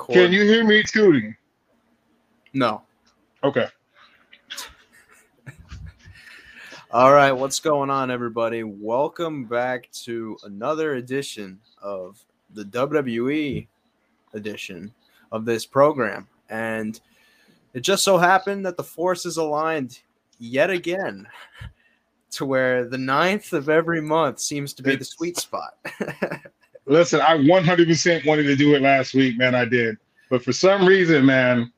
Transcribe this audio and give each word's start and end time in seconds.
record. 0.00 0.14
Can 0.14 0.32
you 0.32 0.44
hear 0.44 0.64
me 0.64 0.82
tooting? 0.82 1.36
No. 2.52 2.82
Okay. 3.44 3.66
All 6.90 7.12
right, 7.12 7.32
what's 7.32 7.60
going 7.60 7.90
on, 7.90 8.10
everybody? 8.10 8.62
Welcome 8.62 9.44
back 9.44 9.90
to 10.04 10.36
another 10.44 10.94
edition 10.94 11.60
of 11.80 12.18
the 12.54 12.64
WWE 12.64 13.66
edition 14.34 14.92
of 15.32 15.44
this 15.44 15.66
program. 15.66 16.26
And 16.48 16.98
it 17.74 17.80
just 17.80 18.02
so 18.02 18.18
happened 18.18 18.66
that 18.66 18.76
the 18.76 18.82
forces 18.82 19.36
aligned 19.36 20.00
yet 20.38 20.70
again 20.70 21.28
to 22.32 22.44
where 22.44 22.84
the 22.86 22.98
ninth 22.98 23.52
of 23.52 23.68
every 23.68 24.00
month 24.00 24.40
seems 24.40 24.72
to 24.74 24.82
be 24.82 24.96
the 24.96 25.04
sweet 25.04 25.36
spot. 25.36 25.74
Listen, 26.86 27.20
I 27.20 27.36
100% 27.36 28.26
wanted 28.26 28.44
to 28.44 28.56
do 28.56 28.74
it 28.74 28.82
last 28.82 29.14
week, 29.14 29.38
man. 29.38 29.54
I 29.54 29.64
did, 29.64 29.96
but 30.28 30.42
for 30.42 30.52
some 30.52 30.86
reason, 30.86 31.24
man, 31.24 31.72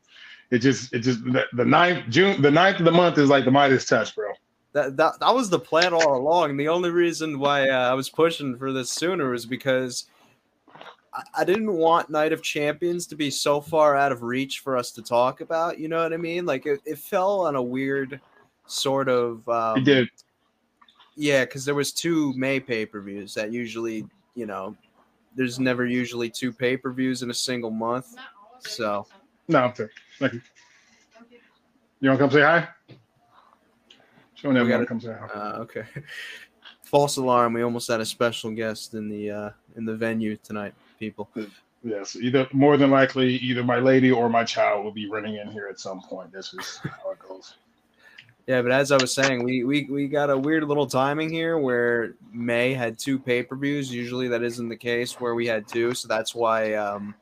it 0.51 0.59
just, 0.59 0.93
it 0.95 1.01
just 1.01 1.23
the, 1.25 1.45
the 1.55 1.65
ninth 1.65 2.09
June, 2.09 2.41
the 2.41 2.51
ninth 2.51 2.79
of 2.79 2.85
the 2.85 2.93
month 2.93 3.19
is 3.19 3.29
like 3.29 3.45
the 3.45 3.51
Midas 3.51 3.85
touch, 3.87 4.15
bro. 4.15 4.33
that, 4.73 4.97
that 4.97 5.19
that 5.21 5.35
was 5.35 5.51
the 5.51 5.59
plan 5.59 5.93
all 5.93 6.17
along. 6.17 6.57
The 6.57 6.69
only 6.69 6.91
reason 6.91 7.39
why 7.39 7.69
uh, 7.69 7.91
I 7.91 7.95
was 7.95 8.09
pushing 8.09 8.57
for 8.57 8.73
this 8.73 8.91
sooner 8.91 9.31
was 9.31 9.45
because 9.45 10.07
I, 11.13 11.23
I 11.39 11.45
didn't 11.45 11.73
want 11.73 12.09
Night 12.11 12.33
of 12.33 12.43
Champions 12.43 13.07
to 13.09 13.17
be 13.17 13.31
so 13.31 13.61
far 13.61 13.97
out 13.97 14.13
of 14.13 14.23
reach 14.23 14.61
for 14.61 14.77
us 14.77 14.93
to 14.93 15.03
talk 15.03 15.41
about. 15.41 15.79
You 15.79 15.89
know 15.89 16.03
what 16.03 16.13
I 16.13 16.17
mean? 16.19 16.47
Like 16.47 16.65
it, 16.67 16.81
it 16.85 16.99
fell 16.99 17.41
on 17.47 17.57
a 17.57 17.63
weird 17.63 18.21
sort 18.67 19.09
of 19.09 19.47
um, 19.49 19.79
He 19.79 19.85
did. 19.85 20.09
yeah, 21.17 21.45
because 21.45 21.65
there 21.65 21.75
was 21.75 21.93
two 21.93 22.33
May 22.35 22.61
pay 22.61 22.87
per 22.87 23.01
views 23.01 23.35
that 23.35 23.53
usually 23.53 24.07
you 24.35 24.47
know 24.47 24.77
there's 25.35 25.59
never 25.59 25.87
usually 25.87 26.29
two 26.31 26.53
pay 26.53 26.77
per 26.77 26.93
views 26.93 27.23
in 27.23 27.31
a 27.31 27.35
single 27.35 27.71
month. 27.71 28.15
So 28.61 29.07
No, 29.49 29.65
I'm 29.65 29.75
sorry. 29.75 29.91
Thank 30.19 30.33
you. 30.35 30.41
You 32.01 32.09
want 32.11 32.19
to 32.21 32.25
come 32.25 32.31
say 32.31 32.41
hi? 32.43 32.69
Showing 34.35 34.55
We 34.55 34.61
everyone 34.61 34.81
gotta- 34.81 34.87
come 34.89 35.01
say 35.01 35.15
hi. 35.19 35.27
Uh, 35.41 35.57
okay. 35.61 35.85
False 36.85 37.17
alarm. 37.17 37.55
We 37.55 37.63
almost 37.63 37.89
had 37.89 38.01
a 38.01 38.05
special 38.05 38.51
guest 38.51 38.95
in 38.95 39.09
the 39.09 39.31
uh, 39.31 39.51
in 39.77 39.85
the 39.87 39.95
venue 39.97 40.37
tonight, 40.37 40.75
people. 40.99 41.31
Yes, 41.85 42.17
either 42.17 42.47
more 42.53 42.77
than 42.77 42.91
likely, 42.91 43.37
either 43.37 43.65
my 43.65 43.79
lady 43.79 44.11
or 44.13 44.29
my 44.29 44.45
child 44.45 44.85
will 44.85 44.93
be 44.93 45.09
running 45.09 45.37
in 45.37 45.51
here 45.51 45.67
at 45.69 45.81
some 45.81 46.01
point. 46.03 46.31
This 46.33 46.53
is 46.55 46.81
how 46.85 47.11
it 47.13 47.19
goes. 47.19 47.55
Yeah, 48.47 48.61
but 48.63 48.73
as 48.73 48.91
I 48.91 48.97
was 48.97 49.15
saying, 49.15 49.45
we 49.45 49.63
we, 49.63 49.85
we 49.85 50.09
got 50.09 50.29
a 50.29 50.37
weird 50.37 50.65
little 50.65 50.87
timing 50.87 51.31
here 51.31 51.59
where 51.59 52.15
May 52.33 52.75
had 52.75 52.99
two 52.99 53.19
pay 53.19 53.43
per 53.43 53.55
views. 53.55 53.93
Usually 53.93 54.27
that 54.29 54.43
isn't 54.43 54.69
the 54.69 54.77
case 54.77 55.21
where 55.21 55.35
we 55.35 55.47
had 55.47 55.69
two, 55.69 55.95
so 55.95 56.09
that's 56.09 56.35
why 56.35 56.75
um, 56.75 57.15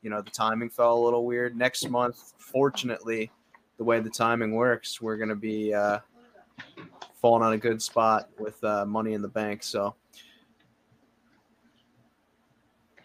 you 0.00 0.08
know 0.08 0.22
the 0.22 0.30
timing 0.30 0.70
fell 0.70 0.96
a 0.96 1.04
little 1.04 1.26
weird. 1.26 1.56
Next 1.56 1.88
month, 1.90 2.32
fortunately, 2.38 3.30
the 3.76 3.84
way 3.84 4.00
the 4.00 4.10
timing 4.10 4.54
works, 4.54 5.00
we're 5.00 5.18
gonna 5.18 5.36
be 5.36 5.74
uh, 5.74 5.98
falling 7.20 7.42
on 7.42 7.52
a 7.52 7.58
good 7.58 7.82
spot 7.82 8.30
with 8.38 8.62
uh, 8.64 8.86
Money 8.86 9.12
in 9.12 9.20
the 9.20 9.28
Bank. 9.28 9.62
So 9.62 9.94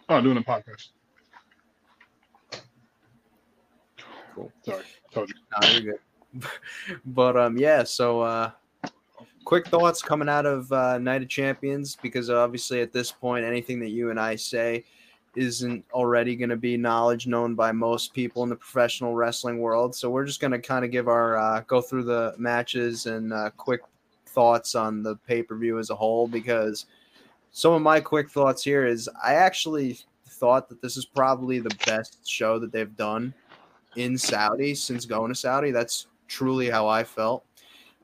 Oh, 0.09 0.21
doing 0.21 0.37
a 0.37 0.41
podcast. 0.41 0.89
Cool. 4.33 4.51
Sorry, 4.63 4.83
told 5.11 5.29
you. 5.29 5.35
No, 5.61 5.67
you're 5.67 5.81
good. 5.81 5.99
but 7.05 7.37
um, 7.37 7.57
yeah. 7.57 7.83
So, 7.83 8.21
uh, 8.21 8.51
quick 9.47 9.67
thoughts 9.67 10.01
coming 10.01 10.27
out 10.27 10.45
of 10.45 10.71
uh, 10.73 10.97
Night 10.97 11.21
of 11.21 11.29
Champions 11.29 11.97
because 12.01 12.29
obviously 12.29 12.81
at 12.81 12.91
this 12.91 13.11
point, 13.11 13.45
anything 13.45 13.79
that 13.79 13.91
you 13.91 14.09
and 14.09 14.19
I 14.19 14.35
say 14.35 14.83
isn't 15.37 15.85
already 15.93 16.35
going 16.35 16.49
to 16.49 16.57
be 16.57 16.75
knowledge 16.75 17.27
known 17.27 17.55
by 17.55 17.71
most 17.71 18.13
people 18.13 18.43
in 18.43 18.49
the 18.49 18.55
professional 18.55 19.13
wrestling 19.13 19.59
world. 19.59 19.95
So 19.95 20.09
we're 20.09 20.25
just 20.25 20.41
going 20.41 20.51
to 20.51 20.59
kind 20.59 20.83
of 20.83 20.91
give 20.91 21.07
our 21.07 21.37
uh, 21.37 21.61
go 21.67 21.79
through 21.79 22.03
the 22.05 22.33
matches 22.37 23.05
and 23.05 23.31
uh, 23.31 23.51
quick 23.55 23.81
thoughts 24.25 24.75
on 24.75 25.01
the 25.01 25.15
pay 25.27 25.43
per 25.43 25.55
view 25.55 25.79
as 25.79 25.91
a 25.91 25.95
whole 25.95 26.27
because 26.27 26.87
some 27.51 27.73
of 27.73 27.81
my 27.81 27.99
quick 27.99 28.29
thoughts 28.29 28.63
here 28.63 28.85
is 28.85 29.09
I 29.23 29.35
actually 29.35 29.99
thought 30.27 30.69
that 30.69 30.81
this 30.81 30.97
is 30.97 31.05
probably 31.05 31.59
the 31.59 31.75
best 31.85 32.27
show 32.27 32.59
that 32.59 32.71
they've 32.71 32.97
done 32.97 33.33
in 33.95 34.17
Saudi 34.17 34.75
since 34.75 35.05
going 35.05 35.29
to 35.29 35.35
Saudi. 35.35 35.71
That's 35.71 36.07
truly 36.27 36.69
how 36.69 36.87
I 36.87 37.03
felt. 37.03 37.43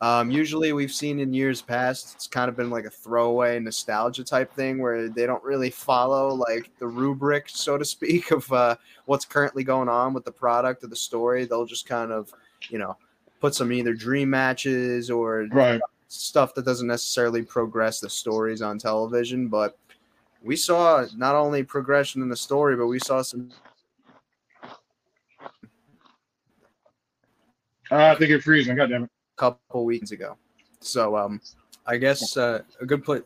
Um, 0.02 0.30
usually, 0.30 0.74
we've 0.74 0.92
seen 0.92 1.20
in 1.20 1.34
years 1.34 1.62
past, 1.62 2.14
it's 2.16 2.28
kind 2.28 2.50
of 2.50 2.58
been 2.58 2.70
like 2.70 2.84
a 2.84 2.90
throwaway 2.90 3.58
nostalgia 3.60 4.26
type 4.26 4.54
thing 4.54 4.80
where 4.80 5.08
they 5.08 5.26
don't 5.26 5.44
really 5.44 5.70
follow 5.70 6.34
like 6.34 6.70
the 6.80 6.88
rubric, 6.88 7.48
so 7.48 7.78
to 7.78 7.86
speak, 7.86 8.32
of 8.32 8.52
uh, 8.52 8.76
what's 9.06 9.24
currently 9.24 9.64
going 9.64 9.88
on 9.88 10.14
with 10.14 10.26
the 10.26 10.32
product 10.32 10.84
or 10.84 10.88
the 10.88 10.96
story. 10.96 11.46
They'll 11.46 11.66
just 11.66 11.88
kind 11.88 12.12
of, 12.12 12.34
you 12.70 12.80
know, 12.80 12.98
put 13.40 13.56
some 13.56 13.72
either 13.72 13.94
dream 13.94 14.30
matches 14.30 15.10
or 15.10 15.48
Right. 15.52 15.80
stuff 16.10 16.54
that 16.56 16.66
doesn't 16.66 16.88
necessarily 16.88 17.42
progress 17.42 18.02
the 18.02 18.10
stories 18.10 18.62
on 18.62 18.78
television. 18.78 19.48
But 19.48 19.78
we 20.42 20.58
saw 20.58 21.06
not 21.16 21.36
only 21.36 21.64
progression 21.64 22.22
in 22.22 22.28
the 22.28 22.36
story, 22.36 22.76
but 22.76 22.88
we 22.88 23.00
saw 23.00 23.22
some 23.22 23.52
Uh, 27.92 27.98
I 28.06 28.16
think 28.16 28.32
it's 28.32 28.44
freezing. 28.46 28.76
God 28.76 28.90
damn 28.90 29.04
it. 29.04 29.10
couple 29.36 29.86
weeks 29.86 30.12
ago. 30.12 30.38
So 30.80 31.16
um, 31.18 31.42
I 31.86 31.98
guess 31.98 32.38
uh, 32.38 32.62
a 32.82 32.86
good 32.86 33.04
place. 33.04 33.22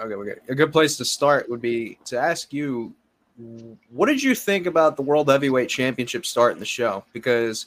Okay, 0.00 0.14
we're 0.16 0.24
good. 0.24 0.40
A 0.48 0.54
good 0.54 0.72
place 0.72 0.96
to 0.96 1.04
start 1.04 1.48
would 1.48 1.60
be 1.60 1.98
to 2.06 2.18
ask 2.18 2.52
you, 2.52 2.92
what 3.90 4.06
did 4.06 4.22
you 4.22 4.34
think 4.34 4.66
about 4.66 4.96
the 4.96 5.02
World 5.02 5.28
Heavyweight 5.28 5.68
Championship 5.68 6.26
start 6.26 6.52
in 6.54 6.58
the 6.58 6.64
show? 6.64 7.04
Because 7.12 7.66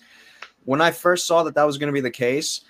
when 0.66 0.82
I 0.82 0.92
first 0.92 1.26
saw 1.26 1.44
that 1.44 1.56
that 1.56 1.64
was 1.64 1.78
going 1.78 1.88
to 1.88 1.94
be 1.94 2.02
the 2.02 2.12
case, 2.12 2.62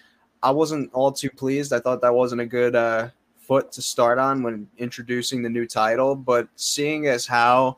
I 0.44 0.52
wasn't 0.52 0.94
all 0.94 1.12
too 1.12 1.30
pleased. 1.32 1.74
I 1.74 1.80
thought 1.80 2.02
that 2.02 2.14
wasn't 2.14 2.42
a 2.42 2.46
good 2.46 2.76
uh, 2.76 3.10
foot 3.40 3.72
to 3.72 3.82
start 3.82 4.20
on 4.20 4.44
when 4.44 4.68
introducing 4.78 5.42
the 5.42 5.50
new 5.50 5.66
title. 5.66 6.16
But 6.16 6.48
seeing 6.56 7.08
as 7.08 7.26
how 7.26 7.78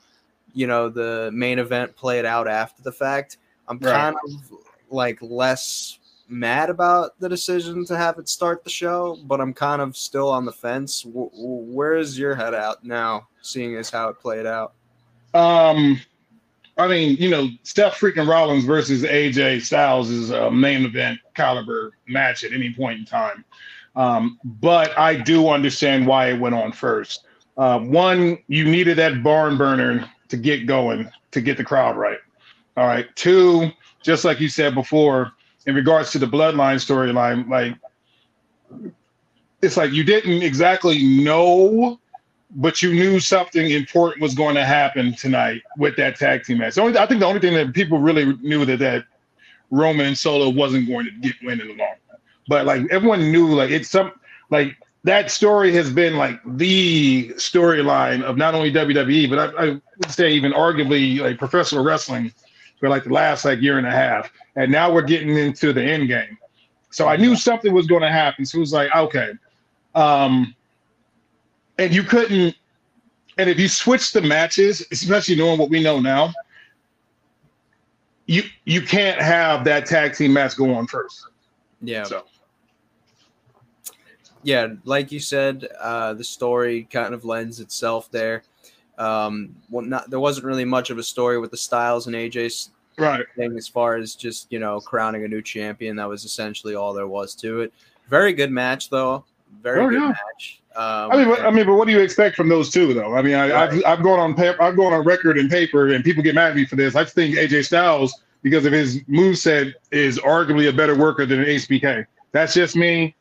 you 0.53 0.67
know 0.67 0.89
the 0.89 1.29
main 1.33 1.59
event 1.59 1.95
played 1.95 2.25
out 2.25 2.47
after 2.47 2.81
the 2.83 2.91
fact, 2.91 3.37
I'm 3.69 3.77
Right. 3.77 3.93
kind 3.93 4.15
of 4.15 4.57
like 4.89 5.19
less 5.21 5.99
mad 6.27 6.69
about 6.69 7.19
the 7.19 7.27
decision 7.27 7.85
to 7.85 7.97
have 7.97 8.19
it 8.19 8.29
start 8.29 8.63
the 8.63 8.69
show, 8.69 9.17
but 9.23 9.41
I'm 9.41 9.53
kind 9.53 9.81
of 9.81 9.97
still 9.97 10.29
on 10.29 10.45
the 10.45 10.51
fence. 10.51 11.01
W- 11.01 11.29
where 11.33 11.95
is 11.95 12.17
your 12.17 12.35
head 12.35 12.53
out 12.53 12.83
now, 12.83 13.27
seeing 13.41 13.75
as 13.75 13.89
how 13.89 14.09
it 14.09 14.19
played 14.19 14.45
out? 14.45 14.73
Um, 15.33 15.99
I 16.77 16.87
mean, 16.87 17.17
you 17.17 17.29
know, 17.29 17.49
Seth 17.63 17.95
freaking 17.95 18.27
Rollins 18.27 18.63
versus 18.63 19.03
AJ 19.03 19.63
Styles 19.63 20.09
is 20.09 20.29
a 20.29 20.49
main 20.49 20.85
event 20.85 21.19
caliber 21.35 21.91
match 22.07 22.43
at 22.43 22.53
any 22.53 22.73
point 22.73 22.99
in 22.99 23.05
time. 23.05 23.43
Um, 23.95 24.39
but 24.43 24.97
I 24.97 25.15
do 25.15 25.49
understand 25.49 26.07
why 26.07 26.29
it 26.29 26.39
went 26.39 26.55
on 26.55 26.71
first. 26.71 27.25
Uh, 27.57 27.79
one, 27.79 28.37
you 28.47 28.63
needed 28.63 28.97
that 28.97 29.21
barn 29.21 29.57
burner 29.57 30.09
to 30.29 30.37
get 30.37 30.65
going, 30.65 31.09
to 31.31 31.41
get 31.41 31.57
the 31.57 31.63
crowd 31.63 31.97
right. 31.97 32.19
All 32.77 32.87
right. 32.87 33.13
Two, 33.17 33.71
just 34.01 34.25
like 34.25 34.39
you 34.39 34.49
said 34.49 34.73
before, 34.73 35.31
in 35.65 35.75
regards 35.75 36.11
to 36.11 36.19
the 36.19 36.25
bloodline 36.25 36.77
storyline, 36.77 37.49
like 37.49 37.75
it's 39.61 39.77
like 39.77 39.91
you 39.91 40.03
didn't 40.03 40.41
exactly 40.41 41.03
know 41.03 41.99
but 42.55 42.81
you 42.81 42.93
knew 42.93 43.19
something 43.19 43.69
important 43.69 44.21
was 44.21 44.33
going 44.33 44.55
to 44.55 44.65
happen 44.65 45.13
tonight 45.13 45.61
with 45.77 45.95
that 45.97 46.15
tag 46.15 46.43
team 46.43 46.57
match. 46.59 46.75
The 46.75 46.81
only, 46.81 46.97
I 46.97 47.05
think 47.05 47.19
the 47.19 47.25
only 47.27 47.39
thing 47.39 47.53
that 47.53 47.73
people 47.73 47.99
really 47.99 48.35
knew 48.37 48.65
that 48.65 48.79
that 48.79 49.05
Roman 49.69 50.07
and 50.07 50.17
Solo 50.17 50.49
wasn't 50.49 50.87
going 50.87 51.05
to 51.05 51.11
get 51.11 51.35
win 51.43 51.61
in 51.61 51.67
the 51.67 51.75
long 51.75 51.95
run. 52.09 52.19
But 52.47 52.65
like 52.65 52.81
everyone 52.89 53.31
knew, 53.31 53.49
like 53.49 53.69
it's 53.69 53.89
some 53.89 54.11
like 54.49 54.77
that 55.03 55.29
story 55.29 55.71
has 55.73 55.91
been 55.91 56.17
like 56.17 56.39
the 56.57 57.29
storyline 57.35 58.23
of 58.23 58.35
not 58.35 58.55
only 58.55 58.71
WWE, 58.71 59.29
but 59.29 59.39
I, 59.39 59.63
I 59.63 59.65
would 59.69 59.81
say 60.09 60.31
even 60.31 60.51
arguably 60.53 61.19
like 61.19 61.37
professional 61.37 61.83
wrestling 61.83 62.33
for 62.79 62.89
like 62.89 63.03
the 63.03 63.13
last 63.13 63.45
like 63.45 63.61
year 63.61 63.77
and 63.77 63.87
a 63.87 63.91
half. 63.91 64.31
And 64.55 64.71
now 64.71 64.91
we're 64.91 65.03
getting 65.03 65.37
into 65.37 65.73
the 65.73 65.83
end 65.83 66.07
game. 66.07 66.37
So 66.91 67.07
I 67.07 67.17
knew 67.17 67.35
something 67.35 67.73
was 67.73 67.87
going 67.87 68.01
to 68.01 68.11
happen. 68.11 68.45
So 68.45 68.57
it 68.57 68.61
was 68.61 68.73
like, 68.73 68.93
okay. 68.95 69.33
Um, 69.95 70.55
and 71.77 71.93
you 71.93 72.03
couldn't 72.03 72.55
and 73.37 73.49
if 73.49 73.57
you 73.57 73.69
switch 73.69 74.11
the 74.11 74.21
matches 74.21 74.85
especially 74.91 75.35
knowing 75.35 75.57
what 75.57 75.69
we 75.69 75.81
know 75.81 75.99
now 75.99 76.31
you 78.27 78.43
you 78.65 78.81
can't 78.81 79.19
have 79.19 79.63
that 79.63 79.85
tag 79.85 80.13
team 80.13 80.33
match 80.33 80.57
go 80.57 80.73
on 80.73 80.85
first 80.85 81.27
Yeah. 81.81 82.03
so 82.03 82.25
yeah, 84.43 84.67
like 84.85 85.11
you 85.11 85.19
said, 85.19 85.67
uh, 85.79 86.13
the 86.13 86.23
story 86.23 86.87
kind 86.89 87.13
of 87.13 87.25
lends 87.25 87.59
itself 87.59 88.09
there. 88.09 88.43
Um, 88.99 89.55
well, 89.69 89.85
not 89.85 90.09
there 90.09 90.19
wasn't 90.19 90.45
really 90.45 90.65
much 90.65 90.89
of 90.89 90.97
a 90.97 91.03
story 91.03 91.39
with 91.39 91.51
the 91.51 91.57
Styles 91.57 92.07
and 92.07 92.15
AJ 92.15 92.69
right 92.97 93.25
thing 93.37 93.55
as 93.57 93.65
far 93.67 93.95
as 93.95 94.13
just 94.13 94.51
you 94.51 94.59
know 94.59 94.79
crowning 94.81 95.23
a 95.23 95.27
new 95.27 95.41
champion. 95.41 95.95
That 95.95 96.09
was 96.09 96.25
essentially 96.25 96.75
all 96.75 96.93
there 96.93 97.07
was 97.07 97.33
to 97.35 97.61
it. 97.61 97.73
Very 98.09 98.33
good 98.33 98.51
match 98.51 98.89
though. 98.89 99.23
Very 99.63 99.79
Oh, 99.81 99.89
good 99.89 100.01
yeah. 100.01 100.07
match. 100.09 100.61
Um, 100.75 101.11
I 101.11 101.17
mean, 101.17 101.27
but, 101.29 101.39
I 101.41 101.49
mean, 101.49 101.65
but 101.65 101.75
what 101.75 101.87
do 101.87 101.93
you 101.93 101.99
expect 101.99 102.35
from 102.35 102.47
those 102.47 102.69
two, 102.69 102.93
though? 102.93 103.15
I 103.15 103.21
mean, 103.23 103.33
I, 103.35 103.49
Right. 103.51 103.73
I've 103.85 103.85
I've 103.99 104.03
gone 104.03 104.19
on 104.19 104.35
pa- 104.35 104.55
I've 104.59 104.75
gone 104.75 104.93
on 104.93 105.03
record 105.03 105.37
and 105.37 105.49
paper, 105.49 105.87
and 105.87 106.03
people 106.03 106.21
get 106.21 106.35
mad 106.35 106.51
at 106.51 106.55
me 106.55 106.65
for 106.65 106.75
this. 106.75 106.95
I 106.95 107.03
think 107.05 107.35
AJ 107.37 107.65
Styles, 107.65 108.21
because 108.43 108.65
of 108.65 108.73
his 108.73 109.01
moveset, 109.03 109.73
is 109.91 110.19
arguably 110.19 110.69
a 110.69 110.73
better 110.73 110.95
worker 110.95 111.25
than 111.25 111.39
HBK. 111.39 112.05
That's 112.33 112.53
just 112.53 112.75
me. 112.75 113.15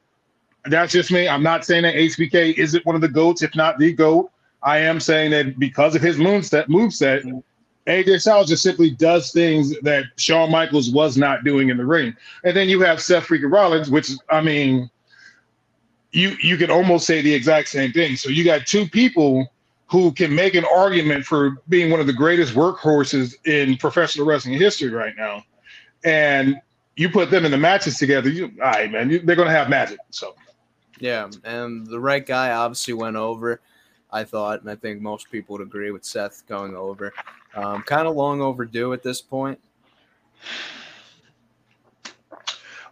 That's 0.66 0.92
just 0.92 1.10
me. 1.10 1.26
I'm 1.28 1.42
not 1.42 1.64
saying 1.64 1.84
that 1.84 1.94
HBK 1.94 2.58
isn't 2.58 2.84
one 2.84 2.94
of 2.94 3.00
the 3.00 3.08
goats, 3.08 3.42
if 3.42 3.54
not 3.56 3.78
the 3.78 3.92
goat. 3.92 4.31
I 4.62 4.78
am 4.78 5.00
saying 5.00 5.31
that 5.31 5.58
because 5.58 5.94
of 5.94 6.02
his 6.02 6.16
moveset, 6.16 6.66
moveset, 6.66 7.43
AJ 7.87 8.20
Styles 8.20 8.49
just 8.49 8.62
simply 8.62 8.90
does 8.90 9.32
things 9.32 9.78
that 9.81 10.05
Shawn 10.16 10.50
Michaels 10.50 10.90
was 10.90 11.16
not 11.16 11.43
doing 11.43 11.70
in 11.70 11.76
the 11.78 11.87
ring. 11.87 12.14
And 12.44 12.56
then 12.56 12.69
you 12.69 12.81
have 12.81 13.00
Seth 13.00 13.26
freaking 13.26 13.52
Rollins, 13.52 13.90
which 13.90 14.10
I 14.31 14.43
mean, 14.43 14.90
you 16.12 16.37
you 16.43 16.56
could 16.56 16.70
almost 16.70 17.06
say 17.06 17.22
the 17.22 17.32
exact 17.32 17.69
same 17.69 17.93
thing. 17.93 18.16
So 18.16 18.28
you 18.28 18.44
got 18.44 18.66
two 18.66 18.87
people 18.87 19.50
who 19.87 20.12
can 20.12 20.34
make 20.34 20.55
an 20.55 20.66
argument 20.66 21.25
for 21.25 21.62
being 21.70 21.90
one 21.90 21.99
of 21.99 22.06
the 22.06 22.12
greatest 22.12 22.55
workhorses 22.55 23.34
in 23.46 23.76
professional 23.78 24.26
wrestling 24.26 24.58
history 24.58 24.90
right 24.90 25.14
now, 25.16 25.43
and 26.05 26.60
you 26.96 27.08
put 27.08 27.31
them 27.31 27.46
in 27.46 27.50
the 27.50 27.58
matches 27.58 27.96
together. 27.96 28.28
You, 28.28 28.52
all 28.62 28.70
right, 28.70 28.90
man, 28.90 29.08
you, 29.08 29.20
they're 29.20 29.37
gonna 29.37 29.50
have 29.50 29.70
magic. 29.70 29.99
So 30.10 30.34
Yeah, 31.00 31.31
and 31.44 31.87
the 31.87 32.00
right 32.00 32.25
guy 32.25 32.50
obviously 32.52 32.93
went 32.93 33.16
over. 33.16 33.62
I 34.10 34.25
thought, 34.25 34.62
and 34.62 34.70
I 34.70 34.75
think 34.75 35.00
most 35.00 35.31
people 35.31 35.55
would 35.56 35.66
agree 35.66 35.90
with 35.90 36.05
Seth 36.05 36.43
going 36.49 36.75
over. 36.75 37.12
Um, 37.55 37.82
kind 37.82 38.06
of 38.06 38.16
long 38.16 38.40
overdue 38.40 38.93
at 38.93 39.02
this 39.02 39.20
point. 39.20 39.60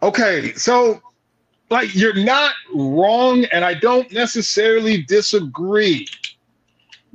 Okay, 0.03 0.53
so 0.53 1.01
like 1.69 1.93
you're 1.95 2.13
not 2.13 2.53
wrong, 2.73 3.45
and 3.45 3.65
I 3.65 3.73
don't 3.73 4.11
necessarily 4.11 5.01
disagree 5.03 6.07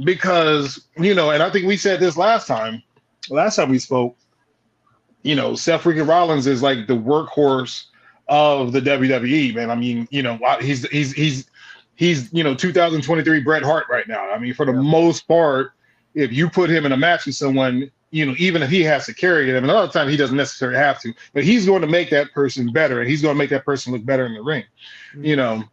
because 0.05 0.87
you 0.99 1.15
know, 1.15 1.31
and 1.31 1.43
I 1.43 1.51
think 1.51 1.67
we 1.67 1.77
said 1.77 2.01
this 2.01 2.17
last 2.17 2.47
time, 2.47 2.83
last 3.31 3.57
time 3.57 3.71
we 3.71 3.79
spoke. 3.79 4.17
You 5.23 5.37
know, 5.37 5.55
Seth 5.55 5.85
freaking 5.85 6.09
Rollins 6.09 6.49
is 6.49 6.63
like 6.63 6.89
the 6.89 6.97
workhorse 6.97 7.85
of 8.29 8.73
the 8.73 8.81
WWE, 8.81 9.55
man. 9.55 9.71
I 9.71 9.77
mean, 9.77 10.09
you 10.11 10.23
know, 10.23 10.39
he's 10.61 10.85
he's 10.89 11.13
he's 11.13 11.47
he's 11.97 12.33
you 12.33 12.43
know 12.45 12.55
2023 12.55 13.41
Bret 13.41 13.63
Hart 13.63 13.87
right 13.91 14.07
now. 14.09 14.31
I 14.31 14.39
mean, 14.39 14.55
for 14.55 14.67
the 14.67 14.73
Yeah. 14.73 14.81
most 14.81 15.29
part, 15.29 15.73
if 16.15 16.33
you 16.33 16.49
put 16.49 16.71
him 16.71 16.87
in 16.87 16.93
a 16.93 16.97
match 16.97 17.27
with 17.27 17.35
someone, 17.35 17.91
you 18.11 18.27
know, 18.27 18.35
even 18.39 18.63
if 18.63 18.71
he 18.71 18.83
has 18.83 19.07
to 19.07 19.15
carry 19.15 19.51
them, 19.51 19.65
and 19.65 19.71
a 19.71 19.75
lot 19.75 19.85
of 19.85 19.93
times 19.93 20.11
he 20.11 20.17
doesn't 20.17 20.37
necessarily 20.37 20.79
have 20.79 21.01
to, 21.01 21.13
but 21.33 21.45
he's 21.45 21.65
going 21.67 21.81
to 21.83 21.87
make 21.89 22.11
that 22.11 22.33
person 22.33 22.71
better, 22.73 23.01
and 23.01 23.09
he's 23.09 23.23
going 23.23 23.35
to 23.35 23.39
make 23.39 23.51
that 23.51 23.65
person 23.65 23.93
look 23.93 24.05
better 24.05 24.27
in 24.27 24.35
the 24.35 24.43
ring. 24.43 24.65
You 25.15 25.37
know, 25.37 25.65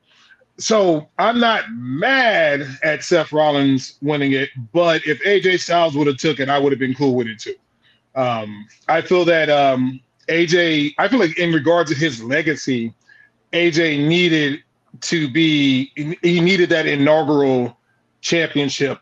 so 0.58 1.08
I'm 1.18 1.40
not 1.40 1.66
mad 1.72 2.66
at 2.84 3.04
Seth 3.04 3.32
Rollins 3.32 3.98
winning 4.02 4.34
it, 4.34 4.50
but 4.74 5.02
if 5.06 5.22
AJ 5.24 5.60
Styles 5.60 5.96
would 5.96 6.08
have 6.08 6.18
took 6.18 6.40
it, 6.40 6.50
I 6.50 6.58
would 6.60 6.72
have 6.72 6.80
been 6.80 6.94
cool 6.94 7.16
with 7.16 7.28
it 7.28 7.40
too. 7.40 7.56
Um, 8.16 8.68
I 8.88 9.02
feel 9.02 9.24
that 9.26 9.50
um, 9.50 10.00
AJ, 10.28 10.94
I 10.98 11.08
feel 11.08 11.20
like 11.20 11.38
in 11.38 11.54
regards 11.54 11.92
to 11.92 11.96
his 11.98 12.22
legacy, 12.24 12.94
AJ 13.54 14.08
needed 14.08 14.64
to 15.02 15.30
be 15.30 15.92
he 16.22 16.40
needed 16.40 16.70
that 16.70 16.86
inaugural 16.86 17.78
championship 18.22 19.00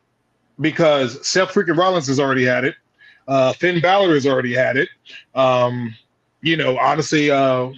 because 0.60 1.26
Seth 1.28 1.50
freaking 1.50 1.78
Rollins 1.78 2.08
has 2.08 2.20
already 2.20 2.46
had 2.46 2.66
it. 2.66 2.76
Uh, 3.28 3.54
Finn 3.54 3.82
Balor 3.82 4.14
has 4.14 4.26
already 4.26 4.54
had 4.54 4.78
it. 4.78 4.90
Um, 5.36 5.94
you 6.42 6.56
know, 6.56 6.78
honestly, 6.78 7.30
uh, 7.30 7.72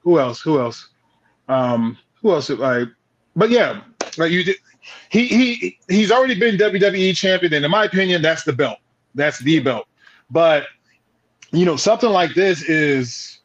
who 0.00 0.18
else? 0.18 0.40
Who 0.40 0.58
else? 0.58 0.88
Um, 1.48 1.96
who 2.20 2.32
else? 2.32 2.50
Like, 2.50 2.88
but 3.34 3.50
yeah, 3.50 3.82
like 4.16 4.32
you 4.32 4.44
did. 4.44 4.56
He 5.10 5.26
he 5.26 5.78
he's 5.88 6.10
already 6.10 6.38
been 6.38 6.56
WWE 6.56 7.16
champion, 7.16 7.52
and 7.54 7.64
in 7.64 7.70
my 7.70 7.84
opinion, 7.84 8.22
that's 8.22 8.44
the 8.44 8.52
belt. 8.52 8.78
That's 9.14 9.38
the 9.40 9.60
belt. 9.60 9.86
But 10.30 10.64
you 11.52 11.64
know, 11.64 11.76
something 11.76 12.10
like 12.10 12.34
this 12.34 12.62
is 12.62 13.35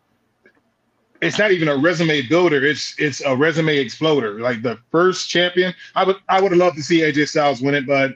it's 1.21 1.37
not 1.37 1.51
even 1.51 1.67
a 1.67 1.77
resume 1.77 2.21
builder. 2.23 2.65
It's 2.65 2.95
it's 2.97 3.21
a 3.21 3.35
resume 3.35 3.77
exploder. 3.77 4.39
Like 4.39 4.61
the 4.61 4.79
first 4.91 5.29
champion, 5.29 5.73
I 5.95 6.03
would 6.03 6.17
I 6.27 6.41
would 6.41 6.51
have 6.51 6.59
loved 6.59 6.77
to 6.77 6.83
see 6.83 7.01
AJ 7.01 7.29
Styles 7.29 7.61
win 7.61 7.75
it, 7.75 7.85
but 7.85 8.15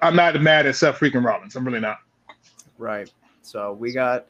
I'm 0.00 0.16
not 0.16 0.40
mad 0.40 0.66
at 0.66 0.76
Seth 0.76 0.98
freaking 0.98 1.24
Rollins. 1.24 1.56
I'm 1.56 1.64
really 1.64 1.80
not. 1.80 1.98
Right. 2.78 3.12
So 3.42 3.72
we 3.72 3.92
got 3.92 4.26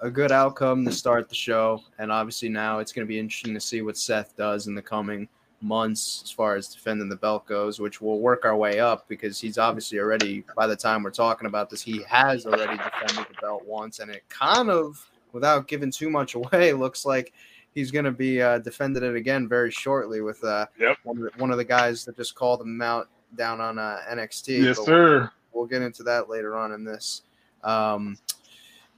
a 0.00 0.10
good 0.10 0.32
outcome 0.32 0.84
to 0.84 0.92
start 0.92 1.28
the 1.28 1.34
show, 1.34 1.82
and 1.98 2.10
obviously 2.10 2.48
now 2.48 2.80
it's 2.80 2.92
going 2.92 3.06
to 3.06 3.08
be 3.08 3.18
interesting 3.18 3.54
to 3.54 3.60
see 3.60 3.82
what 3.82 3.96
Seth 3.96 4.36
does 4.36 4.66
in 4.66 4.74
the 4.74 4.82
coming 4.82 5.28
months 5.60 6.22
as 6.24 6.30
far 6.30 6.56
as 6.56 6.68
defending 6.68 7.08
the 7.08 7.16
belt 7.16 7.46
goes, 7.46 7.78
which 7.78 8.00
will 8.00 8.18
work 8.18 8.44
our 8.44 8.56
way 8.56 8.80
up 8.80 9.06
because 9.08 9.40
he's 9.40 9.58
obviously 9.58 10.00
already 10.00 10.44
by 10.56 10.66
the 10.66 10.74
time 10.74 11.04
we're 11.04 11.10
talking 11.10 11.46
about 11.46 11.70
this, 11.70 11.82
he 11.82 12.02
has 12.02 12.46
already 12.46 12.76
defended 12.76 13.26
the 13.28 13.40
belt 13.40 13.64
once, 13.64 14.00
and 14.00 14.10
it 14.10 14.24
kind 14.28 14.70
of, 14.70 15.08
without 15.32 15.68
giving 15.68 15.90
too 15.90 16.10
much 16.10 16.34
away, 16.36 16.72
looks 16.72 17.04
like 17.04 17.32
he's 17.74 17.90
going 17.90 18.04
to 18.04 18.12
be 18.12 18.40
uh, 18.42 18.58
defended 18.58 19.02
it 19.02 19.16
again 19.16 19.48
very 19.48 19.70
shortly 19.70 20.20
with 20.20 20.42
uh, 20.44 20.66
Yep. 20.78 20.96
one, 21.04 21.16
of 21.18 21.22
the, 21.24 21.30
one 21.38 21.50
of 21.50 21.56
the 21.56 21.64
guys 21.64 22.04
that 22.04 22.16
just 22.16 22.34
called 22.34 22.60
him 22.60 22.80
out 22.82 23.08
down 23.36 23.60
on 23.60 23.78
uh, 23.78 23.98
NXT. 24.10 24.62
Yes, 24.62 24.76
but 24.78 24.84
sir. 24.86 25.30
we'll 25.52 25.66
get 25.66 25.82
into 25.82 26.02
that 26.02 26.28
later 26.28 26.56
on 26.56 26.72
in 26.72 26.84
this. 26.84 27.22
Um, 27.64 28.18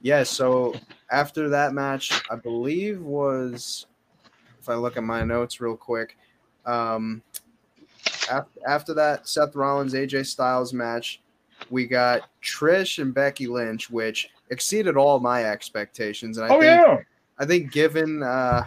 yeah, 0.01 0.23
so 0.23 0.75
after 1.09 1.47
that 1.49 1.73
match, 1.73 2.11
I 2.29 2.35
believe 2.35 3.01
was, 3.01 3.87
if 4.59 4.67
I 4.69 4.75
look 4.75 4.97
at 4.97 5.03
my 5.03 5.23
notes 5.23 5.61
real 5.61 5.77
quick, 5.77 6.17
um, 6.65 7.21
after, 8.29 8.59
after 8.67 8.93
that 8.95 9.27
Seth 9.27 9.55
Rollins 9.55 9.93
AJ 9.93 10.25
Styles 10.25 10.73
match, 10.73 11.21
we 11.69 11.85
got 11.87 12.29
Trish 12.43 13.01
and 13.01 13.13
Becky 13.13 13.47
Lynch, 13.47 13.89
which 13.89 14.29
exceeded 14.49 14.97
all 14.97 15.19
my 15.19 15.45
expectations. 15.45 16.37
And 16.37 16.45
I 16.45 16.55
Oh 16.55 16.59
think 16.59 16.81
yeah. 16.81 16.97
I 17.37 17.45
think 17.45 17.71
given 17.71 18.23
uh 18.23 18.65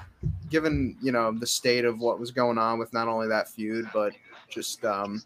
given 0.51 0.97
you 1.03 1.13
know 1.13 1.33
the 1.33 1.47
state 1.47 1.85
of 1.85 2.01
what 2.01 2.19
was 2.19 2.31
going 2.31 2.59
on 2.59 2.79
with 2.79 2.93
not 2.93 3.09
only 3.09 3.29
that 3.29 3.49
feud 3.49 3.89
but 3.93 4.13
just 4.49 4.85
um 4.85 5.23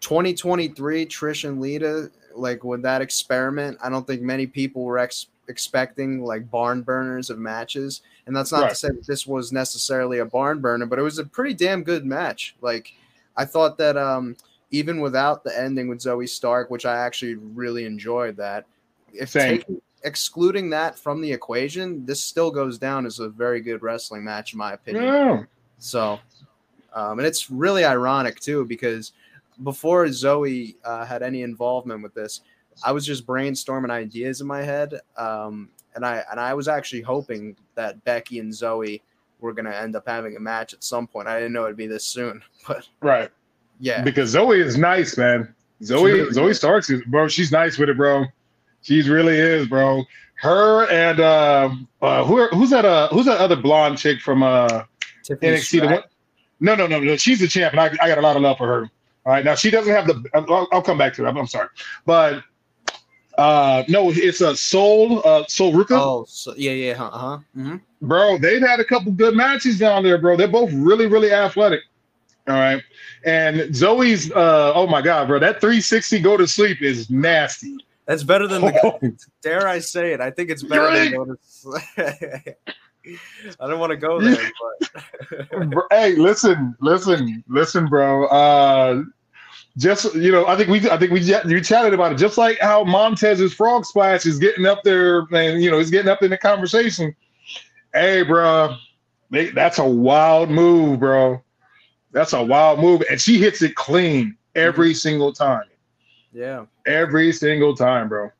2023 0.00 1.06
Trish 1.06 1.48
and 1.48 1.60
Lita 1.60 2.10
like 2.34 2.64
with 2.64 2.82
that 2.82 3.02
experiment 3.02 3.78
I 3.82 3.88
don't 3.88 4.06
think 4.06 4.22
many 4.22 4.46
people 4.46 4.84
were 4.84 4.98
ex- 4.98 5.28
expecting 5.48 6.22
like 6.22 6.50
barn 6.50 6.82
burners 6.82 7.30
of 7.30 7.38
matches 7.38 8.02
and 8.26 8.36
that's 8.36 8.52
not 8.52 8.68
to 8.68 8.74
say 8.74 8.88
that 8.88 9.06
this 9.06 9.26
was 9.26 9.52
necessarily 9.52 10.18
a 10.18 10.24
barn 10.24 10.60
burner 10.60 10.86
but 10.86 10.98
it 10.98 11.02
was 11.02 11.18
a 11.18 11.24
pretty 11.24 11.54
damn 11.54 11.82
good 11.82 12.04
match 12.04 12.56
like 12.60 12.92
I 13.36 13.44
thought 13.44 13.78
that 13.78 13.96
um 13.96 14.36
even 14.70 15.00
without 15.00 15.44
the 15.44 15.58
ending 15.58 15.88
with 15.88 16.00
Zoey 16.00 16.28
Stark 16.28 16.70
which 16.70 16.84
I 16.84 16.98
actually 16.98 17.36
really 17.36 17.84
enjoyed 17.84 18.36
that 18.36 18.66
if 19.18 19.32
taking 19.32 19.80
excluding 20.04 20.70
that 20.70 20.98
from 20.98 21.20
the 21.20 21.32
equation, 21.32 22.04
this 22.06 22.20
still 22.20 22.50
goes 22.50 22.78
down 22.78 23.04
as 23.06 23.18
a 23.18 23.28
very 23.28 23.60
good 23.60 23.82
wrestling 23.82 24.24
match, 24.24 24.52
in 24.52 24.58
my 24.58 24.72
opinion. 24.72 25.04
Yeah. 25.04 25.42
So, 25.78 26.18
um, 26.92 27.18
and 27.18 27.26
it's 27.26 27.50
really 27.50 27.84
ironic 27.84 28.40
too 28.40 28.64
because 28.64 29.12
before 29.62 30.06
Zoe 30.08 30.76
uh, 30.84 31.04
had 31.04 31.22
any 31.22 31.42
involvement 31.42 32.02
with 32.02 32.14
this, 32.14 32.40
I 32.84 32.92
was 32.92 33.04
just 33.04 33.26
brainstorming 33.26 33.90
ideas 33.90 34.40
in 34.40 34.46
my 34.46 34.62
head, 34.62 35.00
um, 35.16 35.68
and 35.94 36.06
I 36.06 36.22
and 36.30 36.38
I 36.38 36.54
was 36.54 36.68
actually 36.68 37.02
hoping 37.02 37.56
that 37.74 38.02
Becky 38.04 38.38
and 38.38 38.54
Zoe 38.54 39.02
were 39.40 39.52
gonna 39.52 39.70
end 39.74 39.96
up 39.96 40.04
having 40.06 40.36
a 40.36 40.40
match 40.40 40.74
at 40.74 40.84
some 40.84 41.06
point. 41.06 41.26
I 41.28 41.38
didn't 41.38 41.52
know 41.52 41.64
it'd 41.64 41.76
be 41.76 41.86
this 41.88 42.04
soon, 42.04 42.42
but 42.68 42.88
Right. 43.00 43.30
yeah, 43.80 44.02
Because 44.02 44.30
Zoe 44.30 44.60
is 44.60 44.76
nice, 44.78 45.16
man. 45.16 45.52
Zoe 45.82 46.12
really 46.12 46.32
Zoe. 46.32 46.54
Starks 46.54 46.90
is 46.90 47.02
bro. 47.06 47.28
She's 47.28 47.52
nice 47.52 47.78
with 47.78 47.88
it, 47.88 47.96
bro. 47.96 48.24
She 48.82 49.02
really 49.02 49.36
is, 49.36 49.66
bro. 49.66 50.04
Her 50.36 50.88
and 50.88 51.20
uh, 51.20 51.70
uh 52.00 52.24
who 52.24 52.38
are, 52.38 52.48
who's 52.48 52.70
that 52.70 52.84
uh 52.84 53.08
who's 53.08 53.26
that 53.26 53.38
other 53.38 53.56
blonde 53.56 53.98
chick 53.98 54.20
from 54.20 54.42
uh 54.42 54.84
Tiffany 55.24 55.56
NXT? 55.56 55.80
The 55.80 55.86
one, 55.86 56.02
no, 56.60 56.74
no, 56.74 56.86
no, 56.86 57.00
no. 57.00 57.16
She's 57.16 57.40
the 57.40 57.48
champ, 57.48 57.72
and 57.72 57.80
I, 57.80 57.86
I 58.00 58.08
got 58.08 58.18
a 58.18 58.22
lot 58.22 58.36
of 58.36 58.42
love 58.42 58.58
for 58.58 58.66
her. 58.66 58.90
All 59.26 59.32
right, 59.32 59.44
now 59.44 59.54
she 59.54 59.70
doesn't 59.70 59.92
have 59.92 60.06
the. 60.06 60.24
I'll, 60.34 60.68
I'll 60.72 60.82
come 60.82 60.96
back 60.98 61.14
to 61.14 61.24
it. 61.24 61.28
I'm, 61.28 61.36
I'm 61.36 61.46
sorry, 61.46 61.68
but 62.06 62.42
uh 63.36 63.84
no, 63.88 64.10
it's 64.10 64.40
a 64.40 64.56
Sol 64.56 65.26
uh 65.26 65.44
Sol 65.48 65.72
Ruca. 65.72 65.98
Oh, 65.98 66.24
so, 66.28 66.54
yeah, 66.56 66.72
yeah, 66.72 66.94
huh, 66.94 67.10
huh. 67.10 67.38
hmm 67.54 67.76
bro, 68.02 68.38
they've 68.38 68.62
had 68.62 68.80
a 68.80 68.84
couple 68.84 69.12
good 69.12 69.34
matches 69.34 69.78
down 69.78 70.02
there, 70.02 70.18
bro. 70.18 70.36
They're 70.36 70.48
both 70.48 70.72
really, 70.72 71.06
really 71.06 71.32
athletic. 71.32 71.80
All 72.48 72.54
right. 72.54 72.82
And 73.24 73.74
Zoe's 73.74 74.30
uh 74.32 74.72
oh 74.74 74.86
my 74.86 75.02
god, 75.02 75.28
bro, 75.28 75.38
that 75.38 75.60
360 75.60 76.20
go 76.20 76.36
to 76.36 76.46
sleep 76.46 76.82
is 76.82 77.10
nasty. 77.10 77.76
That's 78.08 78.22
better 78.22 78.46
than 78.46 78.62
the 78.62 79.28
dare 79.42 79.68
I 79.68 79.80
say 79.80 80.14
it? 80.14 80.20
I 80.22 80.30
think 80.30 80.48
it's 80.48 80.62
better 80.62 80.84
Right. 80.84 81.10
than 81.10 81.18
Lotus. 81.18 81.66
I 83.60 83.68
don't 83.68 83.78
want 83.78 83.90
to 83.90 83.96
go 83.96 84.18
there, 84.18 84.50
but 84.90 85.84
hey, 85.90 86.14
listen, 86.14 86.74
listen, 86.80 87.44
listen, 87.48 87.86
bro. 87.86 88.26
Uh 88.26 89.02
just 89.76 90.14
you 90.14 90.32
know, 90.32 90.46
I 90.46 90.56
think 90.56 90.70
we 90.70 90.90
I 90.90 90.96
think 90.96 91.12
we 91.12 91.20
you 91.20 91.60
chatted 91.60 91.92
about 91.92 92.12
it. 92.12 92.16
Just 92.16 92.38
like 92.38 92.58
how 92.60 92.82
Montez's 92.82 93.52
frog 93.52 93.84
splash 93.84 94.24
is 94.24 94.38
getting 94.38 94.64
up 94.64 94.82
there, 94.84 95.20
and 95.30 95.62
you 95.62 95.70
know, 95.70 95.78
he's 95.78 95.90
getting 95.90 96.10
up 96.10 96.22
in 96.22 96.30
the 96.30 96.38
conversation. 96.38 97.14
Hey, 97.92 98.22
bro, 98.22 98.74
they, 99.30 99.50
that's 99.50 99.78
a 99.78 99.86
wild 99.86 100.50
move, 100.50 101.00
bro. 101.00 101.42
That's 102.12 102.32
a 102.32 102.42
wild 102.42 102.80
move, 102.80 103.02
and 103.10 103.20
she 103.20 103.38
hits 103.38 103.60
it 103.60 103.74
clean 103.76 104.36
every 104.54 104.90
mm-hmm. 104.90 104.96
single 104.96 105.32
time. 105.32 105.64
Yeah, 106.32 106.66
every 106.86 107.32
single 107.32 107.74
time, 107.74 108.08
bro. 108.08 108.30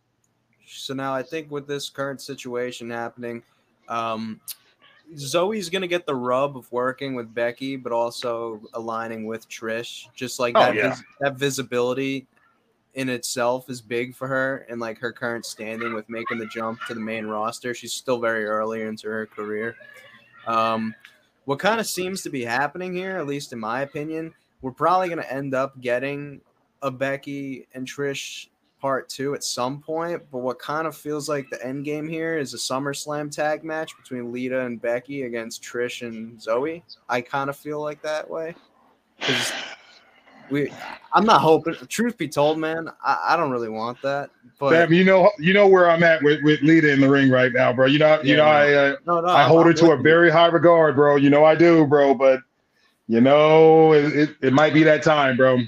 So 0.66 0.94
now 0.94 1.14
I 1.14 1.22
think 1.22 1.50
with 1.50 1.66
this 1.66 1.88
current 1.88 2.20
situation 2.20 2.90
happening, 2.90 3.42
um, 3.88 4.40
Zoey's 5.14 5.70
gonna 5.70 5.86
get 5.86 6.04
the 6.04 6.14
rub 6.14 6.56
of 6.56 6.70
working 6.70 7.14
with 7.14 7.32
Becky, 7.34 7.76
but 7.76 7.92
also 7.92 8.60
aligning 8.74 9.26
with 9.26 9.48
Trish. 9.48 10.06
Just 10.14 10.38
like 10.38 10.54
oh, 10.56 10.60
that, 10.60 10.74
yeah. 10.74 10.90
vis- 10.90 11.04
that 11.20 11.36
visibility 11.36 12.26
in 12.94 13.08
itself 13.08 13.70
is 13.70 13.80
big 13.80 14.14
for 14.14 14.28
her, 14.28 14.66
and 14.68 14.80
like 14.80 14.98
her 14.98 15.12
current 15.12 15.46
standing 15.46 15.94
with 15.94 16.08
making 16.08 16.38
the 16.38 16.46
jump 16.46 16.80
to 16.88 16.94
the 16.94 17.00
main 17.00 17.26
roster. 17.26 17.72
She's 17.72 17.92
still 17.94 18.20
very 18.20 18.44
early 18.44 18.82
into 18.82 19.08
her 19.08 19.26
career. 19.26 19.76
Um, 20.46 20.94
what 21.46 21.58
kind 21.58 21.80
of 21.80 21.86
seems 21.86 22.22
to 22.22 22.30
be 22.30 22.44
happening 22.44 22.92
here, 22.92 23.16
at 23.16 23.26
least 23.26 23.52
in 23.54 23.58
my 23.58 23.80
opinion, 23.80 24.34
we're 24.60 24.72
probably 24.72 25.08
gonna 25.08 25.26
end 25.30 25.54
up 25.54 25.80
getting 25.80 26.42
a 26.82 26.90
Becky 26.90 27.66
and 27.74 27.86
Trish 27.86 28.48
part 28.80 29.08
two 29.08 29.34
at 29.34 29.44
some 29.44 29.80
point. 29.80 30.22
But 30.30 30.38
what 30.38 30.58
kind 30.58 30.86
of 30.86 30.96
feels 30.96 31.28
like 31.28 31.48
the 31.50 31.64
end 31.64 31.84
game 31.84 32.08
here 32.08 32.38
is 32.38 32.54
a 32.54 32.58
SummerSlam 32.58 33.30
tag 33.30 33.64
match 33.64 33.96
between 33.96 34.32
Lita 34.32 34.60
and 34.60 34.80
Becky 34.80 35.22
against 35.22 35.62
Trish 35.62 36.06
and 36.06 36.38
Zoey. 36.38 36.82
I 37.08 37.20
kind 37.20 37.50
of 37.50 37.56
feel 37.56 37.80
like 37.80 38.02
that 38.02 38.28
way 38.28 38.54
because 39.18 39.52
we. 40.50 40.72
I'm 41.12 41.24
not 41.24 41.40
hoping. 41.40 41.74
Truth 41.88 42.18
be 42.18 42.28
told, 42.28 42.58
man, 42.58 42.90
I, 43.04 43.30
I 43.30 43.36
don't 43.36 43.50
really 43.50 43.68
want 43.68 44.00
that. 44.02 44.30
But 44.58 44.70
Bam, 44.70 44.92
you 44.92 45.04
know, 45.04 45.30
you 45.38 45.54
know 45.54 45.66
where 45.66 45.90
I'm 45.90 46.02
at 46.02 46.22
with, 46.22 46.42
with 46.42 46.60
Lita 46.62 46.92
in 46.92 47.00
the 47.00 47.08
ring 47.08 47.30
right 47.30 47.52
now, 47.52 47.72
bro. 47.72 47.86
You 47.86 47.98
know, 47.98 48.20
you 48.22 48.36
know, 48.36 48.44
no. 48.44 48.50
I 48.50 48.72
uh, 48.72 48.96
no, 49.06 49.20
no, 49.20 49.28
I 49.28 49.44
hold 49.44 49.66
her 49.66 49.72
to 49.72 49.92
a 49.92 49.96
very 49.96 50.30
high 50.30 50.48
regard, 50.48 50.96
bro. 50.96 51.16
You 51.16 51.30
know, 51.30 51.44
I 51.44 51.54
do, 51.54 51.86
bro. 51.86 52.14
But 52.14 52.40
you 53.06 53.20
know, 53.20 53.92
it, 53.92 54.16
it, 54.16 54.36
it 54.42 54.52
might 54.52 54.74
be 54.74 54.82
that 54.82 55.02
time, 55.02 55.36
bro. 55.36 55.60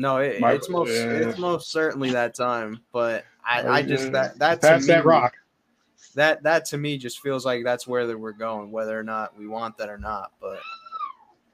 No, 0.00 0.16
it, 0.16 0.38
it's 0.42 0.70
most 0.70 0.88
yeah. 0.88 1.10
it's 1.10 1.38
most 1.38 1.70
certainly 1.70 2.10
that 2.12 2.34
time. 2.34 2.80
But 2.90 3.26
I, 3.44 3.68
I 3.68 3.82
just 3.82 4.12
that 4.12 4.38
that 4.38 4.62
that's 4.62 4.86
that 4.86 5.04
rock. 5.04 5.34
That 6.14 6.42
that 6.42 6.64
to 6.66 6.78
me 6.78 6.96
just 6.96 7.20
feels 7.20 7.44
like 7.44 7.64
that's 7.64 7.86
where 7.86 8.06
that 8.06 8.18
we're 8.18 8.32
going, 8.32 8.72
whether 8.72 8.98
or 8.98 9.02
not 9.02 9.38
we 9.38 9.46
want 9.46 9.76
that 9.76 9.90
or 9.90 9.98
not. 9.98 10.32
But 10.40 10.60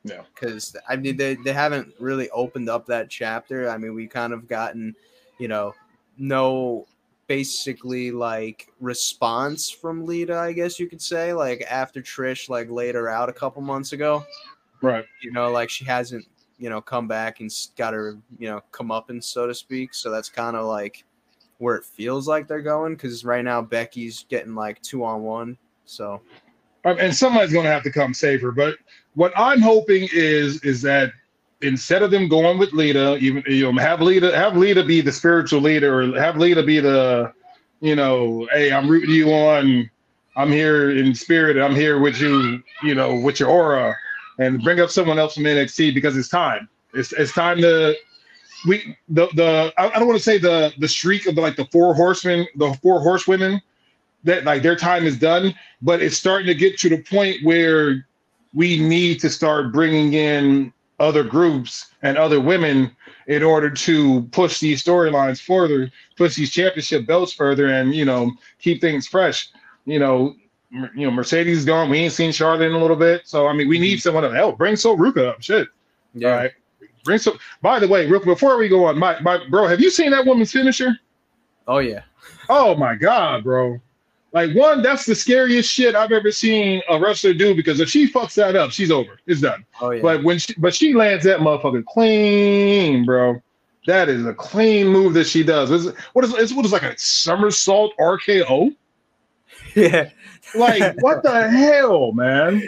yeah, 0.05 0.23
because 0.33 0.77
I 0.89 0.95
mean 0.95 1.17
they 1.17 1.35
they 1.35 1.53
haven't 1.53 1.93
really 1.99 2.31
opened 2.31 2.69
up 2.69 2.87
that 2.87 3.11
chapter. 3.11 3.69
I 3.69 3.79
mean 3.79 3.95
we 3.95 4.07
kind 4.07 4.33
of 4.33 4.47
gotten, 4.47 4.95
you 5.41 5.49
know, 5.49 5.75
no 6.17 6.87
basically 7.27 8.13
like 8.13 8.69
response 8.79 9.69
from 9.69 10.07
Lita, 10.07 10.39
I 10.39 10.53
guess 10.53 10.79
you 10.79 10.89
could 10.89 11.03
say, 11.03 11.33
like 11.33 11.67
after 11.69 12.01
Trish 12.01 12.49
like 12.49 12.71
laid 12.71 12.95
her 12.95 13.09
out 13.09 13.29
a 13.29 13.33
couple 13.33 13.61
months 13.61 13.93
ago. 13.93 14.25
Right. 14.83 15.05
You 15.21 15.33
know, 15.33 15.51
like 15.51 15.69
she 15.69 15.85
hasn't 15.85 16.27
you 16.59 16.71
know, 16.71 16.81
come 16.81 17.07
back 17.07 17.41
and 17.41 17.51
got 17.77 17.95
her, 17.95 18.17
you 18.39 18.49
know, 18.49 18.63
come 18.73 18.91
up 18.91 19.11
and 19.11 19.23
so 19.23 19.47
to 19.47 19.55
speak. 19.55 19.95
So 19.95 20.11
that's 20.11 20.29
kind 20.29 20.57
of 20.57 20.67
like 20.67 21.05
where 21.59 21.77
it 21.77 21.85
feels 21.85 22.27
like 22.29 22.49
they're 22.49 22.63
going 22.63 22.95
because 22.95 23.25
right 23.25 23.45
now 23.45 23.63
Becky's 23.63 24.25
getting 24.29 24.55
like 24.55 24.81
two 24.83 25.05
on 25.05 25.23
one. 25.23 25.57
So, 25.85 26.21
and 26.85 27.15
somebody's 27.15 27.53
going 27.53 27.65
to 27.65 27.71
have 27.71 27.83
to 27.85 27.93
come 27.93 28.15
save 28.15 28.41
her. 28.43 28.53
But 28.53 28.77
what 29.15 29.33
I'm 29.37 29.61
hoping 29.61 30.09
is 30.13 30.63
is 30.63 30.83
that 30.83 31.13
instead 31.63 32.03
of 32.03 32.11
them 32.11 32.29
going 32.29 32.59
with 32.59 32.73
Lita, 32.73 33.17
even 33.17 33.43
you 33.47 33.71
know, 33.73 33.81
have 33.81 34.01
Lita 34.01 34.35
have 34.37 34.57
Lita 34.57 34.85
be 34.85 35.01
the 35.01 35.13
spiritual 35.13 35.61
leader, 35.61 36.01
or 36.01 36.21
have 36.21 36.37
Lita 36.37 36.63
be 36.63 36.81
the, 36.81 37.33
you 37.81 37.97
know, 37.97 38.49
hey, 38.53 38.73
I'm 38.73 38.89
rooting 38.89 39.15
you 39.15 39.33
on. 39.33 39.91
I'm 40.37 40.53
here 40.53 40.91
in 40.91 41.15
spirit. 41.15 41.57
I'm 41.57 41.75
here 41.75 41.99
with 41.99 42.21
you, 42.21 42.63
you 42.83 42.95
know, 42.95 43.15
with 43.15 43.41
your 43.41 43.49
aura 43.49 43.97
and 44.39 44.63
bring 44.63 44.81
up 44.81 44.91
someone 44.91 45.19
else 45.19 45.35
from 45.35 45.45
NXT 45.45 45.95
because 45.95 46.17
it's 46.17 46.29
time. 46.29 46.69
It's 46.95 47.13
it's 47.13 47.33
time 47.33 47.59
to 47.59 47.95
we 48.67 48.97
the 49.09 49.29
the 49.35 49.73
I 49.79 49.91
don't 49.91 50.09
want 50.09 50.19
to 50.19 50.25
say 50.25 50.39
the 50.39 50.73
the 50.79 50.89
streak 50.89 51.27
of 51.27 51.35
the 51.35 51.41
like 51.41 51.57
the 51.57 51.67
four 51.67 51.95
horsemen, 51.95 52.47
the 52.57 52.73
four 52.83 53.01
horsewomen 53.01 53.61
that 54.25 54.45
like 54.45 54.63
their 54.63 54.77
time 54.77 55.05
is 55.07 55.19
done, 55.19 55.55
but 55.83 56.03
it's 56.03 56.17
starting 56.17 56.47
to 56.47 56.55
get 56.55 56.79
to 56.81 56.89
the 56.89 57.03
point 57.03 57.45
where 57.45 58.07
we 58.55 58.79
need 58.79 59.21
to 59.21 59.31
start 59.31 59.73
bringing 59.73 60.15
in 60.15 60.73
other 60.99 61.23
groups 61.23 61.87
and 62.03 62.17
other 62.17 62.41
women 62.41 62.91
in 63.27 63.43
order 63.43 63.71
to 63.71 64.23
push 64.33 64.61
these 64.61 64.83
storylines 64.83 65.41
further, 65.41 65.91
push 66.17 66.37
these 66.37 66.51
championship 66.51 67.07
belts 67.07 67.33
further, 67.33 67.69
and 67.69 67.95
you 67.95 68.05
know 68.05 68.33
keep 68.59 68.81
things 68.81 69.07
fresh. 69.07 69.49
You 69.85 69.99
know, 69.99 70.35
you 70.95 71.07
know, 71.07 71.11
Mercedes 71.11 71.59
is 71.59 71.65
gone. 71.65 71.89
We 71.91 71.99
ain't 71.99 72.13
seen 72.13 72.33
Charlotte 72.33 72.67
in 72.67 72.73
a 72.73 72.79
little 72.79 72.97
bit. 72.97 73.27
So 73.27 73.47
I 73.47 73.53
mean, 73.53 73.69
we 73.69 73.79
need 73.79 73.95
mm-hmm. 73.95 74.01
someone 74.01 74.23
to 74.25 74.31
help. 74.31 74.59
Bring 74.59 74.77
Sol 74.77 74.97
Ruca 74.97 75.29
up. 75.29 75.43
Shit. 75.43 75.69
Yeah. 76.15 76.31
All 76.31 76.37
right. 76.37 76.53
Bring 77.05 77.19
so. 77.19 77.37
By 77.63 77.79
the 77.79 77.89
way, 77.89 78.07
real 78.07 78.25
before 78.25 78.57
we 78.59 78.69
go 78.69 78.85
on, 78.85 78.99
my 78.99 79.19
my 79.21 79.47
bro, 79.49 79.67
have 79.67 79.81
you 79.81 79.91
seen 79.91 80.11
that 80.11 80.27
woman's 80.27 80.53
finisher? 80.53 80.99
Oh 81.69 81.79
yeah. 81.79 82.03
Oh 82.49 82.75
my 82.75 82.95
god, 82.95 83.45
bro. 83.45 83.81
Like 84.33 84.55
one, 84.55 84.83
that's 84.83 85.07
the 85.07 85.15
scariest 85.15 85.71
shit 85.71 85.95
I've 85.95 86.13
ever 86.13 86.31
seen 86.31 86.83
a 86.91 86.99
wrestler 86.99 87.33
do 87.33 87.55
because 87.55 87.81
if 87.81 87.89
she 87.89 88.11
fucks 88.11 88.35
that 88.35 88.55
up, 88.55 88.71
she's 88.71 88.91
over. 88.91 89.19
It's 89.27 89.41
done. 89.41 89.65
Oh 89.81 89.91
yeah. 89.91 90.03
But 90.03 90.25
when 90.25 90.39
she, 90.39 90.55
but 90.59 90.75
she 90.75 90.93
lands 90.95 91.25
that 91.25 91.41
motherfucker 91.41 91.85
clean, 91.87 93.07
bro. 93.07 93.41
That 93.87 94.09
is 94.09 94.27
a 94.27 94.35
clean 94.35 94.89
move 94.89 95.15
that 95.15 95.27
she 95.27 95.43
does. 95.43 95.71
Is 95.71 95.93
What 96.13 96.25
is 96.25 96.35
is 96.35 96.53
what 96.53 96.67
is 96.67 96.73
like 96.73 96.83
a 96.83 96.99
somersault 96.99 97.95
RKO? 97.99 98.75
Yeah, 99.75 100.09
like, 100.59 100.95
what 101.03 101.23
the 101.23 101.49
hell, 101.49 102.13
man? 102.13 102.63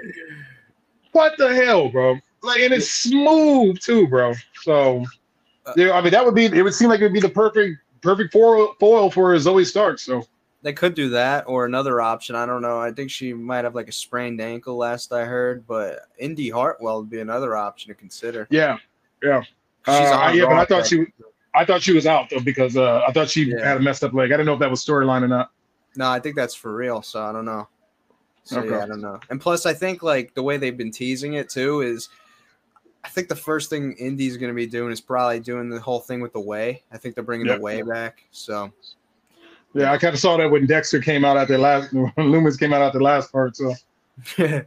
What 1.12 1.37
the 1.38 1.54
hell, 1.54 1.88
bro? 1.88 2.18
Like, 2.42 2.61
and 2.61 2.73
it's 2.73 2.90
smooth 2.90 3.80
too, 3.80 4.07
bro. 4.07 4.35
So, 4.62 5.04
yeah, 5.76 5.92
I 5.92 6.00
mean, 6.00 6.12
that 6.12 6.25
would 6.25 6.35
be. 6.35 6.47
It 6.47 6.62
would 6.62 6.75
seem 6.75 6.88
like 6.88 7.00
it 7.00 7.04
would 7.04 7.12
be 7.12 7.21
the 7.21 7.28
perfect, 7.28 7.78
perfect 8.00 8.33
foil, 8.33 8.75
foil 8.78 9.11
for 9.11 9.35
Zoey 9.35 9.66
Stark. 9.66 9.99
So 9.99 10.25
they 10.62 10.73
could 10.73 10.95
do 10.95 11.11
that, 11.11 11.45
or 11.47 11.64
another 11.64 12.00
option. 12.00 12.37
I 12.37 12.47
don't 12.47 12.62
know. 12.62 12.80
I 12.80 12.92
think 12.92 13.11
she 13.11 13.33
might 13.33 13.64
have 13.64 13.75
like 13.75 13.88
a 13.88 13.92
sprained 13.92 14.40
ankle, 14.40 14.76
last 14.76 15.12
I 15.12 15.25
heard. 15.25 15.66
But 15.66 16.00
Indi 16.18 16.50
Hartwell 16.50 17.00
would 17.00 17.11
be 17.11 17.21
another 17.21 17.57
option 17.57 17.88
to 17.88 17.95
consider. 17.95 18.47
Yeah, 18.50 18.78
yeah. 19.23 19.42
Uh, 19.87 20.33
yeah, 20.35 20.45
but 20.45 20.57
I 20.57 20.64
thought 20.64 20.87
she, 20.87 21.07
I 21.54 21.64
thought 21.64 21.83
she 21.83 21.92
was 21.92 22.07
out 22.07 22.28
though 22.30 22.40
because 22.40 22.76
uh, 22.76 23.02
I 23.09 23.12
thought 23.12 23.30
she 23.30 23.45
yeah. 23.45 23.66
had 23.66 23.76
a 23.78 23.80
messed 23.80 24.04
up 24.04 24.12
leg. 24.12 24.30
I 24.30 24.37
didn't 24.37 24.47
know 24.47 24.54
if 24.54 24.61
that 24.61 24.71
was 24.71 24.85
storyline 24.85 25.23
or 25.23 25.28
not. 25.28 25.50
No, 25.97 26.11
I 26.11 26.21
think 26.21 26.37
that's 26.37 26.54
for 26.54 26.75
real. 26.75 27.02
So 27.02 27.23
I 27.23 27.33
don't 27.33 27.45
know. 27.45 27.68
So 28.49 28.61
okay. 28.61 28.71
yeah, 28.71 28.83
I 28.83 28.87
don't 28.87 29.02
know. 29.02 29.21
And 29.28 29.38
plus, 29.38 29.67
I 29.67 29.75
think 29.75 30.02
like 30.02 30.33
the 30.33 30.43
way 30.43 30.57
they've 30.57 30.76
been 30.76 30.90
teasing 30.90 31.35
it 31.35 31.50
too 31.50 31.83
is, 31.83 32.09
I 33.05 33.09
think 33.11 33.28
the 33.28 33.37
first 33.37 33.69
thing 33.69 33.93
Indi's 33.99 34.38
going 34.38 34.49
to 34.49 34.55
be 34.55 34.67
doing 34.67 34.90
is 34.90 35.02
probably 35.02 35.38
doing 35.38 35.69
the 35.69 35.78
whole 35.78 36.00
thing 36.00 36.23
with 36.23 36.33
the 36.33 36.40
way. 36.40 36.83
I 36.90 36.97
think 36.97 37.14
they're 37.14 37.23
bringing 37.23 37.47
yep. 37.47 37.59
the 37.59 37.62
way 37.62 37.83
back. 37.83 38.25
So. 38.31 38.73
Yeah, 39.75 39.93
I 39.93 39.99
kind 39.99 40.14
of 40.14 40.21
saw 40.21 40.38
that 40.38 40.50
when 40.50 40.67
Dexter 40.67 40.99
came 40.99 41.26
out 41.26 41.37
at 41.37 41.49
the 41.49 41.59
last, 41.59 41.93
when 41.93 42.11
Lumis 42.17 42.59
came 42.59 42.73
out 42.73 42.81
at 42.81 42.95
the 42.95 43.00
last 43.00 43.31
part. 43.31 43.55
So. 43.55 43.75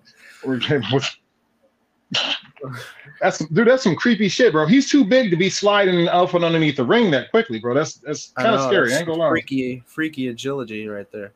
that's 3.19 3.39
dude. 3.39 3.67
That's 3.67 3.81
some 3.81 3.95
creepy 3.95 4.29
shit, 4.29 4.51
bro. 4.51 4.67
He's 4.67 4.91
too 4.91 5.03
big 5.03 5.31
to 5.31 5.37
be 5.37 5.49
sliding 5.49 6.07
out 6.07 6.29
from 6.29 6.43
underneath 6.43 6.75
the 6.77 6.85
ring 6.85 7.09
that 7.11 7.31
quickly, 7.31 7.59
bro. 7.59 7.73
That's 7.73 7.95
that's 7.95 8.31
kind 8.37 8.53
of 8.53 8.61
scary. 8.67 8.93
ain't 8.93 9.07
gonna 9.07 9.27
freaky, 9.29 9.81
freaky 9.87 10.27
agility 10.27 10.87
right 10.87 11.11
there. 11.11 11.33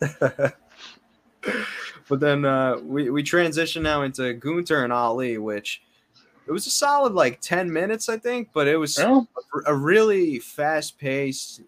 but 2.08 2.20
then 2.20 2.44
uh, 2.44 2.78
we 2.82 3.10
we 3.10 3.22
transition 3.22 3.82
now 3.82 4.02
into 4.02 4.32
Gunther 4.34 4.84
and 4.84 4.92
Ali, 4.92 5.38
which 5.38 5.82
it 6.46 6.52
was 6.52 6.66
a 6.66 6.70
solid 6.70 7.12
like 7.12 7.40
ten 7.40 7.72
minutes, 7.72 8.08
I 8.08 8.18
think, 8.18 8.50
but 8.52 8.68
it 8.68 8.76
was 8.76 8.98
a, 8.98 9.26
a 9.66 9.74
really 9.74 10.38
fast 10.38 10.98
paced 10.98 11.62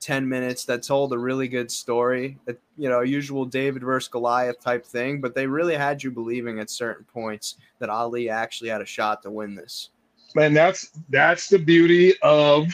10 0.00 0.28
minutes 0.28 0.66
that 0.66 0.82
told 0.82 1.14
a 1.14 1.18
really 1.18 1.48
good 1.48 1.70
story. 1.70 2.36
That 2.44 2.60
you 2.76 2.88
know 2.88 3.00
usual 3.00 3.44
david 3.44 3.82
versus 3.82 4.08
goliath 4.08 4.60
type 4.60 4.84
thing 4.84 5.20
but 5.20 5.34
they 5.34 5.46
really 5.46 5.76
had 5.76 6.02
you 6.02 6.10
believing 6.10 6.58
at 6.58 6.68
certain 6.68 7.04
points 7.04 7.56
that 7.78 7.88
ali 7.88 8.28
actually 8.28 8.68
had 8.70 8.80
a 8.80 8.86
shot 8.86 9.22
to 9.22 9.30
win 9.30 9.54
this. 9.54 9.90
And 10.36 10.56
that's 10.56 10.90
that's 11.10 11.48
the 11.48 11.58
beauty 11.58 12.14
of 12.22 12.66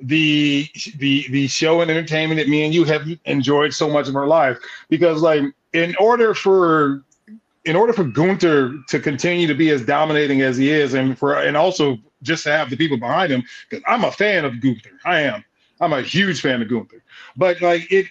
the 0.00 0.68
the 0.96 1.26
the 1.30 1.46
show 1.46 1.80
and 1.80 1.90
entertainment 1.90 2.38
that 2.38 2.48
me 2.48 2.64
and 2.64 2.74
you 2.74 2.84
have 2.84 3.06
enjoyed 3.26 3.74
so 3.74 3.88
much 3.88 4.08
of 4.08 4.16
our 4.16 4.26
life 4.26 4.58
because 4.88 5.20
like 5.22 5.42
in 5.72 5.94
order 5.98 6.34
for 6.34 7.04
in 7.64 7.76
order 7.76 7.92
for 7.92 8.04
Gunther 8.04 8.74
to 8.88 9.00
continue 9.00 9.46
to 9.46 9.54
be 9.54 9.70
as 9.70 9.84
dominating 9.84 10.40
as 10.42 10.56
he 10.56 10.70
is, 10.70 10.94
and 10.94 11.18
for 11.18 11.34
and 11.34 11.56
also 11.56 11.98
just 12.22 12.44
to 12.44 12.52
have 12.52 12.70
the 12.70 12.76
people 12.76 12.96
behind 12.96 13.32
him, 13.32 13.42
because 13.68 13.84
I'm 13.86 14.04
a 14.04 14.12
fan 14.12 14.44
of 14.44 14.60
Gunther, 14.60 14.98
I 15.04 15.20
am. 15.20 15.44
I'm 15.80 15.92
a 15.92 16.02
huge 16.02 16.40
fan 16.40 16.60
of 16.60 16.68
Gunther, 16.68 17.02
but 17.36 17.60
like 17.60 17.90
it, 17.90 18.06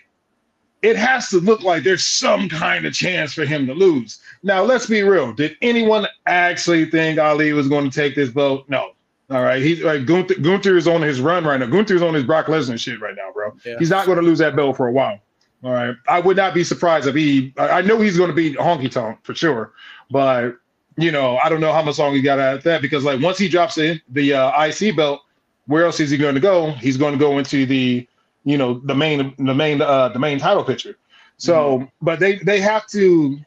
it 0.82 0.96
has 0.96 1.30
to 1.30 1.38
look 1.40 1.62
like 1.62 1.84
there's 1.84 2.06
some 2.06 2.50
kind 2.50 2.86
of 2.86 2.94
chance 2.94 3.34
for 3.34 3.46
him 3.46 3.68
to 3.68 3.74
lose. 3.74 4.20
Now, 4.44 4.64
let's 4.64 4.86
be 4.86 5.04
real. 5.04 5.34
Did 5.34 5.58
anyone 5.62 6.08
actually 6.26 6.86
think 6.86 7.20
Ali 7.20 7.54
was 7.54 7.68
going 7.68 7.90
to 7.90 7.96
take 7.96 8.16
this 8.16 8.30
vote? 8.30 8.66
No. 8.70 8.92
All 9.32 9.44
right, 9.44 9.62
he's 9.62 9.84
like 9.84 10.06
Gunther, 10.06 10.40
Gunther 10.40 10.76
is 10.76 10.88
on 10.88 11.02
his 11.02 11.22
run 11.22 11.46
right 11.46 11.60
now. 11.60 11.68
Gunther's 11.68 12.02
on 12.02 12.16
his 12.16 12.24
Brock 12.24 12.48
Lesnar 12.48 12.80
shit 12.80 13.00
right 13.00 13.16
now, 13.16 13.32
bro. 13.32 13.56
Yeah. 13.64 13.76
He's 13.78 13.92
not 13.92 14.08
going 14.08 14.18
to 14.18 14.24
lose 14.24 14.40
that 14.40 14.56
belt 14.56 14.78
for 14.78 14.88
a 14.88 14.92
while. 14.92 15.20
All 15.64 15.72
right, 15.72 15.96
I 16.08 16.20
would 16.20 16.38
not 16.38 16.54
be 16.54 16.64
surprised 16.64 17.08
if 17.08 17.16
he. 17.16 17.54
I 17.58 17.82
know 17.82 18.00
he's 18.00 18.18
going 18.18 18.30
to 18.30 18.36
be 18.36 18.54
honky 18.54 18.90
tonk 18.90 19.20
for 19.24 19.36
sure, 19.36 19.74
but 20.10 20.56
you 20.98 21.12
know, 21.12 21.38
I 21.38 21.50
don't 21.50 21.62
know 21.62 21.72
how 21.72 21.82
much 21.82 22.00
longer 22.00 22.16
he 22.16 22.22
got 22.22 22.40
at 22.40 22.64
that 22.64 22.82
because 22.82 23.04
like 23.04 23.22
once 23.22 23.38
he 23.38 23.48
drops 23.48 23.78
in 23.78 24.02
the 24.10 24.34
uh, 24.34 24.66
IC 24.66 24.96
belt, 24.96 25.22
where 25.68 25.86
else 25.86 26.00
is 26.00 26.10
he 26.10 26.18
going 26.18 26.36
to 26.36 26.42
go? 26.42 26.72
He's 26.72 26.98
going 26.98 27.14
to 27.14 27.20
go 27.20 27.38
into 27.38 27.66
the, 27.66 28.08
you 28.44 28.58
know, 28.58 28.80
the 28.80 28.96
main 28.96 29.36
the 29.38 29.54
main 29.54 29.82
uh, 29.82 30.10
the 30.10 30.20
main 30.20 30.40
title 30.40 30.64
picture. 30.64 30.98
So, 31.38 31.80
mm-hmm. 31.80 31.86
but 32.02 32.20
they 32.20 32.38
they 32.38 32.60
have 32.60 32.88
to. 32.88 33.40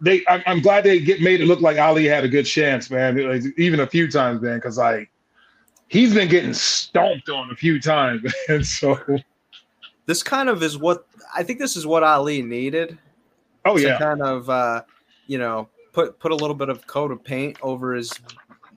They, 0.00 0.24
I, 0.26 0.42
am 0.46 0.60
glad 0.62 0.84
they 0.84 1.00
get 1.00 1.20
made 1.20 1.40
it 1.40 1.46
look 1.46 1.60
like 1.60 1.78
Ali 1.78 2.06
had 2.06 2.24
a 2.24 2.28
good 2.28 2.44
chance, 2.44 2.90
man. 2.90 3.16
Like, 3.16 3.42
even 3.58 3.80
a 3.80 3.86
few 3.86 4.10
times, 4.10 4.40
man, 4.40 4.56
because 4.56 4.78
like 4.78 5.10
he's 5.88 6.14
been 6.14 6.28
getting 6.28 6.54
stomped 6.54 7.28
on 7.28 7.50
a 7.50 7.54
few 7.54 7.80
times, 7.80 8.32
and 8.48 8.64
so 8.64 8.98
this 10.06 10.22
kind 10.22 10.48
of 10.48 10.62
is 10.62 10.78
what 10.78 11.06
I 11.34 11.42
think. 11.42 11.58
This 11.58 11.76
is 11.76 11.86
what 11.86 12.02
Ali 12.02 12.42
needed. 12.42 12.98
Oh 13.64 13.76
yeah, 13.76 13.98
kind 13.98 14.22
of 14.22 14.48
uh, 14.48 14.82
you 15.26 15.38
know 15.38 15.68
put 15.92 16.18
put 16.18 16.32
a 16.32 16.36
little 16.36 16.56
bit 16.56 16.68
of 16.68 16.86
coat 16.86 17.10
of 17.10 17.22
paint 17.22 17.58
over 17.62 17.94
his 17.94 18.12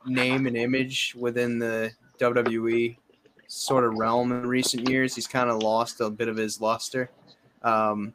name 0.06 0.48
and 0.48 0.58
image 0.58 1.16
within 1.18 1.60
the 1.60 1.92
WWE 2.20 2.98
sort 3.48 3.84
of 3.84 3.96
realm 3.96 4.32
in 4.32 4.46
recent 4.48 4.90
years. 4.90 5.16
He's 5.16 5.28
kind 5.28 5.50
of 5.50 5.62
lost 5.64 6.02
a 6.02 6.10
bit 6.10 6.28
of 6.28 6.38
his 6.38 6.62
luster. 6.62 7.10
Um, 7.64 8.14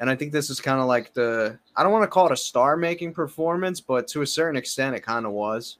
and 0.00 0.08
I 0.08 0.16
think 0.16 0.32
this 0.32 0.48
is 0.50 0.60
kind 0.60 0.80
of 0.80 0.86
like 0.86 1.12
the 1.12 1.58
I 1.76 1.82
don't 1.82 1.92
want 1.92 2.02
to 2.02 2.08
call 2.08 2.26
it 2.26 2.32
a 2.32 2.36
star 2.36 2.76
making 2.76 3.12
performance, 3.12 3.80
but 3.80 4.08
to 4.08 4.22
a 4.22 4.26
certain 4.26 4.56
extent, 4.56 4.96
it 4.96 5.00
kind 5.00 5.26
of 5.26 5.32
was 5.32 5.76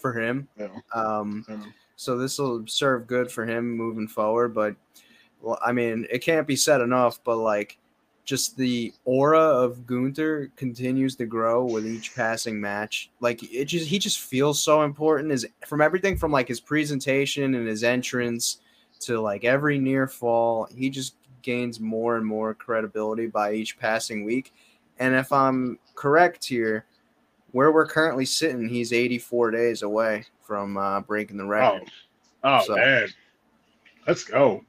for 0.00 0.12
him. 0.12 0.48
Yeah. 0.58 0.68
Um, 0.92 1.46
yeah. 1.48 1.58
So 1.96 2.18
this 2.18 2.38
will 2.38 2.66
serve 2.66 3.06
good 3.06 3.30
for 3.30 3.46
him 3.46 3.70
moving 3.70 4.08
forward. 4.08 4.54
But 4.54 4.74
well, 5.40 5.58
I 5.64 5.70
mean, 5.72 6.06
it 6.10 6.18
can't 6.18 6.46
be 6.46 6.56
said 6.56 6.80
enough. 6.80 7.20
But 7.22 7.36
like 7.36 7.78
just 8.24 8.56
the 8.56 8.92
aura 9.04 9.40
of 9.40 9.86
Gunther 9.86 10.50
continues 10.56 11.14
to 11.16 11.26
grow 11.26 11.64
with 11.64 11.86
each 11.86 12.14
passing 12.14 12.60
match. 12.60 13.10
Like 13.20 13.40
it 13.52 13.66
just 13.66 13.86
he 13.86 14.00
just 14.00 14.18
feels 14.18 14.60
so 14.60 14.82
important 14.82 15.30
is 15.30 15.46
from 15.64 15.80
everything 15.80 16.16
from 16.16 16.32
like 16.32 16.48
his 16.48 16.60
presentation 16.60 17.54
and 17.54 17.68
his 17.68 17.84
entrance 17.84 18.58
to 19.00 19.20
like 19.20 19.44
every 19.44 19.78
near 19.78 20.08
fall, 20.08 20.68
he 20.74 20.90
just 20.90 21.14
gains 21.44 21.78
more 21.78 22.16
and 22.16 22.26
more 22.26 22.54
credibility 22.54 23.28
by 23.28 23.52
each 23.52 23.78
passing 23.78 24.24
week. 24.24 24.52
And 24.98 25.14
if 25.14 25.32
I'm 25.32 25.78
correct 25.94 26.44
here, 26.44 26.86
where 27.52 27.70
we're 27.70 27.86
currently 27.86 28.24
sitting, 28.24 28.68
he's 28.68 28.92
84 28.92 29.52
days 29.52 29.82
away 29.82 30.24
from 30.40 30.76
uh, 30.76 31.00
breaking 31.00 31.36
the 31.36 31.44
record. 31.44 31.88
Oh, 32.42 32.58
oh 32.58 32.64
so, 32.64 32.74
man. 32.74 33.08
Let's 34.06 34.24
go. 34.24 34.64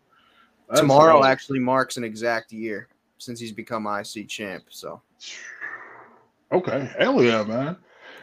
Let's 0.70 0.82
tomorrow 0.82 1.22
go. 1.22 1.26
actually 1.26 1.60
marks 1.60 1.98
an 1.98 2.04
exact 2.04 2.52
year 2.52 2.88
since 3.18 3.40
he's 3.40 3.52
become 3.52 3.88
IC 3.88 4.28
champ. 4.28 4.66
So, 4.70 5.02
okay, 6.52 6.92
hell 6.98 7.24
yeah, 7.24 7.44
man. 7.44 7.78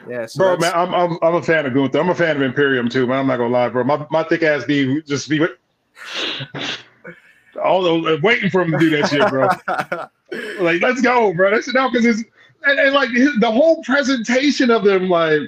Yeah, 0.09 0.27
so 0.27 0.39
bro, 0.39 0.57
man, 0.57 0.73
I'm, 0.75 0.95
I'm 0.95 1.19
I'm 1.23 1.35
a 1.37 1.43
fan 1.43 1.67
of 1.67 1.75
Gunther. 1.75 2.01
I'm 2.01 2.11
a 2.11 2.15
fan 2.15 2.37
of 2.37 2.43
Imperium 2.43 2.89
too, 2.89 3.07
man. 3.07 3.21
I'm 3.21 3.27
not 3.29 3.37
gonna 3.37 3.51
lie, 3.53 3.69
bro. 3.69 3.85
My 3.85 4.05
my 4.11 4.25
thick 4.25 4.43
ass 4.43 4.65
be 4.65 5.01
just 5.03 5.29
be 5.29 5.47
all 7.62 7.83
those 7.83 8.21
waiting 8.23 8.50
for 8.50 8.62
him 8.62 8.73
to 8.73 8.78
do 8.78 8.90
that 8.90 9.09
shit, 9.09 9.28
bro. 9.28 9.49
like, 10.64 10.83
let's 10.83 11.00
go, 11.00 11.33
bro. 11.35 11.50
That's 11.50 11.69
it 11.69 11.75
now 11.75 11.90
because 11.90 12.07
it's 12.07 12.28
and, 12.64 12.78
and 12.78 12.95
like 12.95 13.11
his, 13.11 13.31
the 13.40 13.50
whole 13.50 13.83
presentation 13.83 14.71
of 14.71 14.85
them, 14.85 15.09
like 15.09 15.40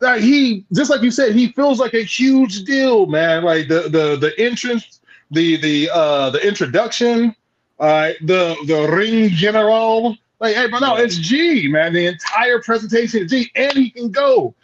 that 0.00 0.20
he 0.20 0.64
just 0.72 0.90
like 0.90 1.02
you 1.02 1.10
said, 1.10 1.34
he 1.34 1.48
feels 1.52 1.78
like 1.78 1.94
a 1.94 2.02
huge 2.02 2.64
deal, 2.64 3.06
man. 3.06 3.44
Like 3.44 3.68
the 3.68 3.82
the 3.82 4.16
the 4.16 4.34
entrance, 4.38 5.00
the 5.30 5.56
the 5.56 5.90
uh 5.92 6.30
the 6.30 6.46
introduction, 6.46 7.34
uh, 7.78 8.12
the 8.22 8.56
the 8.66 8.88
ring 8.92 9.28
general. 9.30 10.16
Like, 10.40 10.56
hey, 10.56 10.66
but 10.66 10.80
no, 10.80 10.96
it's 10.96 11.16
G, 11.16 11.68
man. 11.68 11.92
The 11.92 12.06
entire 12.06 12.60
presentation 12.60 13.22
is 13.22 13.30
G, 13.30 13.50
and 13.54 13.72
he 13.74 13.90
can 13.90 14.10
go. 14.10 14.54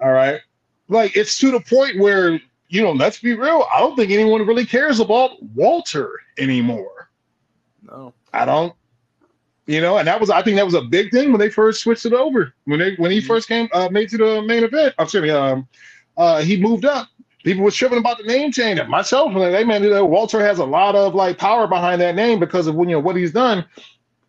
All 0.00 0.10
right. 0.10 0.40
Like, 0.88 1.16
it's 1.16 1.38
to 1.38 1.52
the 1.52 1.60
point 1.60 1.98
where, 1.98 2.40
you 2.68 2.82
know, 2.82 2.92
let's 2.92 3.18
be 3.18 3.34
real. 3.34 3.64
I 3.72 3.80
don't 3.80 3.96
think 3.96 4.10
anyone 4.10 4.46
really 4.46 4.66
cares 4.66 5.00
about 5.00 5.42
Walter 5.54 6.10
anymore. 6.36 7.10
No. 7.82 8.12
I 8.32 8.44
don't. 8.44 8.74
You 9.66 9.82
know, 9.82 9.98
and 9.98 10.08
that 10.08 10.18
was 10.18 10.30
I 10.30 10.42
think 10.42 10.56
that 10.56 10.64
was 10.64 10.74
a 10.74 10.80
big 10.82 11.10
thing 11.10 11.30
when 11.30 11.40
they 11.40 11.50
first 11.50 11.82
switched 11.82 12.06
it 12.06 12.14
over. 12.14 12.54
When 12.64 12.78
they 12.78 12.94
when 12.94 13.10
he 13.10 13.18
mm-hmm. 13.18 13.26
first 13.26 13.48
came 13.48 13.68
uh, 13.72 13.88
made 13.90 14.08
to 14.10 14.16
the 14.16 14.42
main 14.42 14.64
event. 14.64 14.94
I'm 14.98 15.08
sorry, 15.08 15.30
um 15.30 15.68
uh 16.16 16.40
he 16.40 16.56
moved 16.58 16.86
up 16.86 17.08
people 17.48 17.64
were 17.64 17.70
tripping 17.70 17.98
about 17.98 18.18
the 18.18 18.24
name 18.24 18.52
change. 18.52 18.80
Myself, 18.88 19.32
they 19.34 19.64
meant 19.64 19.84
that 19.84 20.04
Walter 20.04 20.40
has 20.40 20.58
a 20.58 20.64
lot 20.64 20.94
of 20.94 21.14
like 21.14 21.38
power 21.38 21.66
behind 21.66 22.00
that 22.00 22.14
name 22.14 22.38
because 22.38 22.66
of 22.66 22.74
when 22.74 22.88
you 22.88 22.96
know 22.96 23.00
what 23.00 23.16
he's 23.16 23.32
done, 23.32 23.64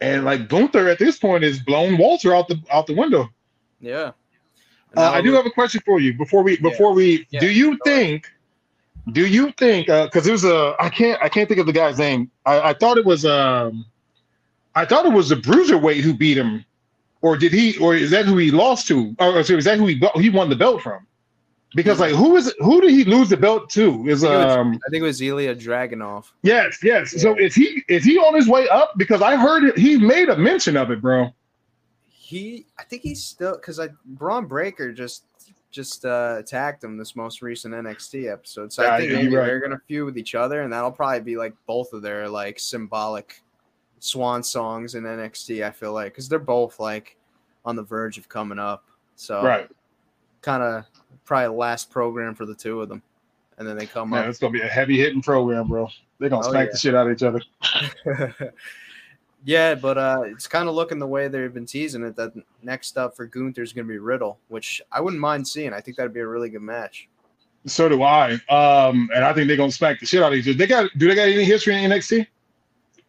and 0.01 0.25
like 0.25 0.47
Gunther 0.47 0.87
at 0.87 0.99
this 0.99 1.17
point 1.17 1.43
is 1.43 1.59
blown 1.59 1.97
Walter 1.97 2.33
out 2.33 2.47
the 2.47 2.61
out 2.71 2.87
the 2.87 2.95
window. 2.95 3.29
Yeah. 3.81 4.11
Uh, 4.97 5.11
I 5.11 5.21
do 5.21 5.33
have 5.33 5.45
a 5.45 5.51
question 5.51 5.81
for 5.85 5.99
you 5.99 6.13
before 6.13 6.43
we 6.43 6.57
before 6.57 6.91
yeah. 6.91 6.95
we. 6.95 7.27
Yeah. 7.29 7.39
Do 7.41 7.51
you 7.51 7.77
think? 7.83 8.31
Do 9.11 9.25
you 9.25 9.51
think? 9.51 9.87
Because 9.87 10.23
uh, 10.23 10.27
there's 10.27 10.43
a 10.43 10.75
I 10.79 10.89
can't 10.89 11.21
I 11.21 11.29
can't 11.29 11.47
think 11.47 11.59
of 11.59 11.65
the 11.65 11.73
guy's 11.73 11.97
name. 11.97 12.31
I, 12.45 12.69
I 12.69 12.73
thought 12.73 12.97
it 12.97 13.05
was 13.05 13.25
um, 13.25 13.85
I 14.75 14.85
thought 14.85 15.05
it 15.05 15.13
was 15.13 15.29
the 15.29 15.35
bruiserweight 15.35 16.01
who 16.01 16.13
beat 16.13 16.37
him, 16.37 16.65
or 17.21 17.37
did 17.37 17.51
he? 17.51 17.77
Or 17.77 17.95
is 17.95 18.11
that 18.11 18.25
who 18.25 18.37
he 18.37 18.51
lost 18.51 18.87
to? 18.87 19.15
Or, 19.19 19.37
or 19.37 19.39
is 19.39 19.65
that 19.65 19.77
who 19.77 19.87
he 19.87 20.01
he 20.15 20.29
won 20.29 20.49
the 20.49 20.55
belt 20.55 20.81
from? 20.81 21.05
Because 21.75 21.99
like 21.99 22.15
who 22.15 22.35
is 22.35 22.53
who 22.59 22.81
did 22.81 22.91
he 22.91 23.03
lose 23.03 23.29
the 23.29 23.37
belt 23.37 23.69
to? 23.71 24.07
Is 24.07 24.23
um 24.23 24.79
I 24.87 24.89
think 24.89 25.01
it 25.01 25.05
was 25.05 25.21
Ilja 25.21 25.55
Dragunov. 25.55 26.25
Yes, 26.41 26.79
yes. 26.81 27.13
Yeah. 27.13 27.21
So 27.21 27.35
is 27.37 27.53
he 27.53 27.83
is 27.87 28.03
he 28.03 28.17
on 28.17 28.33
his 28.33 28.47
way 28.47 28.67
up? 28.69 28.93
Because 28.97 29.21
I 29.21 29.35
heard 29.35 29.63
it, 29.63 29.77
he 29.77 29.97
made 29.97 30.29
a 30.29 30.37
mention 30.37 30.75
of 30.75 30.89
it, 30.89 30.99
bro. 30.99 31.31
He 32.29 32.67
I 32.77 32.83
think 32.83 33.01
he's 33.01 33.23
still 33.23 33.55
because 33.55 33.79
I 33.79 33.87
Bron 34.05 34.45
Breakker 34.45 34.93
just 34.93 35.23
just 35.71 36.05
uh, 36.05 36.35
attacked 36.37 36.83
him 36.83 36.95
this 36.95 37.15
most 37.15 37.41
recent 37.41 37.73
NXT 37.73 38.31
episode. 38.31 38.71
So 38.71 38.83
yeah, 38.83 38.93
I 38.93 38.99
think 38.99 39.13
maybe 39.13 39.35
right. 39.35 39.47
they're 39.47 39.59
gonna 39.59 39.81
feud 39.87 40.05
with 40.05 40.15
each 40.15 40.35
other, 40.35 40.61
and 40.61 40.71
that'll 40.71 40.91
probably 40.91 41.21
be 41.21 41.37
like 41.37 41.55
both 41.65 41.91
of 41.91 42.03
their 42.03 42.29
like 42.29 42.59
symbolic 42.59 43.41
swan 43.97 44.43
songs 44.43 44.93
in 44.93 45.05
NXT. 45.05 45.65
I 45.65 45.71
feel 45.71 45.91
like 45.91 46.13
because 46.13 46.29
they're 46.29 46.37
both 46.37 46.79
like 46.79 47.17
on 47.65 47.75
the 47.75 47.81
verge 47.81 48.19
of 48.19 48.29
coming 48.29 48.59
up. 48.59 48.85
So 49.15 49.43
right, 49.43 49.67
kind 50.43 50.61
of 50.61 50.85
probably 51.25 51.57
last 51.57 51.89
program 51.89 52.35
for 52.35 52.45
the 52.45 52.53
two 52.53 52.79
of 52.79 52.89
them, 52.89 53.01
and 53.57 53.67
then 53.67 53.75
they 53.75 53.87
come 53.87 54.11
Man, 54.11 54.25
up. 54.25 54.29
It's 54.29 54.37
gonna 54.37 54.53
be 54.53 54.61
a 54.61 54.67
heavy 54.67 54.99
hitting 54.99 55.23
program, 55.23 55.67
bro. 55.67 55.89
They're 56.19 56.29
gonna 56.29 56.45
oh, 56.45 56.51
smack 56.51 56.67
yeah. 56.67 56.71
the 56.73 56.77
shit 56.77 56.93
out 56.93 57.07
of 57.07 57.13
each 57.13 57.23
other. 57.23 57.41
yeah, 59.45 59.75
but 59.75 59.97
uh, 59.97 60.23
it's 60.25 60.47
kind 60.47 60.67
of 60.67 60.75
looking 60.75 60.99
the 60.99 61.07
way 61.07 61.27
they've 61.27 61.53
been 61.53 61.65
teasing 61.65 62.03
it. 62.03 62.15
That 62.15 62.33
next 62.61 62.97
up 62.97 63.15
for 63.15 63.25
Gunther 63.25 63.61
is 63.61 63.73
gonna 63.73 63.87
be 63.87 63.97
Riddle, 63.97 64.39
which 64.49 64.81
I 64.91 65.01
wouldn't 65.01 65.21
mind 65.21 65.47
seeing. 65.47 65.73
I 65.73 65.81
think 65.81 65.97
that'd 65.97 66.13
be 66.13 66.19
a 66.19 66.27
really 66.27 66.49
good 66.49 66.61
match. 66.61 67.07
So 67.65 67.89
do 67.89 68.03
I. 68.03 68.33
Um, 68.49 69.09
and 69.13 69.23
I 69.23 69.33
think 69.33 69.47
they're 69.47 69.57
gonna 69.57 69.71
smack 69.71 69.99
the 69.99 70.05
shit 70.05 70.21
out 70.21 70.33
of 70.33 70.39
each 70.39 70.47
other. 70.47 70.57
They 70.57 70.67
got 70.67 70.89
do 70.97 71.07
they 71.07 71.15
got 71.15 71.29
any 71.29 71.43
history 71.43 71.81
in 71.81 71.89
NXT? 71.89 72.27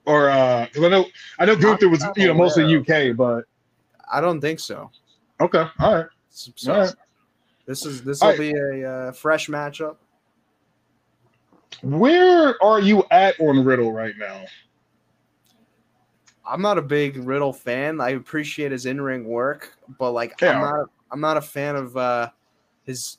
Or 0.07 0.31
uh 0.31 0.67
I 0.75 0.89
know 0.89 1.07
I 1.39 1.45
know 1.45 1.57
Gunther 1.57 1.89
was 1.89 2.05
you 2.17 2.27
know 2.27 2.35
mostly 2.35 2.65
UK, 2.77 3.17
but 3.17 3.45
I 4.11 4.21
don't 4.21 4.41
think 4.41 4.61
so. 4.61 4.91
Okay. 5.41 5.65
All 5.79 5.95
right. 5.95 6.07
So, 6.31 6.73
all 6.73 6.81
right. 6.81 6.95
This 7.67 7.87
is 7.87 8.03
this 8.03 8.21
will 8.21 8.37
be 8.37 8.53
a 8.53 8.91
uh, 8.91 9.13
fresh 9.13 9.49
matchup. 9.49 9.97
Where 11.83 12.63
are 12.63 12.81
you 12.81 13.05
at 13.11 13.39
on 13.41 13.65
Riddle 13.65 13.93
right 13.93 14.15
now? 14.19 14.45
I'm 16.51 16.61
not 16.61 16.79
a 16.79 16.83
big 16.83 17.17
Riddle 17.17 17.53
fan. 17.53 18.01
I 18.01 18.11
appreciate 18.11 18.73
his 18.73 18.87
in-ring 18.87 19.25
work, 19.25 19.77
but 19.99 20.13
like 20.13 20.43
I'm 20.43 20.61
not 20.61 20.87
I'm 21.11 21.21
not 21.21 21.37
a 21.37 21.41
fan 21.41 21.77
of 21.77 21.97
uh, 21.97 22.31
his 22.85 23.19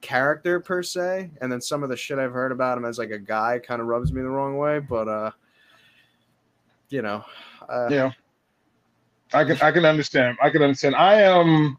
character 0.00 0.58
per 0.60 0.82
se. 0.82 1.30
And 1.40 1.50
then 1.50 1.60
some 1.60 1.82
of 1.82 1.88
the 1.88 1.96
shit 1.96 2.18
I've 2.18 2.32
heard 2.32 2.52
about 2.52 2.76
him 2.76 2.84
as 2.84 2.98
like 2.98 3.10
a 3.10 3.18
guy 3.18 3.60
kind 3.64 3.80
of 3.80 3.86
rubs 3.86 4.12
me 4.12 4.20
the 4.20 4.28
wrong 4.28 4.58
way. 4.58 4.80
But 4.80 5.08
uh, 5.08 5.30
you 6.88 7.02
know, 7.02 7.24
uh, 7.68 7.88
yeah, 7.88 8.10
I 9.32 9.44
can 9.44 9.56
I 9.62 9.70
can 9.70 9.84
understand. 9.84 10.36
I 10.42 10.50
can 10.50 10.62
understand. 10.62 10.96
I 10.96 11.22
am. 11.22 11.78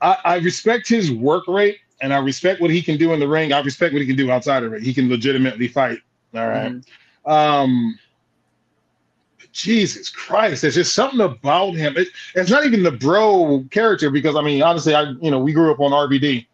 I, 0.00 0.18
I 0.24 0.36
respect 0.38 0.88
his 0.88 1.12
work 1.12 1.46
rate 1.46 1.78
and 2.00 2.12
I 2.12 2.18
respect 2.18 2.60
what 2.60 2.70
he 2.70 2.82
can 2.82 2.96
do 2.96 3.12
in 3.12 3.20
the 3.20 3.28
ring. 3.28 3.52
I 3.52 3.60
respect 3.60 3.92
what 3.92 4.02
he 4.02 4.06
can 4.06 4.16
do 4.16 4.30
outside 4.30 4.64
of 4.64 4.72
it. 4.72 4.82
He 4.82 4.92
can 4.92 5.08
legitimately 5.08 5.68
fight. 5.68 5.98
All 6.34 6.48
right? 6.48 6.72
mm-hmm. 6.72 7.30
Um, 7.30 7.98
Jesus 9.52 10.08
Christ, 10.08 10.62
there's 10.62 10.74
just 10.74 10.94
something 10.94 11.20
about 11.20 11.74
him. 11.74 11.96
It, 11.96 12.08
it's 12.34 12.50
not 12.50 12.64
even 12.64 12.82
the 12.82 12.92
bro 12.92 13.64
character 13.70 14.10
because 14.10 14.34
I 14.34 14.40
mean, 14.40 14.62
honestly, 14.62 14.94
I 14.94 15.10
you 15.20 15.30
know 15.30 15.38
we 15.38 15.52
grew 15.52 15.70
up 15.70 15.80
on 15.80 15.92
RVD. 15.92 16.46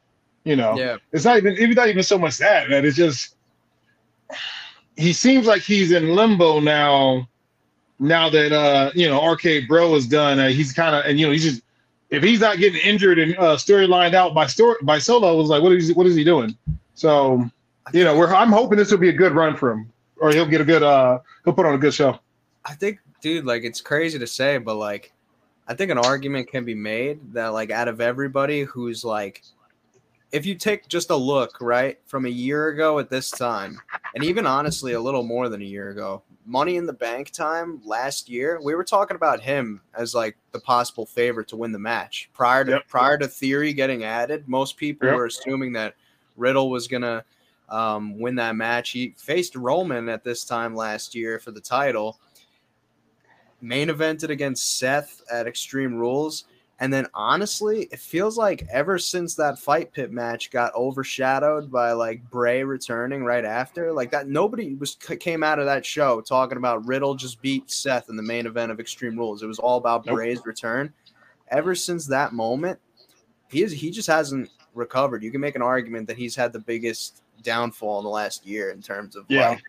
You 0.44 0.56
know, 0.56 0.76
yeah. 0.76 0.96
It's 1.12 1.24
not 1.24 1.36
even 1.36 1.56
it's 1.56 1.76
not 1.76 1.88
even 1.88 2.02
so 2.02 2.18
much 2.18 2.38
that 2.38 2.68
man. 2.68 2.84
It's 2.84 2.96
just 2.96 3.36
he 4.96 5.12
seems 5.12 5.46
like 5.46 5.62
he's 5.62 5.92
in 5.92 6.14
limbo 6.14 6.60
now. 6.60 7.28
Now 8.00 8.30
that 8.30 8.52
uh 8.52 8.90
you 8.94 9.08
know 9.08 9.24
RK 9.24 9.68
Bro 9.68 9.94
is 9.96 10.06
done, 10.06 10.38
uh, 10.38 10.48
he's 10.48 10.72
kind 10.72 10.94
of 10.94 11.04
and 11.04 11.18
you 11.18 11.26
know 11.26 11.32
he's 11.32 11.44
just 11.44 11.62
if 12.10 12.22
he's 12.22 12.40
not 12.40 12.58
getting 12.58 12.80
injured 12.80 13.18
and 13.18 13.36
uh, 13.38 13.56
storylined 13.56 14.14
out 14.14 14.34
by 14.34 14.46
story 14.46 14.76
by 14.82 14.98
Solo, 14.98 15.36
was 15.36 15.48
like, 15.48 15.62
what 15.62 15.72
is 15.72 15.92
what 15.94 16.06
is 16.06 16.14
he 16.14 16.24
doing? 16.24 16.56
So, 16.94 17.48
you 17.92 18.04
know, 18.04 18.16
we're 18.16 18.32
I'm 18.34 18.50
hoping 18.50 18.78
this 18.78 18.90
will 18.90 18.98
be 18.98 19.08
a 19.08 19.12
good 19.12 19.32
run 19.32 19.56
for 19.56 19.70
him, 19.70 19.92
or 20.16 20.30
he'll 20.30 20.46
get 20.46 20.60
a 20.60 20.64
good 20.64 20.82
uh 20.82 21.18
he'll 21.44 21.54
put 21.54 21.66
on 21.66 21.74
a 21.74 21.78
good 21.78 21.94
show. 21.94 22.18
I 22.68 22.74
think, 22.74 23.00
dude, 23.20 23.46
like 23.46 23.64
it's 23.64 23.80
crazy 23.80 24.18
to 24.18 24.26
say, 24.26 24.58
but 24.58 24.74
like 24.74 25.12
I 25.66 25.74
think 25.74 25.90
an 25.90 25.98
argument 25.98 26.48
can 26.48 26.64
be 26.64 26.74
made 26.74 27.32
that 27.32 27.48
like 27.48 27.70
out 27.70 27.88
of 27.88 28.00
everybody 28.00 28.62
who's 28.62 29.04
like 29.04 29.42
if 30.30 30.44
you 30.44 30.54
take 30.54 30.88
just 30.88 31.10
a 31.10 31.16
look, 31.16 31.58
right, 31.60 31.98
from 32.04 32.26
a 32.26 32.30
year 32.30 32.68
ago 32.68 32.98
at 32.98 33.08
this 33.08 33.30
time, 33.30 33.80
and 34.14 34.22
even 34.22 34.46
honestly 34.46 34.92
a 34.92 35.00
little 35.00 35.22
more 35.22 35.48
than 35.48 35.62
a 35.62 35.64
year 35.64 35.88
ago, 35.88 36.22
money 36.44 36.76
in 36.76 36.86
the 36.86 36.92
bank 36.92 37.30
time 37.30 37.80
last 37.84 38.28
year, 38.28 38.60
we 38.62 38.74
were 38.74 38.84
talking 38.84 39.14
about 39.14 39.40
him 39.40 39.80
as 39.94 40.14
like 40.14 40.36
the 40.52 40.60
possible 40.60 41.06
favorite 41.06 41.48
to 41.48 41.56
win 41.56 41.72
the 41.72 41.78
match. 41.78 42.28
Prior 42.34 42.64
to 42.64 42.72
yep. 42.72 42.88
prior 42.88 43.16
to 43.18 43.28
theory 43.28 43.72
getting 43.72 44.04
added, 44.04 44.48
most 44.48 44.76
people 44.76 45.08
yep. 45.08 45.16
were 45.16 45.26
assuming 45.26 45.72
that 45.72 45.94
Riddle 46.36 46.70
was 46.70 46.88
gonna 46.88 47.24
um, 47.68 48.18
win 48.18 48.34
that 48.36 48.56
match. 48.56 48.90
He 48.90 49.14
faced 49.16 49.56
Roman 49.56 50.08
at 50.08 50.24
this 50.24 50.44
time 50.44 50.74
last 50.74 51.14
year 51.14 51.38
for 51.38 51.50
the 51.50 51.60
title. 51.60 52.18
Main 53.60 53.88
evented 53.88 54.30
against 54.30 54.78
Seth 54.78 55.22
at 55.30 55.46
Extreme 55.46 55.96
Rules 55.96 56.44
and 56.80 56.92
then 56.92 57.06
honestly, 57.12 57.88
it 57.90 57.98
feels 57.98 58.38
like 58.38 58.66
ever 58.70 58.98
since 58.98 59.34
that 59.34 59.58
fight 59.58 59.92
pit 59.92 60.12
match 60.12 60.50
got 60.52 60.74
overshadowed 60.76 61.72
by 61.72 61.90
like 61.92 62.28
Bray 62.30 62.62
returning 62.62 63.24
right 63.24 63.44
after, 63.44 63.92
like 63.92 64.12
that 64.12 64.28
nobody 64.28 64.74
was 64.74 64.94
came 64.94 65.42
out 65.42 65.58
of 65.58 65.66
that 65.66 65.84
show 65.84 66.20
talking 66.20 66.56
about 66.56 66.86
Riddle 66.86 67.16
just 67.16 67.42
beat 67.42 67.68
Seth 67.68 68.08
in 68.08 68.16
the 68.16 68.22
main 68.22 68.46
event 68.46 68.70
of 68.70 68.78
Extreme 68.78 69.18
Rules. 69.18 69.42
It 69.42 69.46
was 69.46 69.58
all 69.58 69.76
about 69.76 70.06
nope. 70.06 70.14
Bray's 70.14 70.46
return. 70.46 70.92
Ever 71.48 71.74
since 71.74 72.06
that 72.06 72.32
moment, 72.32 72.78
he 73.48 73.64
is 73.64 73.72
he 73.72 73.90
just 73.90 74.08
hasn't 74.08 74.48
recovered. 74.72 75.24
You 75.24 75.32
can 75.32 75.40
make 75.40 75.56
an 75.56 75.62
argument 75.62 76.06
that 76.06 76.16
he's 76.16 76.36
had 76.36 76.52
the 76.52 76.60
biggest 76.60 77.22
downfall 77.42 77.98
in 77.98 78.04
the 78.04 78.10
last 78.10 78.46
year 78.46 78.70
in 78.70 78.82
terms 78.82 79.16
of 79.16 79.24
yeah. 79.28 79.50
like 79.50 79.62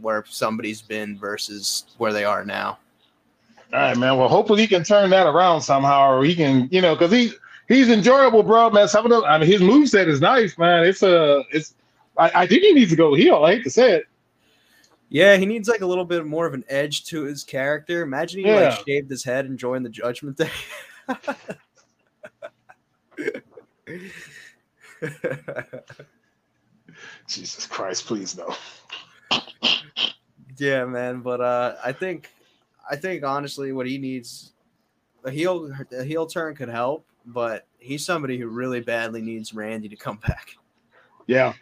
where 0.00 0.24
somebody's 0.26 0.82
been 0.82 1.16
versus 1.16 1.84
where 1.98 2.12
they 2.12 2.24
are 2.24 2.44
now. 2.44 2.78
All 3.72 3.78
right, 3.78 3.96
man. 3.96 4.16
Well, 4.16 4.28
hopefully 4.28 4.62
he 4.62 4.68
can 4.68 4.82
turn 4.82 5.10
that 5.10 5.26
around 5.26 5.60
somehow, 5.60 6.10
or 6.10 6.24
he 6.24 6.34
can, 6.34 6.68
you 6.70 6.80
know, 6.80 6.94
because 6.94 7.12
he 7.12 7.32
he's 7.68 7.90
enjoyable, 7.90 8.42
bro, 8.42 8.70
man. 8.70 8.88
Some 8.88 9.10
of 9.10 9.24
I 9.24 9.38
mean, 9.38 9.48
his 9.48 9.60
move 9.60 9.88
set 9.88 10.08
is 10.08 10.20
nice, 10.20 10.56
man. 10.56 10.86
It's 10.86 11.02
a, 11.02 11.38
uh, 11.38 11.42
it's. 11.52 11.74
I, 12.16 12.42
I 12.42 12.46
think 12.46 12.62
he 12.62 12.72
needs 12.72 12.90
to 12.90 12.96
go 12.96 13.14
heel. 13.14 13.44
I 13.44 13.56
hate 13.56 13.64
to 13.64 13.70
say 13.70 13.92
it. 13.92 14.04
Yeah, 15.10 15.36
he 15.36 15.46
needs 15.46 15.68
like 15.68 15.80
a 15.80 15.86
little 15.86 16.04
bit 16.04 16.26
more 16.26 16.46
of 16.46 16.54
an 16.54 16.64
edge 16.68 17.04
to 17.06 17.22
his 17.22 17.44
character. 17.44 18.02
Imagine 18.02 18.40
he 18.40 18.46
yeah. 18.46 18.70
like 18.70 18.84
shaved 18.86 19.10
his 19.10 19.24
head 19.24 19.46
and 19.46 19.58
joined 19.58 19.84
the 19.84 19.90
Judgment 19.90 20.36
Day. 20.36 20.50
Jesus 27.26 27.66
Christ, 27.66 28.06
please 28.06 28.36
no. 28.36 28.54
Yeah, 30.58 30.84
man, 30.84 31.20
but 31.20 31.40
uh 31.40 31.76
I 31.84 31.92
think 31.92 32.30
I 32.90 32.96
think 32.96 33.24
honestly, 33.24 33.72
what 33.72 33.86
he 33.86 33.98
needs 33.98 34.52
a 35.24 35.30
heel 35.30 35.70
a 35.96 36.04
heel 36.04 36.26
turn 36.26 36.54
could 36.54 36.68
help, 36.68 37.06
but 37.26 37.66
he's 37.78 38.04
somebody 38.04 38.38
who 38.38 38.48
really 38.48 38.80
badly 38.80 39.20
needs 39.20 39.52
Randy 39.52 39.88
to 39.88 39.96
come 39.96 40.16
back. 40.26 40.56
Yeah, 41.26 41.52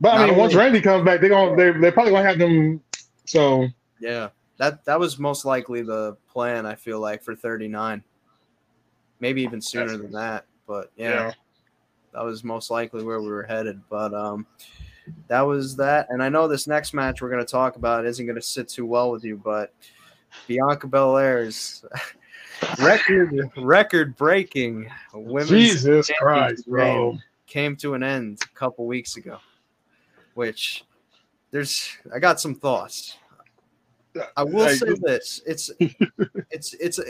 but 0.00 0.10
Not 0.10 0.16
I 0.16 0.20
mean, 0.20 0.30
only, 0.30 0.40
once 0.40 0.54
Randy 0.54 0.80
comes 0.80 1.04
back, 1.04 1.20
they're 1.20 1.30
gonna 1.30 1.56
they 1.56 1.78
they're 1.78 1.92
probably 1.92 2.12
gonna 2.12 2.28
have 2.28 2.38
them. 2.38 2.82
So 3.24 3.68
yeah, 4.00 4.28
that 4.58 4.84
that 4.84 5.00
was 5.00 5.18
most 5.18 5.44
likely 5.44 5.82
the 5.82 6.16
plan. 6.30 6.66
I 6.66 6.74
feel 6.74 7.00
like 7.00 7.22
for 7.22 7.34
thirty 7.34 7.68
nine, 7.68 8.02
maybe 9.20 9.42
even 9.42 9.60
sooner 9.60 9.88
That's 9.88 10.02
than 10.02 10.12
that. 10.12 10.44
But 10.66 10.90
yeah, 10.96 11.08
yeah, 11.08 11.32
that 12.12 12.24
was 12.24 12.44
most 12.44 12.70
likely 12.70 13.02
where 13.02 13.20
we 13.20 13.28
were 13.28 13.44
headed. 13.44 13.80
But 13.88 14.12
um, 14.12 14.46
that 15.28 15.42
was 15.42 15.76
that. 15.76 16.08
And 16.10 16.22
I 16.22 16.28
know 16.28 16.46
this 16.46 16.66
next 16.66 16.92
match 16.92 17.22
we're 17.22 17.30
gonna 17.30 17.44
talk 17.44 17.76
about 17.76 18.04
isn't 18.06 18.26
gonna 18.26 18.42
sit 18.42 18.68
too 18.68 18.86
well 18.86 19.10
with 19.10 19.24
you, 19.24 19.36
but 19.36 19.72
Bianca 20.46 20.86
Belair's 20.86 21.84
record 22.78 23.50
record 23.56 24.16
breaking 24.16 24.90
women's 25.12 25.48
Jesus 25.48 26.10
Christ, 26.18 26.68
bro, 26.68 27.18
came 27.46 27.76
to 27.76 27.94
an 27.94 28.02
end 28.02 28.38
a 28.42 28.58
couple 28.58 28.86
weeks 28.86 29.16
ago. 29.16 29.38
Which 30.34 30.84
there's 31.50 31.96
I 32.14 32.18
got 32.18 32.40
some 32.40 32.54
thoughts. 32.54 33.16
I 34.36 34.42
will 34.44 34.68
say 34.68 34.94
this: 35.02 35.42
it's 35.46 35.70
it's 36.50 36.74
it's 36.74 36.98
a, 36.98 37.04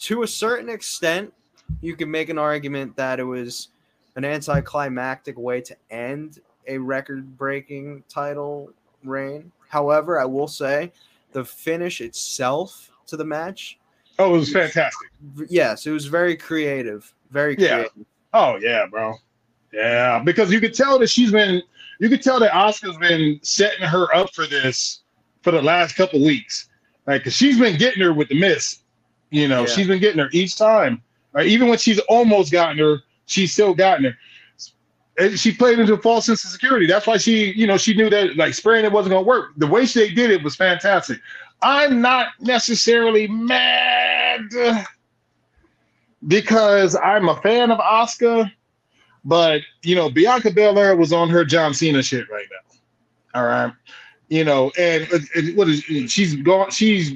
to 0.00 0.22
a 0.22 0.26
certain 0.26 0.68
extent 0.68 1.32
you 1.80 1.96
can 1.96 2.10
make 2.10 2.28
an 2.28 2.38
argument 2.38 2.96
that 2.96 3.20
it 3.20 3.24
was 3.24 3.68
an 4.16 4.24
anticlimactic 4.24 5.38
way 5.38 5.60
to 5.62 5.76
end 5.90 6.40
a 6.66 6.78
record 6.78 7.36
breaking 7.36 8.02
title 8.08 8.70
reign. 9.02 9.50
However, 9.68 10.20
I 10.20 10.24
will 10.24 10.48
say 10.48 10.92
the 11.34 11.44
finish 11.44 12.00
itself 12.00 12.90
to 13.06 13.18
the 13.18 13.24
match. 13.24 13.78
Oh, 14.18 14.34
it 14.34 14.38
was 14.38 14.52
fantastic. 14.52 15.10
Yes, 15.48 15.86
it 15.86 15.90
was 15.90 16.06
very 16.06 16.36
creative. 16.36 17.12
Very 17.30 17.56
creative. 17.56 17.90
Yeah. 17.96 18.04
Oh 18.32 18.56
yeah, 18.62 18.86
bro. 18.86 19.14
Yeah, 19.72 20.20
because 20.24 20.50
you 20.52 20.60
could 20.60 20.72
tell 20.72 20.98
that 21.00 21.10
she's 21.10 21.32
been. 21.32 21.62
You 22.00 22.08
could 22.08 22.22
tell 22.22 22.40
that 22.40 22.52
Asuka's 22.52 22.96
been 22.96 23.38
setting 23.42 23.86
her 23.86 24.12
up 24.14 24.32
for 24.34 24.46
this 24.46 25.02
for 25.42 25.50
the 25.50 25.62
last 25.62 25.94
couple 25.94 26.24
weeks. 26.24 26.68
Like, 27.06 27.24
cause 27.24 27.34
she's 27.34 27.58
been 27.58 27.76
getting 27.76 28.02
her 28.02 28.12
with 28.12 28.28
the 28.28 28.38
miss. 28.38 28.80
You 29.30 29.48
know, 29.48 29.60
yeah. 29.60 29.66
she's 29.66 29.88
been 29.88 30.00
getting 30.00 30.18
her 30.20 30.28
each 30.32 30.56
time. 30.56 31.02
Right? 31.32 31.46
Even 31.46 31.68
when 31.68 31.78
she's 31.78 31.98
almost 32.08 32.52
gotten 32.52 32.78
her, 32.78 32.98
she's 33.26 33.52
still 33.52 33.74
gotten 33.74 34.04
her 34.04 34.16
she 35.36 35.52
played 35.52 35.78
into 35.78 35.94
a 35.94 35.98
false 35.98 36.26
sense 36.26 36.44
of 36.44 36.50
security. 36.50 36.86
That's 36.86 37.06
why 37.06 37.16
she, 37.16 37.52
you 37.52 37.66
know, 37.66 37.76
she 37.76 37.94
knew 37.94 38.10
that 38.10 38.36
like 38.36 38.54
spraying 38.54 38.84
it 38.84 38.92
wasn't 38.92 39.12
gonna 39.12 39.26
work. 39.26 39.52
The 39.56 39.66
way 39.66 39.86
she 39.86 40.14
did 40.14 40.30
it 40.30 40.42
was 40.42 40.56
fantastic. 40.56 41.20
I'm 41.62 42.00
not 42.00 42.28
necessarily 42.40 43.26
mad 43.28 44.40
because 46.26 46.96
I'm 46.96 47.28
a 47.28 47.36
fan 47.40 47.70
of 47.70 47.78
Asuka, 47.78 48.50
but 49.24 49.62
you 49.82 49.94
know, 49.94 50.10
Bianca 50.10 50.50
Belair 50.50 50.96
was 50.96 51.12
on 51.12 51.28
her 51.30 51.44
John 51.44 51.74
Cena 51.74 52.02
shit 52.02 52.28
right 52.30 52.46
now. 52.50 53.40
All 53.40 53.46
right, 53.46 53.72
you 54.28 54.44
know, 54.44 54.70
and, 54.78 55.08
and 55.34 55.56
what 55.56 55.68
is 55.68 55.82
she's 56.10 56.36
gone? 56.36 56.70
She's 56.70 57.12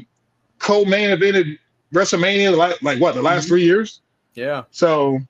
co-main 0.59 1.11
evented 1.11 1.59
WrestleMania 1.93 2.57
like, 2.57 2.81
like 2.83 3.01
what 3.01 3.15
the 3.15 3.23
last 3.23 3.43
mm-hmm. 3.43 3.49
three 3.49 3.65
years? 3.65 4.01
Yeah. 4.35 4.65
So, 4.71 5.21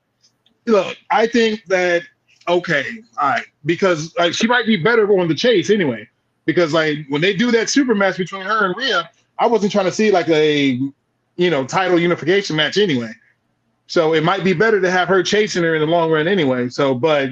look, 0.65 0.97
I 1.09 1.27
think 1.27 1.65
that 1.65 2.03
okay, 2.49 2.85
all 3.21 3.29
right, 3.29 3.45
because 3.65 4.13
like 4.17 4.33
she 4.33 4.47
might 4.47 4.65
be 4.65 4.77
better 4.77 5.09
on 5.19 5.27
the 5.27 5.35
chase 5.35 5.69
anyway. 5.69 6.07
Because 6.45 6.73
like 6.73 7.05
when 7.09 7.21
they 7.21 7.33
do 7.33 7.51
that 7.51 7.69
super 7.69 7.93
match 7.93 8.17
between 8.17 8.41
her 8.41 8.65
and 8.65 8.75
Rhea, 8.75 9.09
I 9.37 9.47
wasn't 9.47 9.71
trying 9.71 9.85
to 9.85 9.91
see 9.91 10.11
like 10.11 10.27
a 10.29 10.79
you 11.35 11.49
know 11.49 11.65
title 11.65 11.99
unification 11.99 12.55
match 12.55 12.77
anyway. 12.77 13.11
So 13.87 14.13
it 14.13 14.23
might 14.23 14.43
be 14.43 14.53
better 14.53 14.79
to 14.81 14.91
have 14.91 15.07
her 15.07 15.23
chasing 15.23 15.63
her 15.63 15.75
in 15.75 15.81
the 15.81 15.87
long 15.87 16.11
run 16.11 16.27
anyway. 16.27 16.69
So, 16.69 16.93
but 16.93 17.31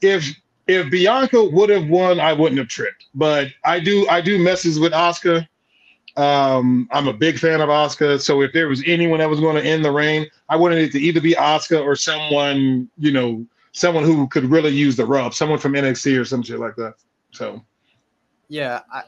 if 0.00 0.28
if 0.66 0.90
Bianca 0.90 1.44
would 1.44 1.70
have 1.70 1.88
won, 1.88 2.20
I 2.20 2.32
wouldn't 2.32 2.58
have 2.58 2.68
tripped. 2.68 3.06
But 3.14 3.48
I 3.64 3.80
do 3.80 4.06
I 4.08 4.20
do 4.20 4.38
messes 4.38 4.78
with 4.78 4.92
Asuka. 4.92 5.46
Um, 6.16 6.88
I'm 6.92 7.08
a 7.08 7.12
big 7.12 7.38
fan 7.38 7.60
of 7.60 7.68
Asuka. 7.68 8.20
So 8.20 8.42
if 8.42 8.52
there 8.52 8.68
was 8.68 8.82
anyone 8.86 9.18
that 9.20 9.30
was 9.30 9.40
going 9.40 9.56
to 9.56 9.64
end 9.64 9.84
the 9.84 9.90
reign, 9.90 10.26
I 10.48 10.56
wanted 10.56 10.78
it 10.78 10.92
to 10.92 11.00
either 11.00 11.20
be 11.20 11.34
Asuka 11.34 11.82
or 11.82 11.96
someone, 11.96 12.90
you 12.98 13.12
know, 13.12 13.46
someone 13.72 14.04
who 14.04 14.28
could 14.28 14.44
really 14.44 14.70
use 14.70 14.96
the 14.96 15.04
rub, 15.04 15.34
someone 15.34 15.58
from 15.58 15.72
NXT 15.72 16.20
or 16.20 16.24
some 16.24 16.42
shit 16.42 16.60
like 16.60 16.76
that. 16.76 16.94
So, 17.32 17.64
yeah, 18.48 18.80
I 18.92 19.02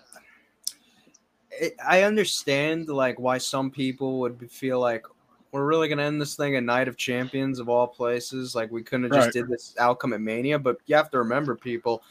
I 1.84 2.02
understand 2.02 2.88
like 2.88 3.18
why 3.18 3.38
some 3.38 3.70
people 3.70 4.18
would 4.20 4.50
feel 4.50 4.80
like 4.80 5.04
we're 5.52 5.66
really 5.66 5.88
gonna 5.88 6.02
end 6.02 6.20
this 6.20 6.34
thing 6.34 6.56
at 6.56 6.64
Night 6.64 6.88
of 6.88 6.96
Champions 6.96 7.58
of 7.60 7.68
all 7.68 7.86
places. 7.86 8.54
Like 8.54 8.72
we 8.72 8.82
couldn't 8.82 9.04
have 9.04 9.12
just 9.12 9.26
right. 9.26 9.32
did 9.32 9.48
this 9.48 9.74
outcome 9.78 10.12
at 10.12 10.20
Mania, 10.20 10.58
but 10.58 10.78
you 10.86 10.96
have 10.96 11.10
to 11.10 11.18
remember, 11.18 11.54
people. 11.54 12.02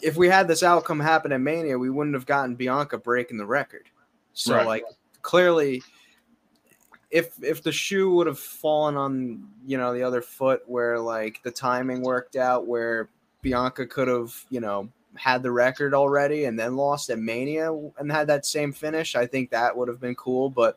If 0.00 0.16
we 0.16 0.28
had 0.28 0.48
this 0.48 0.62
outcome 0.62 1.00
happen 1.00 1.32
at 1.32 1.40
Mania, 1.40 1.78
we 1.78 1.90
wouldn't 1.90 2.14
have 2.14 2.26
gotten 2.26 2.54
Bianca 2.54 2.98
breaking 2.98 3.38
the 3.38 3.46
record. 3.46 3.88
So, 4.34 4.54
right. 4.54 4.66
like, 4.66 4.84
clearly, 5.22 5.82
if 7.14 7.32
if 7.40 7.62
the 7.62 7.70
shoe 7.70 8.10
would 8.10 8.26
have 8.26 8.40
fallen 8.40 8.96
on 8.96 9.46
you 9.64 9.78
know 9.78 9.94
the 9.94 10.02
other 10.02 10.20
foot 10.20 10.62
where 10.66 10.98
like 10.98 11.40
the 11.44 11.50
timing 11.50 12.02
worked 12.02 12.34
out 12.34 12.66
where 12.66 13.08
Bianca 13.40 13.86
could 13.86 14.08
have 14.08 14.34
you 14.50 14.60
know 14.60 14.90
had 15.14 15.44
the 15.44 15.52
record 15.52 15.94
already 15.94 16.46
and 16.46 16.58
then 16.58 16.74
lost 16.74 17.10
at 17.10 17.20
Mania 17.20 17.72
and 17.98 18.10
had 18.10 18.26
that 18.26 18.44
same 18.44 18.72
finish, 18.72 19.14
I 19.14 19.26
think 19.26 19.50
that 19.50 19.76
would 19.76 19.86
have 19.86 20.00
been 20.00 20.16
cool. 20.16 20.50
But 20.50 20.76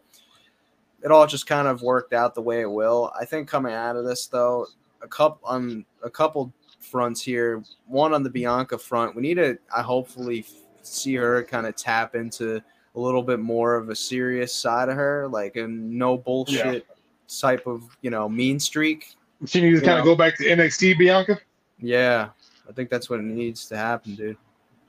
it 1.04 1.10
all 1.10 1.26
just 1.26 1.48
kind 1.48 1.68
of 1.68 1.82
worked 1.82 2.14
out 2.14 2.36
the 2.36 2.42
way 2.44 2.62
it 2.62 2.72
will. 2.72 3.12
I 3.20 3.26
think 3.26 3.48
coming 3.48 3.74
out 3.74 3.96
of 3.96 4.06
this 4.06 4.28
though, 4.28 4.68
a 5.02 5.08
couple 5.08 5.48
on 5.48 5.86
a 6.04 6.10
couple 6.10 6.54
fronts 6.80 7.20
here. 7.20 7.64
One 7.88 8.14
on 8.14 8.22
the 8.22 8.30
Bianca 8.30 8.78
front, 8.78 9.16
we 9.16 9.24
need 9.24 9.38
to 9.38 9.58
I 9.76 9.82
hopefully 9.82 10.46
see 10.84 11.16
her 11.16 11.44
kind 11.46 11.66
of 11.66 11.76
tap 11.76 12.14
into 12.14 12.62
a 12.98 13.00
little 13.00 13.22
bit 13.22 13.40
more 13.40 13.76
of 13.76 13.90
a 13.90 13.96
serious 13.96 14.54
side 14.54 14.90
of 14.90 14.96
her, 14.96 15.28
like 15.28 15.56
a 15.56 15.68
no 15.68 16.18
bullshit 16.18 16.86
yeah. 16.88 17.40
type 17.40 17.68
of 17.68 17.84
you 18.02 18.10
know 18.10 18.28
mean 18.28 18.60
streak. 18.60 19.16
She 19.46 19.62
needs 19.62 19.80
to 19.80 19.86
kind 19.86 20.00
of 20.00 20.04
go 20.04 20.16
back 20.16 20.36
to 20.38 20.44
NXT, 20.44 20.98
Bianca. 20.98 21.40
Yeah, 21.80 22.30
I 22.68 22.72
think 22.74 22.90
that's 22.90 23.08
what 23.10 23.22
needs 23.22 23.68
to 23.68 23.78
happen, 23.78 24.16
dude. 24.16 24.38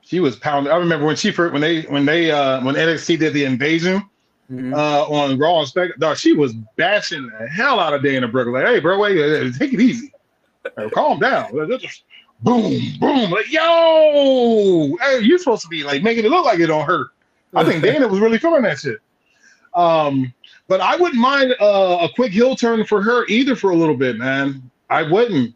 She 0.00 0.20
was 0.20 0.36
pounding. 0.36 0.72
I 0.72 0.76
remember 0.76 1.04
when 1.04 1.16
she 1.16 1.30
first 1.30 1.52
when 1.52 1.60
they 1.60 1.82
when 1.82 2.06
they 2.06 2.30
uh 2.30 2.64
when 2.64 2.74
NXT 2.74 3.18
did 3.18 3.34
the 3.34 3.44
invasion, 3.44 4.02
mm-hmm. 4.50 4.72
uh, 4.72 5.02
on 5.02 5.38
Raw 5.38 5.60
and 5.60 5.68
Spec. 5.68 5.90
Dog, 5.98 6.16
she 6.16 6.32
was 6.32 6.54
bashing 6.76 7.30
the 7.38 7.46
hell 7.48 7.78
out 7.78 7.92
of 7.92 8.02
Dana 8.02 8.26
Brooke. 8.26 8.48
Like, 8.48 8.66
hey, 8.66 8.80
bro, 8.80 8.98
wait, 8.98 9.52
take 9.58 9.74
it 9.74 9.80
easy. 9.80 10.12
calm 10.92 11.18
down. 11.18 11.52
boom, 11.52 12.80
boom. 13.00 13.30
Like, 13.30 13.52
yo, 13.52 14.96
hey, 15.02 15.20
you're 15.20 15.38
supposed 15.38 15.62
to 15.62 15.68
be 15.68 15.84
like 15.84 16.02
making 16.02 16.24
it 16.24 16.30
look 16.30 16.46
like 16.46 16.58
it 16.58 16.68
don't 16.68 16.86
hurt. 16.86 17.08
I 17.54 17.64
think 17.64 17.82
Dana 17.82 18.06
was 18.08 18.20
really 18.20 18.38
feeling 18.38 18.62
that 18.62 18.78
shit. 18.78 18.98
Um, 19.74 20.32
but 20.66 20.80
I 20.80 20.96
wouldn't 20.96 21.20
mind 21.20 21.54
uh, 21.60 21.98
a 22.02 22.08
quick 22.14 22.32
heel 22.32 22.54
turn 22.54 22.84
for 22.84 23.02
her 23.02 23.26
either 23.26 23.56
for 23.56 23.70
a 23.70 23.76
little 23.76 23.96
bit, 23.96 24.16
man. 24.16 24.70
I 24.90 25.02
wouldn't. 25.02 25.54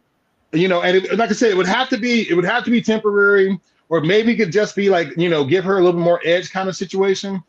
You 0.52 0.68
know, 0.68 0.83
and 0.83 0.96
it, 0.98 1.18
like 1.18 1.31
I 1.31 1.33
said, 1.33 1.50
it 1.50 1.57
would 1.57 1.66
have 1.66 1.88
to 1.90 1.98
be 1.98 2.28
it 2.28 2.35
would 2.35 2.44
have 2.44 2.64
to 2.64 2.70
be 2.70 2.83
temporary, 2.83 3.59
or 3.88 4.00
maybe 4.00 4.33
it 4.33 4.37
could 4.37 4.52
just 4.52 4.76
be 4.76 4.90
like 4.90 5.16
you 5.16 5.28
know, 5.28 5.44
give 5.44 5.64
her 5.64 5.78
a 5.78 5.83
little 5.83 5.98
bit 5.98 6.05
more 6.05 6.20
edge 6.24 6.50
kind 6.50 6.68
of 6.68 6.76
situation. 6.76 7.42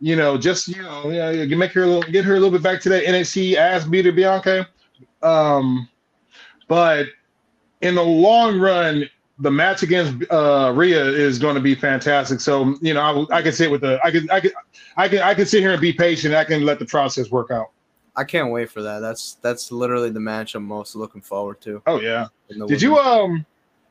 You 0.00 0.16
know, 0.16 0.36
just 0.38 0.68
you 0.68 0.82
know, 0.82 1.10
yeah, 1.10 1.30
you 1.30 1.56
make 1.56 1.72
her 1.72 1.82
a 1.82 1.86
little, 1.86 2.10
get 2.10 2.24
her 2.24 2.32
a 2.32 2.40
little 2.40 2.50
bit 2.50 2.62
back 2.62 2.80
to 2.82 2.88
that 2.90 3.04
NXT 3.04 3.56
ass 3.56 3.84
beater 3.84 4.12
Bianca. 4.12 4.68
Um, 5.22 5.88
but 6.68 7.06
in 7.80 7.94
the 7.94 8.02
long 8.02 8.58
run, 8.58 9.08
the 9.40 9.50
match 9.50 9.82
against 9.82 10.30
uh, 10.30 10.72
Rhea 10.74 11.02
is 11.02 11.38
going 11.38 11.54
to 11.54 11.60
be 11.60 11.74
fantastic. 11.74 12.40
So 12.40 12.76
you 12.80 12.94
know, 12.94 13.26
I, 13.30 13.38
I 13.38 13.42
can 13.42 13.52
sit 13.52 13.70
with 13.70 13.80
the 13.80 13.98
I 14.04 14.10
can 14.10 14.30
I 14.30 14.40
can 14.40 14.50
I 14.96 15.08
can 15.08 15.18
I 15.20 15.34
can 15.34 15.46
sit 15.46 15.60
here 15.60 15.72
and 15.72 15.80
be 15.80 15.92
patient. 15.92 16.34
I 16.34 16.44
can 16.44 16.64
let 16.64 16.78
the 16.78 16.86
process 16.86 17.30
work 17.30 17.50
out. 17.50 17.70
I 18.16 18.24
can't 18.24 18.50
wait 18.50 18.70
for 18.70 18.82
that. 18.82 19.00
That's 19.00 19.38
that's 19.40 19.72
literally 19.72 20.10
the 20.10 20.20
match 20.20 20.54
I'm 20.54 20.64
most 20.64 20.94
looking 20.94 21.22
forward 21.22 21.60
to. 21.62 21.82
Oh 21.86 22.00
yeah. 22.00 22.26
Did 22.66 22.82
you 22.82 22.98
um 22.98 23.46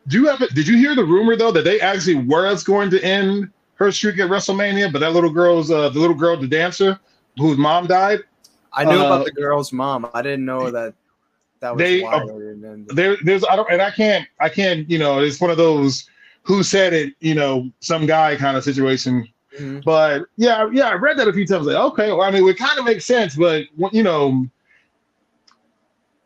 do 0.08 0.22
you 0.22 0.28
have 0.28 0.40
did 0.54 0.68
you 0.68 0.78
hear 0.78 0.96
the 0.96 1.04
rumor 1.04 1.36
though 1.36 1.52
that 1.52 1.64
they 1.64 1.82
actually 1.82 2.16
was 2.16 2.64
going 2.64 2.90
to 2.92 3.04
end 3.04 3.52
her 3.76 3.92
streak 3.92 4.20
at 4.20 4.30
WrestleMania, 4.30 4.92
but 4.92 5.00
that 5.00 5.14
little 5.14 5.32
girl's 5.32 5.72
uh 5.72 5.90
the 5.90 6.00
little 6.00 6.16
girl, 6.16 6.38
the 6.38 6.48
dancer, 6.48 7.00
whose 7.38 7.58
mom 7.58 7.88
died. 7.88 8.20
I 8.72 8.86
knew 8.86 9.00
uh, 9.02 9.06
about 9.06 9.26
the 9.26 9.32
girl's 9.32 9.74
mom. 9.74 10.08
I 10.14 10.22
didn't 10.22 10.46
know 10.46 10.70
that 10.70 10.94
that 11.60 11.76
was 11.76 11.84
they 11.84 12.04
uh, 12.04 12.26
there 12.88 13.18
there's 13.24 13.44
I 13.46 13.56
don't 13.56 13.70
and 13.72 13.82
I 13.82 13.92
can't 13.92 14.28
I 14.40 14.50
can't 14.50 14.90
you 14.90 14.98
know 14.98 15.20
it's 15.20 15.42
one 15.42 15.52
of 15.52 15.58
those 15.58 16.10
who 16.44 16.64
said 16.64 16.94
it 16.94 17.14
you 17.20 17.36
know 17.36 17.70
some 17.80 18.06
guy 18.06 18.36
kind 18.36 18.58
of 18.58 18.64
situation. 18.64 19.28
Mm-hmm. 19.58 19.80
But 19.84 20.26
yeah, 20.38 20.70
yeah, 20.72 20.90
I 20.90 20.94
read 20.94 21.18
that 21.18 21.28
a 21.28 21.34
few 21.34 21.46
times. 21.46 21.66
Like, 21.66 21.76
okay, 21.76 22.12
well, 22.12 22.22
I 22.22 22.32
mean, 22.32 22.48
it 22.48 22.58
kind 22.58 22.78
of 22.80 22.86
makes 22.86 23.06
sense, 23.06 23.36
but 23.36 23.66
you 23.92 24.04
know, 24.04 24.46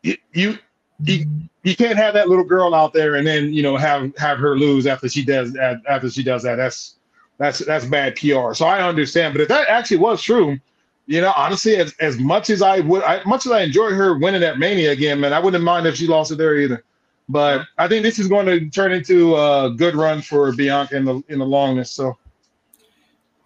you, 0.02 0.16
you 0.32 0.58
you 1.02 1.26
you 1.62 1.74
can't 1.74 1.96
have 1.96 2.14
that 2.14 2.28
little 2.28 2.44
girl 2.44 2.74
out 2.74 2.92
there 2.92 3.16
and 3.16 3.26
then 3.26 3.52
you 3.52 3.62
know 3.62 3.76
have 3.76 4.16
have 4.18 4.38
her 4.38 4.56
lose 4.56 4.86
after 4.86 5.08
she 5.08 5.24
does 5.24 5.56
after 5.56 6.10
she 6.10 6.22
does 6.22 6.42
that. 6.42 6.56
That's 6.56 6.96
that's 7.38 7.58
that's 7.60 7.86
bad 7.86 8.14
PR. 8.16 8.54
So 8.54 8.66
I 8.66 8.86
understand, 8.86 9.34
but 9.34 9.40
if 9.40 9.48
that 9.48 9.68
actually 9.68 9.96
was 9.96 10.22
true, 10.22 10.58
you 11.06 11.20
know, 11.20 11.32
honestly, 11.36 11.76
as, 11.76 11.94
as 12.00 12.18
much 12.18 12.50
as 12.50 12.62
I 12.62 12.80
would, 12.80 13.02
I, 13.02 13.22
much 13.24 13.46
as 13.46 13.52
I 13.52 13.62
enjoy 13.62 13.90
her 13.90 14.18
winning 14.18 14.40
that 14.40 14.58
Mania 14.58 14.90
again, 14.92 15.20
man, 15.20 15.32
I 15.32 15.38
wouldn't 15.38 15.62
mind 15.62 15.86
if 15.86 15.96
she 15.96 16.06
lost 16.06 16.32
it 16.32 16.36
there 16.36 16.56
either. 16.56 16.84
But 17.28 17.66
I 17.78 17.88
think 17.88 18.02
this 18.02 18.18
is 18.18 18.28
going 18.28 18.46
to 18.46 18.68
turn 18.70 18.92
into 18.92 19.36
a 19.36 19.70
good 19.70 19.94
run 19.94 20.20
for 20.20 20.52
Bianca 20.52 20.96
in 20.96 21.04
the 21.04 21.22
in 21.28 21.38
the 21.38 21.44
longness. 21.44 21.88
So 21.88 22.18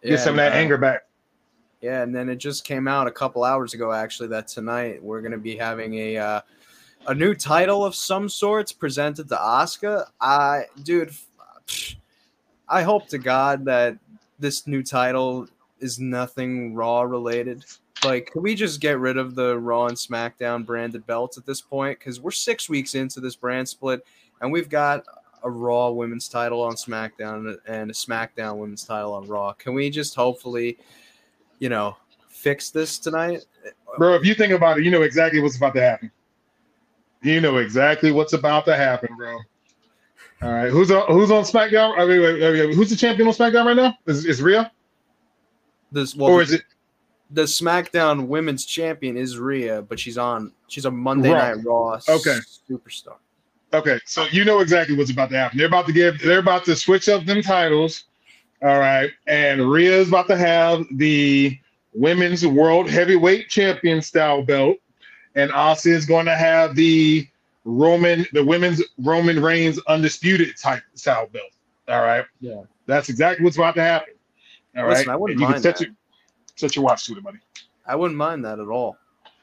yeah, 0.03 0.11
get 0.11 0.21
some 0.21 0.31
of 0.31 0.37
that 0.37 0.53
uh, 0.53 0.57
anger 0.57 0.79
back. 0.79 1.03
Yeah, 1.81 2.03
and 2.03 2.14
then 2.14 2.29
it 2.29 2.37
just 2.37 2.64
came 2.64 2.88
out 2.88 3.07
a 3.07 3.11
couple 3.12 3.44
hours 3.44 3.75
ago, 3.75 3.92
actually, 3.92 4.29
that 4.31 4.49
tonight 4.49 5.03
we're 5.03 5.21
going 5.21 5.33
to 5.33 5.38
be 5.38 5.57
having 5.57 5.94
a 5.94 6.16
uh, 6.16 6.40
a 7.07 7.14
new 7.14 7.35
title 7.35 7.85
of 7.85 7.94
some 7.94 8.29
sorts 8.29 8.73
presented 8.73 9.29
to 9.29 9.37
Asuka. 9.37 10.07
I, 10.21 10.64
dude, 10.83 11.12
I 12.68 12.83
hope 12.83 13.09
to 13.09 13.18
God 13.18 13.64
that 13.66 13.97
this 14.40 14.66
new 14.66 14.83
title 14.83 15.49
is 15.80 15.98
nothing 15.98 16.74
Raw 16.74 17.02
related. 17.02 17.64
Like, 18.04 18.30
can 18.32 18.42
we 18.42 18.54
just 18.54 18.80
get 18.80 18.98
rid 18.98 19.16
of 19.16 19.34
the 19.34 19.58
Raw 19.58 19.86
and 19.86 19.96
SmackDown 19.96 20.64
branded 20.64 21.06
belts 21.06 21.36
at 21.36 21.46
this 21.46 21.60
point? 21.60 21.98
Because 21.98 22.20
we're 22.20 22.30
six 22.30 22.68
weeks 22.68 22.94
into 22.94 23.20
this 23.20 23.36
brand 23.36 23.68
split, 23.68 24.04
and 24.40 24.52
we've 24.52 24.68
got 24.68 25.04
a 25.42 25.50
Raw 25.50 25.90
women's 25.90 26.28
title 26.28 26.62
on 26.62 26.74
SmackDown 26.74 27.56
and 27.66 27.90
a 27.90 27.94
SmackDown 27.94 28.56
women's 28.56 28.84
title 28.84 29.14
on 29.14 29.26
Raw. 29.26 29.52
Can 29.52 29.74
we 29.74 29.90
just 29.90 30.14
hopefully, 30.14 30.78
you 31.58 31.68
know, 31.68 31.96
fix 32.28 32.70
this 32.70 32.98
tonight? 32.98 33.44
Bro, 33.96 34.14
if 34.14 34.24
you 34.24 34.34
think 34.34 34.52
about 34.52 34.78
it, 34.78 34.84
you 34.84 34.90
know 34.90 35.02
exactly 35.02 35.40
what's 35.40 35.56
about 35.56 35.74
to 35.74 35.80
happen. 35.80 36.10
You 37.22 37.40
know 37.40 37.56
exactly 37.56 38.12
what's 38.12 38.32
about 38.32 38.64
to 38.66 38.76
happen, 38.76 39.08
bro. 39.16 39.38
All 40.40 40.52
right, 40.52 40.70
who's 40.70 40.92
on 40.92 41.04
who's 41.12 41.32
on 41.32 41.42
SmackDown? 41.42 41.98
I 41.98 42.04
mean, 42.04 42.72
who's 42.72 42.90
the 42.90 42.96
champion 42.96 43.26
on 43.26 43.34
SmackDown 43.34 43.64
right 43.66 43.74
now? 43.76 43.94
Is, 44.06 44.24
is 44.24 44.40
Rhea? 44.40 44.70
This 45.90 46.14
well, 46.14 46.33
or 46.33 46.42
is 46.42 46.53
it 46.53 46.62
the 47.31 47.42
SmackDown 47.42 48.27
Women's 48.27 48.64
Champion 48.64 49.16
is 49.16 49.38
Rhea, 49.38 49.83
but 49.83 50.01
she's 50.01 50.18
on 50.18 50.53
she's 50.68 50.85
a 50.85 50.90
Monday 50.90 51.31
Raw. 51.31 51.55
Night 51.55 51.64
Raw 51.64 52.01
okay. 52.09 52.38
superstar. 52.70 53.16
Okay, 53.72 53.98
so 54.07 54.24
you 54.31 54.44
know 54.44 54.61
exactly 54.61 54.96
what's 54.96 55.11
about 55.11 55.29
to 55.31 55.37
happen. 55.37 55.59
They're 55.59 55.66
about 55.66 55.87
to 55.87 55.92
give 55.92 56.18
they're 56.20 56.38
about 56.38 56.64
to 56.66 56.77
switch 56.77 57.09
up 57.09 57.24
them 57.24 57.42
titles. 57.42 58.05
All 58.62 58.79
right, 58.79 59.11
and 59.27 59.70
Rhea 59.70 59.98
is 59.98 60.09
about 60.09 60.27
to 60.29 60.37
have 60.37 60.85
the 60.92 61.59
Women's 61.92 62.46
World 62.46 62.88
Heavyweight 62.88 63.48
Champion 63.48 64.01
style 64.01 64.42
belt, 64.42 64.79
and 65.35 65.51
Asuka 65.51 65.92
is 65.92 66.07
going 66.07 66.27
to 66.27 66.35
have 66.35 66.74
the 66.74 67.29
Roman 67.64 68.27
the 68.33 68.44
Women's 68.44 68.83
Roman 68.98 69.40
Reigns 69.42 69.79
Undisputed 69.87 70.57
type 70.57 70.83
style 70.94 71.27
belt. 71.27 71.51
All 71.88 72.01
right, 72.01 72.24
yeah, 72.40 72.62
that's 72.87 73.11
exactly 73.11 73.44
what's 73.44 73.57
about 73.57 73.74
to 73.74 73.83
happen. 73.83 74.14
All 74.76 74.85
right, 74.85 74.90
Listen, 74.90 75.11
I 75.11 75.16
wouldn't 75.16 75.40
mind 75.40 75.62
set 75.62 75.78
that. 75.78 75.87
Your, 75.87 75.94
set 76.57 76.76
your 76.76 76.85
watch 76.85 77.07
to 77.07 77.16
it, 77.16 77.22
buddy. 77.22 77.38
I 77.87 77.96
wouldn't 77.96 78.18
mind 78.18 78.44
that 78.44 78.59
at 78.59 78.68
all. 78.68 78.96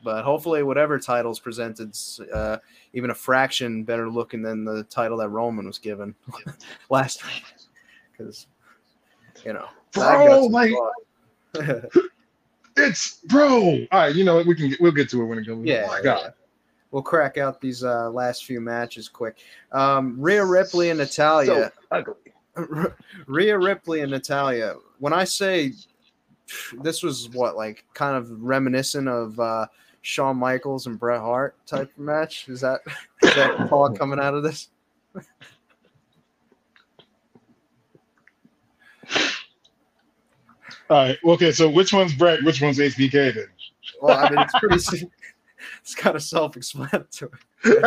But 0.03 0.23
hopefully, 0.23 0.61
whatever 0.61 0.99
titles 0.99 1.39
presented, 1.39 1.97
uh, 2.31 2.57
even 2.93 3.09
a 3.09 3.15
fraction 3.15 3.83
better 3.83 4.07
looking 4.07 4.43
than 4.43 4.63
the 4.63 4.83
title 4.83 5.17
that 5.17 5.29
Roman 5.29 5.65
was 5.65 5.79
given 5.79 6.13
last 6.89 7.25
week. 7.25 7.43
Because, 8.11 8.45
you 9.43 9.53
know, 9.53 9.65
bro, 9.93 10.45
like, 10.45 10.71
it's 12.77 13.15
bro. 13.21 13.85
All 13.91 13.99
right, 13.99 14.15
you 14.15 14.23
know 14.23 14.35
what 14.35 14.45
we 14.45 14.53
can 14.53 14.69
get, 14.69 14.79
we'll 14.79 14.91
get 14.91 15.09
to 15.09 15.23
it 15.23 15.25
when 15.25 15.39
it 15.39 15.47
comes. 15.47 15.65
Yeah, 15.65 15.85
oh 15.85 15.87
my 15.87 16.01
God. 16.01 16.21
Yeah. 16.23 16.29
We'll 16.91 17.01
crack 17.01 17.37
out 17.37 17.59
these 17.59 17.83
uh, 17.83 18.09
last 18.11 18.45
few 18.45 18.61
matches 18.61 19.09
quick. 19.09 19.37
Um, 19.71 20.15
Rhea 20.21 20.45
Ripley 20.45 20.91
and 20.91 20.99
Natalya. 20.99 21.71
So 21.91 22.15
Rhea 23.27 23.57
Ripley 23.57 24.01
and 24.01 24.11
Natalya. 24.11 24.75
When 24.99 25.13
I 25.13 25.23
say 25.23 25.73
this 26.81 27.03
was 27.03 27.29
what 27.29 27.55
like 27.55 27.85
kind 27.93 28.15
of 28.15 28.29
reminiscent 28.41 29.07
of 29.07 29.39
uh, 29.39 29.67
Shawn 30.01 30.37
Michaels 30.37 30.87
and 30.87 30.99
Bret 30.99 31.19
Hart 31.19 31.55
type 31.65 31.91
of 31.91 31.99
match. 31.99 32.47
Is 32.47 32.61
that 32.61 32.81
is 33.23 33.35
that 33.35 33.69
thought 33.69 33.97
coming 33.97 34.19
out 34.19 34.33
of 34.33 34.43
this? 34.43 34.69
All 40.89 40.97
right. 41.07 41.17
Okay. 41.25 41.51
So 41.51 41.69
which 41.69 41.93
one's 41.93 42.13
Bret? 42.13 42.43
Which 42.43 42.61
one's 42.61 42.77
HBK 42.77 43.33
then? 43.33 43.47
Well, 44.01 44.17
I 44.17 44.29
mean, 44.29 44.39
it's 44.39 44.59
pretty. 44.59 45.09
it's 45.81 45.95
kind 45.95 46.15
of 46.15 46.21
self-explanatory. 46.21 47.31
you 47.63 47.83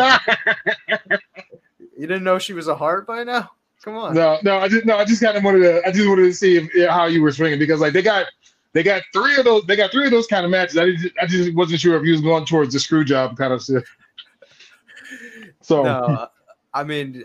didn't 1.99 2.25
know 2.25 2.39
she 2.39 2.53
was 2.53 2.67
a 2.67 2.75
Hart 2.75 3.07
by 3.07 3.23
now? 3.23 3.53
Come 3.89 3.97
on. 3.97 4.15
No, 4.15 4.39
no, 4.43 4.59
I 4.59 4.69
just 4.69 4.85
no, 4.85 4.99
I 4.99 5.07
just 5.07 5.23
kind 5.23 5.35
of 5.35 5.43
wanted 5.43 5.61
to. 5.61 5.83
I 5.87 5.91
just 5.91 6.07
wanted 6.07 6.25
to 6.25 6.33
see 6.35 6.57
if, 6.59 6.91
how 6.91 7.07
you 7.07 7.23
were 7.23 7.33
swinging 7.33 7.59
because 7.59 7.81
like 7.81 7.95
they 7.95 8.03
got 8.03 8.27
they 8.75 8.83
got 8.83 9.03
three 9.15 9.37
of 9.39 9.47
those. 9.47 9.65
They 9.65 9.77
got 9.77 9.91
three 9.91 10.05
of 10.05 10.11
those 10.11 10.27
kind 10.27 10.45
of 10.45 10.51
matches. 10.51 10.77
I 10.77 10.91
just, 10.93 11.15
I 11.23 11.27
just 11.27 11.55
wasn't 11.55 11.81
sure 11.81 11.97
if 11.97 12.03
he 12.05 12.13
was 12.13 12.21
going 12.21 12.45
towards 12.45 12.75
the 12.75 12.81
screw 12.81 13.03
job 13.03 13.37
kind 13.37 13.53
of 13.53 13.63
stuff. 13.63 13.85
So, 15.61 15.83
no, 15.83 16.29
I 16.73 16.85
mean, 16.85 17.25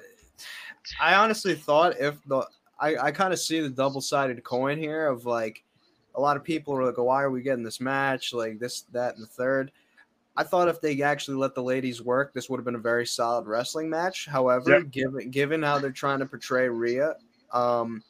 I 1.00 1.16
honestly 1.16 1.56
thought 1.56 1.98
if 1.98 2.18
the 2.26 2.46
I, 2.80 2.98
I 2.98 3.12
kind 3.12 3.32
of 3.32 3.40
see 3.40 3.62
the 3.62 3.70
double 3.70 4.02
sided 4.02 4.44
coin 4.44 4.78
here 4.78 5.08
of 5.08 5.26
like 5.26 5.64
a 6.16 6.20
lot 6.20 6.36
of 6.36 6.44
people 6.44 6.74
are 6.76 6.84
like, 6.86 6.98
oh, 6.98 7.04
why 7.04 7.24
are 7.24 7.30
we 7.30 7.42
getting 7.42 7.64
this 7.64 7.80
match? 7.80 8.34
Like 8.34 8.60
this, 8.60 8.82
that, 8.92 9.16
and 9.16 9.24
the 9.24 9.28
third. 9.28 9.72
I 10.36 10.44
thought 10.44 10.68
if 10.68 10.82
they 10.82 11.02
actually 11.02 11.38
let 11.38 11.54
the 11.54 11.64
ladies 11.64 12.02
work, 12.02 12.34
this 12.34 12.50
would 12.50 12.58
have 12.58 12.66
been 12.66 12.76
a 12.76 12.80
very 12.80 13.06
solid 13.06 13.46
wrestling 13.46 13.90
match. 13.90 14.26
However, 14.26 14.80
yep. 14.80 14.92
given 14.92 15.30
given 15.30 15.62
how 15.62 15.78
they're 15.78 15.92
trying 15.92 16.20
to 16.20 16.26
portray 16.26 16.68
Rhea, 16.68 17.16
um, 17.52 18.02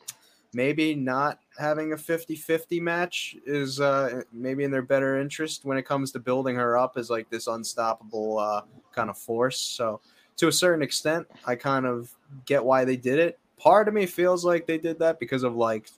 maybe 0.54 0.96
not 0.96 1.40
having 1.58 1.94
a 1.94 1.96
50-50 1.96 2.82
match 2.82 3.36
is 3.46 3.80
uh, 3.80 4.22
maybe 4.32 4.64
in 4.64 4.72
their 4.72 4.82
better 4.82 5.20
interest 5.20 5.66
when 5.66 5.78
it 5.78 5.86
comes 5.86 6.12
to 6.12 6.20
building 6.20 6.56
her 6.56 6.78
up 6.78 6.94
as 6.96 7.10
like 7.10 7.30
this 7.30 7.48
unstoppable 7.48 8.40
uh, 8.40 8.62
kind 8.94 9.10
of 9.10 9.18
force. 9.18 9.60
So 9.60 10.00
to 10.38 10.48
a 10.48 10.52
certain 10.52 10.82
extent, 10.82 11.28
I 11.46 11.56
kind 11.56 11.86
of 11.86 12.14
get 12.46 12.64
why 12.64 12.86
they 12.86 12.98
did 12.98 13.20
it. 13.20 13.40
Part 13.58 13.88
of 13.88 13.94
me 13.94 14.06
feels 14.06 14.46
like 14.46 14.66
they 14.66 14.78
did 14.78 15.00
that 15.00 15.20
because 15.20 15.44
of 15.44 15.56
like 15.56 15.90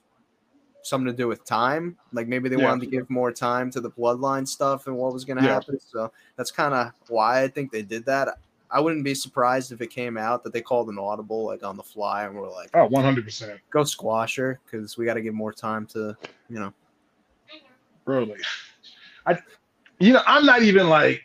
something 0.86 1.06
to 1.06 1.12
do 1.12 1.28
with 1.28 1.44
time. 1.44 1.96
Like 2.12 2.28
maybe 2.28 2.48
they 2.48 2.56
yeah. 2.56 2.64
wanted 2.64 2.84
to 2.84 2.90
give 2.90 3.08
more 3.10 3.32
time 3.32 3.70
to 3.72 3.80
the 3.80 3.90
bloodline 3.90 4.46
stuff 4.46 4.86
and 4.86 4.96
what 4.96 5.12
was 5.12 5.24
going 5.24 5.38
to 5.38 5.44
yeah. 5.44 5.54
happen. 5.54 5.78
So 5.80 6.12
that's 6.36 6.50
kind 6.50 6.74
of 6.74 6.92
why 7.08 7.42
I 7.42 7.48
think 7.48 7.72
they 7.72 7.82
did 7.82 8.04
that. 8.06 8.38
I 8.70 8.80
wouldn't 8.80 9.04
be 9.04 9.14
surprised 9.14 9.72
if 9.72 9.80
it 9.80 9.88
came 9.88 10.16
out 10.16 10.42
that 10.44 10.52
they 10.52 10.60
called 10.60 10.88
an 10.88 10.98
audible 10.98 11.44
like 11.46 11.62
on 11.62 11.76
the 11.76 11.82
fly 11.82 12.24
and 12.24 12.34
we're 12.34 12.50
like, 12.50 12.70
oh, 12.74 12.88
100%. 12.88 13.58
Go 13.70 13.84
squash 13.84 14.36
her 14.36 14.60
because 14.64 14.98
we 14.98 15.04
got 15.04 15.14
to 15.14 15.22
give 15.22 15.34
more 15.34 15.52
time 15.52 15.86
to, 15.86 16.16
you 16.48 16.58
know. 16.58 16.72
Really, 18.04 18.38
I, 19.26 19.38
you 19.98 20.12
know, 20.12 20.22
I'm 20.26 20.46
not 20.46 20.62
even 20.62 20.88
like, 20.88 21.22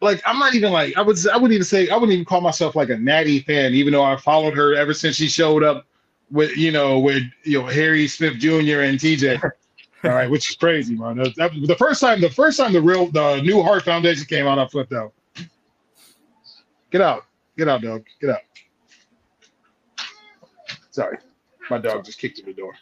like 0.00 0.22
I'm 0.24 0.38
not 0.38 0.54
even 0.54 0.72
like 0.72 0.96
I 0.96 1.02
would 1.02 1.16
I 1.28 1.36
wouldn't 1.36 1.52
even 1.52 1.64
say 1.64 1.88
I 1.88 1.94
wouldn't 1.94 2.12
even 2.12 2.24
call 2.24 2.40
myself 2.40 2.74
like 2.74 2.90
a 2.90 2.96
Natty 2.96 3.40
fan, 3.40 3.74
even 3.74 3.92
though 3.92 4.02
I 4.02 4.16
followed 4.16 4.56
her 4.56 4.74
ever 4.74 4.94
since 4.94 5.16
she 5.16 5.28
showed 5.28 5.62
up 5.62 5.86
with 6.30 6.56
you 6.56 6.72
know 6.72 6.98
with 6.98 7.22
you 7.44 7.60
know 7.60 7.66
Harry 7.66 8.08
Smith 8.08 8.38
Jr. 8.38 8.80
and 8.80 8.98
TJ. 8.98 9.42
All 10.04 10.10
right, 10.10 10.30
which 10.30 10.50
is 10.50 10.56
crazy, 10.56 10.94
man. 10.94 11.16
That, 11.16 11.34
that, 11.36 11.52
the 11.66 11.74
first 11.74 12.00
time, 12.00 12.20
the 12.20 12.30
first 12.30 12.58
time 12.58 12.72
the 12.72 12.80
real 12.80 13.06
the 13.06 13.40
new 13.40 13.62
Hart 13.62 13.84
Foundation 13.84 14.24
came 14.26 14.46
out, 14.46 14.58
I 14.58 14.66
flipped 14.68 14.92
out. 14.92 15.12
Get 16.90 17.00
out, 17.00 17.24
get 17.56 17.68
out, 17.68 17.82
dog, 17.82 18.04
get 18.20 18.30
out. 18.30 18.40
Sorry, 20.90 21.18
my 21.70 21.78
dog 21.78 22.04
just 22.04 22.18
kicked 22.18 22.38
in 22.38 22.46
the 22.46 22.52
door. 22.52 22.74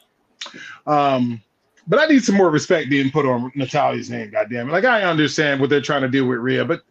Um, 0.87 1.40
but 1.87 1.98
I 1.98 2.07
need 2.07 2.22
some 2.22 2.37
more 2.37 2.50
respect 2.50 2.90
being 2.90 3.11
put 3.11 3.26
on 3.26 3.50
Natalya's 3.54 4.11
name. 4.11 4.30
Goddamn 4.30 4.68
it! 4.68 4.72
Like 4.72 4.85
I 4.85 5.02
understand 5.02 5.61
what 5.61 5.70
they're 5.70 5.80
trying 5.80 6.02
to 6.02 6.09
do 6.09 6.26
with 6.26 6.38
Rhea, 6.38 6.64
but 6.64 6.83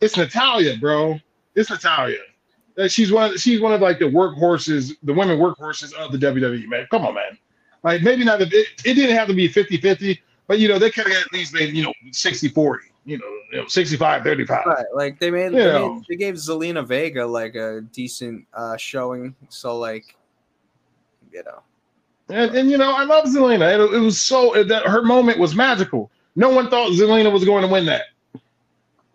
it's 0.00 0.16
Natalia, 0.16 0.76
bro. 0.76 1.18
It's 1.54 1.70
Natalya. 1.70 2.18
She's 2.88 3.12
one. 3.12 3.32
Of, 3.32 3.40
she's 3.40 3.60
one 3.60 3.72
of 3.72 3.80
like 3.80 3.98
the 3.98 4.06
workhorses, 4.06 4.96
the 5.02 5.12
women 5.12 5.38
workhorses 5.38 5.92
of 5.94 6.12
the 6.12 6.18
WWE. 6.18 6.66
Man, 6.66 6.86
come 6.90 7.06
on, 7.06 7.14
man. 7.14 7.38
Like 7.82 8.02
maybe 8.02 8.24
not. 8.24 8.40
It, 8.40 8.52
it 8.52 8.94
didn't 8.94 9.16
have 9.16 9.28
to 9.28 9.34
be 9.34 9.48
50-50, 9.48 10.18
but 10.46 10.58
you 10.58 10.68
know 10.68 10.78
they 10.78 10.90
could 10.90 11.06
have 11.06 11.16
at 11.16 11.32
least 11.32 11.54
made 11.54 11.74
you 11.74 11.84
know 11.84 11.92
60-40 12.10 12.78
you 13.04 13.18
know, 13.18 13.24
you 13.52 13.58
know 13.58 13.66
65 13.66 14.22
35 14.22 14.66
right 14.66 14.84
like 14.94 15.18
they 15.18 15.30
made, 15.30 15.52
they, 15.52 15.72
made 15.72 16.04
they, 16.08 16.16
gave 16.16 16.34
zelina 16.34 16.86
vega 16.86 17.24
like 17.26 17.54
a 17.54 17.82
decent 17.92 18.46
uh 18.54 18.76
showing 18.76 19.34
so 19.48 19.78
like 19.78 20.16
you 21.32 21.42
know 21.44 21.62
and, 22.30 22.54
and 22.56 22.70
you 22.70 22.78
know 22.78 22.92
i 22.92 23.04
love 23.04 23.26
zelina 23.26 23.72
it, 23.72 23.94
it 23.94 23.98
was 23.98 24.20
so 24.20 24.64
that 24.64 24.86
her 24.86 25.02
moment 25.02 25.38
was 25.38 25.54
magical 25.54 26.10
no 26.36 26.48
one 26.48 26.70
thought 26.70 26.90
zelina 26.92 27.30
was 27.30 27.44
going 27.44 27.62
to 27.62 27.68
win 27.68 27.84
that 27.84 28.04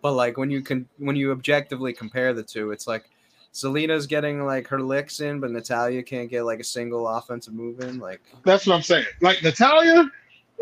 but 0.02 0.12
like 0.12 0.36
when 0.36 0.50
you 0.50 0.62
can 0.62 0.88
when 0.98 1.16
you 1.16 1.32
objectively 1.32 1.92
compare 1.92 2.32
the 2.32 2.42
two 2.42 2.70
it's 2.70 2.86
like 2.86 3.10
Zelina's 3.52 4.06
getting 4.06 4.44
like 4.44 4.68
her 4.68 4.80
licks 4.80 5.20
in, 5.20 5.40
but 5.40 5.50
Natalya 5.50 6.02
can't 6.02 6.30
get 6.30 6.44
like 6.44 6.60
a 6.60 6.64
single 6.64 7.08
offensive 7.08 7.54
move 7.54 7.80
in. 7.80 7.98
Like 7.98 8.20
that's 8.44 8.66
what 8.66 8.76
I'm 8.76 8.82
saying. 8.82 9.06
Like 9.20 9.42
Natalya, 9.42 10.10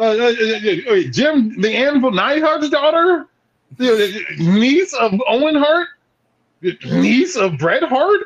uh, 0.00 0.02
uh, 0.02 0.06
uh, 0.06 0.92
uh 0.92 1.02
Jim 1.10 1.60
the 1.60 1.74
Anvil 1.74 2.12
Neidhart's 2.12 2.70
daughter, 2.70 3.26
niece 3.78 4.94
of 4.94 5.20
Owen 5.26 5.56
Hart, 5.56 5.88
niece 6.62 7.36
of 7.36 7.58
Bret 7.58 7.82
Hart, 7.82 8.22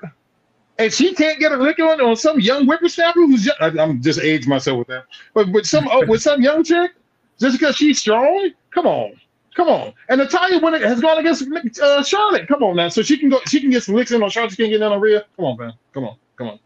and 0.78 0.92
she 0.92 1.12
can't 1.14 1.40
get 1.40 1.50
a 1.50 1.56
lick 1.56 1.80
on 1.80 2.00
on 2.00 2.14
some 2.14 2.38
young 2.38 2.66
whippersnapper 2.66 3.20
who's 3.20 3.44
just, 3.44 3.60
I, 3.60 3.68
am 3.82 4.00
just 4.00 4.20
aged 4.20 4.46
myself 4.46 4.78
with 4.78 4.88
that, 4.88 5.04
but 5.34 5.50
with 5.50 5.66
some 5.66 5.88
uh, 5.88 6.02
with 6.06 6.22
some 6.22 6.40
young 6.40 6.62
chick 6.62 6.92
just 7.40 7.58
because 7.58 7.76
she's 7.76 7.98
strong. 7.98 8.50
Come 8.70 8.86
on. 8.86 9.20
Come 9.54 9.68
on, 9.68 9.92
and 10.08 10.18
Natalya 10.18 10.60
when 10.60 10.74
it 10.74 10.82
has 10.82 11.00
gone 11.00 11.18
against 11.18 11.46
uh, 11.80 12.02
Charlotte. 12.02 12.48
Come 12.48 12.62
on 12.62 12.76
now, 12.76 12.88
so 12.88 13.02
she 13.02 13.18
can 13.18 13.28
go. 13.28 13.38
She 13.48 13.60
can 13.60 13.70
get 13.70 13.82
some 13.82 13.94
licks 13.94 14.10
in 14.10 14.22
on 14.22 14.30
Charlotte. 14.30 14.52
She 14.52 14.56
can 14.56 14.70
get 14.70 14.76
in 14.76 14.82
on 14.82 15.00
Rhea. 15.00 15.24
Come 15.36 15.44
on, 15.44 15.58
man. 15.58 15.72
Come 15.92 16.04
on. 16.04 16.16
Come 16.36 16.48
on. 16.48 16.58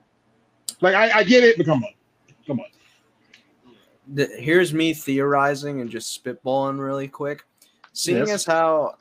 Like 0.81 0.95
I, 0.95 1.19
I 1.19 1.25
get 1.25 1.43
it, 1.43 1.57
but 1.57 1.67
come 1.67 1.83
on. 1.83 1.93
Come 2.47 2.61
on 2.61 2.67
the, 4.07 4.27
here's 4.39 4.73
me 4.73 4.95
theorizing 4.95 5.81
and 5.81 5.91
just 5.91 6.23
spitballing 6.23 6.81
really 6.81 7.09
quick. 7.09 7.45
Seeing 7.93 8.19
yes. 8.19 8.31
as 8.31 8.45
how, 8.45 8.97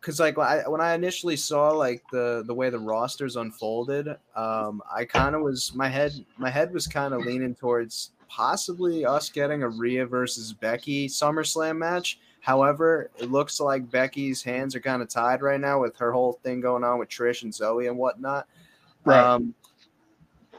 because 0.00 0.20
like 0.20 0.36
when 0.36 0.46
I, 0.46 0.68
when 0.68 0.80
I 0.80 0.94
initially 0.94 1.36
saw 1.36 1.70
like 1.70 2.02
the 2.12 2.44
the 2.46 2.54
way 2.54 2.70
the 2.70 2.78
rosters 2.78 3.36
unfolded, 3.36 4.08
um, 4.36 4.82
I 4.90 5.04
kind 5.04 5.34
of 5.34 5.42
was 5.42 5.74
my 5.74 5.88
head 5.88 6.12
my 6.38 6.50
head 6.50 6.72
was 6.72 6.86
kind 6.86 7.14
of 7.14 7.24
leaning 7.24 7.54
towards 7.54 8.10
possibly 8.28 9.04
us 9.04 9.28
getting 9.28 9.62
a 9.62 9.68
Rhea 9.68 10.06
versus 10.06 10.52
Becky 10.52 11.08
SummerSlam 11.08 11.78
match. 11.78 12.18
However, 12.40 13.10
it 13.18 13.30
looks 13.30 13.60
like 13.60 13.90
Becky's 13.90 14.42
hands 14.42 14.74
are 14.74 14.80
kind 14.80 15.02
of 15.02 15.08
tied 15.08 15.42
right 15.42 15.60
now 15.60 15.80
with 15.80 15.96
her 15.98 16.12
whole 16.12 16.32
thing 16.42 16.60
going 16.60 16.84
on 16.84 16.98
with 16.98 17.08
Trish 17.08 17.42
and 17.42 17.52
Zoey 17.52 17.88
and 17.88 17.98
whatnot. 17.98 18.46
Right. 19.04 19.22
Um, 19.22 19.54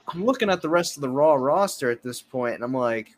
I'm 0.08 0.26
looking 0.26 0.50
at 0.50 0.62
the 0.62 0.70
rest 0.70 0.98
of 0.98 1.02
the 1.02 1.10
Raw 1.10 1.36
roster 1.36 1.90
at 1.90 2.04
this 2.04 2.22
point, 2.22 2.56
and 2.56 2.64
I'm 2.64 2.74
like, 2.74 3.16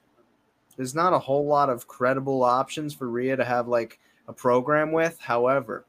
there's 0.78 0.96
not 0.96 1.14
a 1.14 1.20
whole 1.20 1.46
lot 1.46 1.70
of 1.70 1.88
credible 1.88 2.44
options 2.44 2.94
for 2.94 3.10
Rhea 3.10 3.36
to 3.36 3.46
have 3.46 3.68
like 3.68 4.00
a 4.28 4.34
program 4.34 4.92
with. 4.92 5.20
However, 5.20 5.86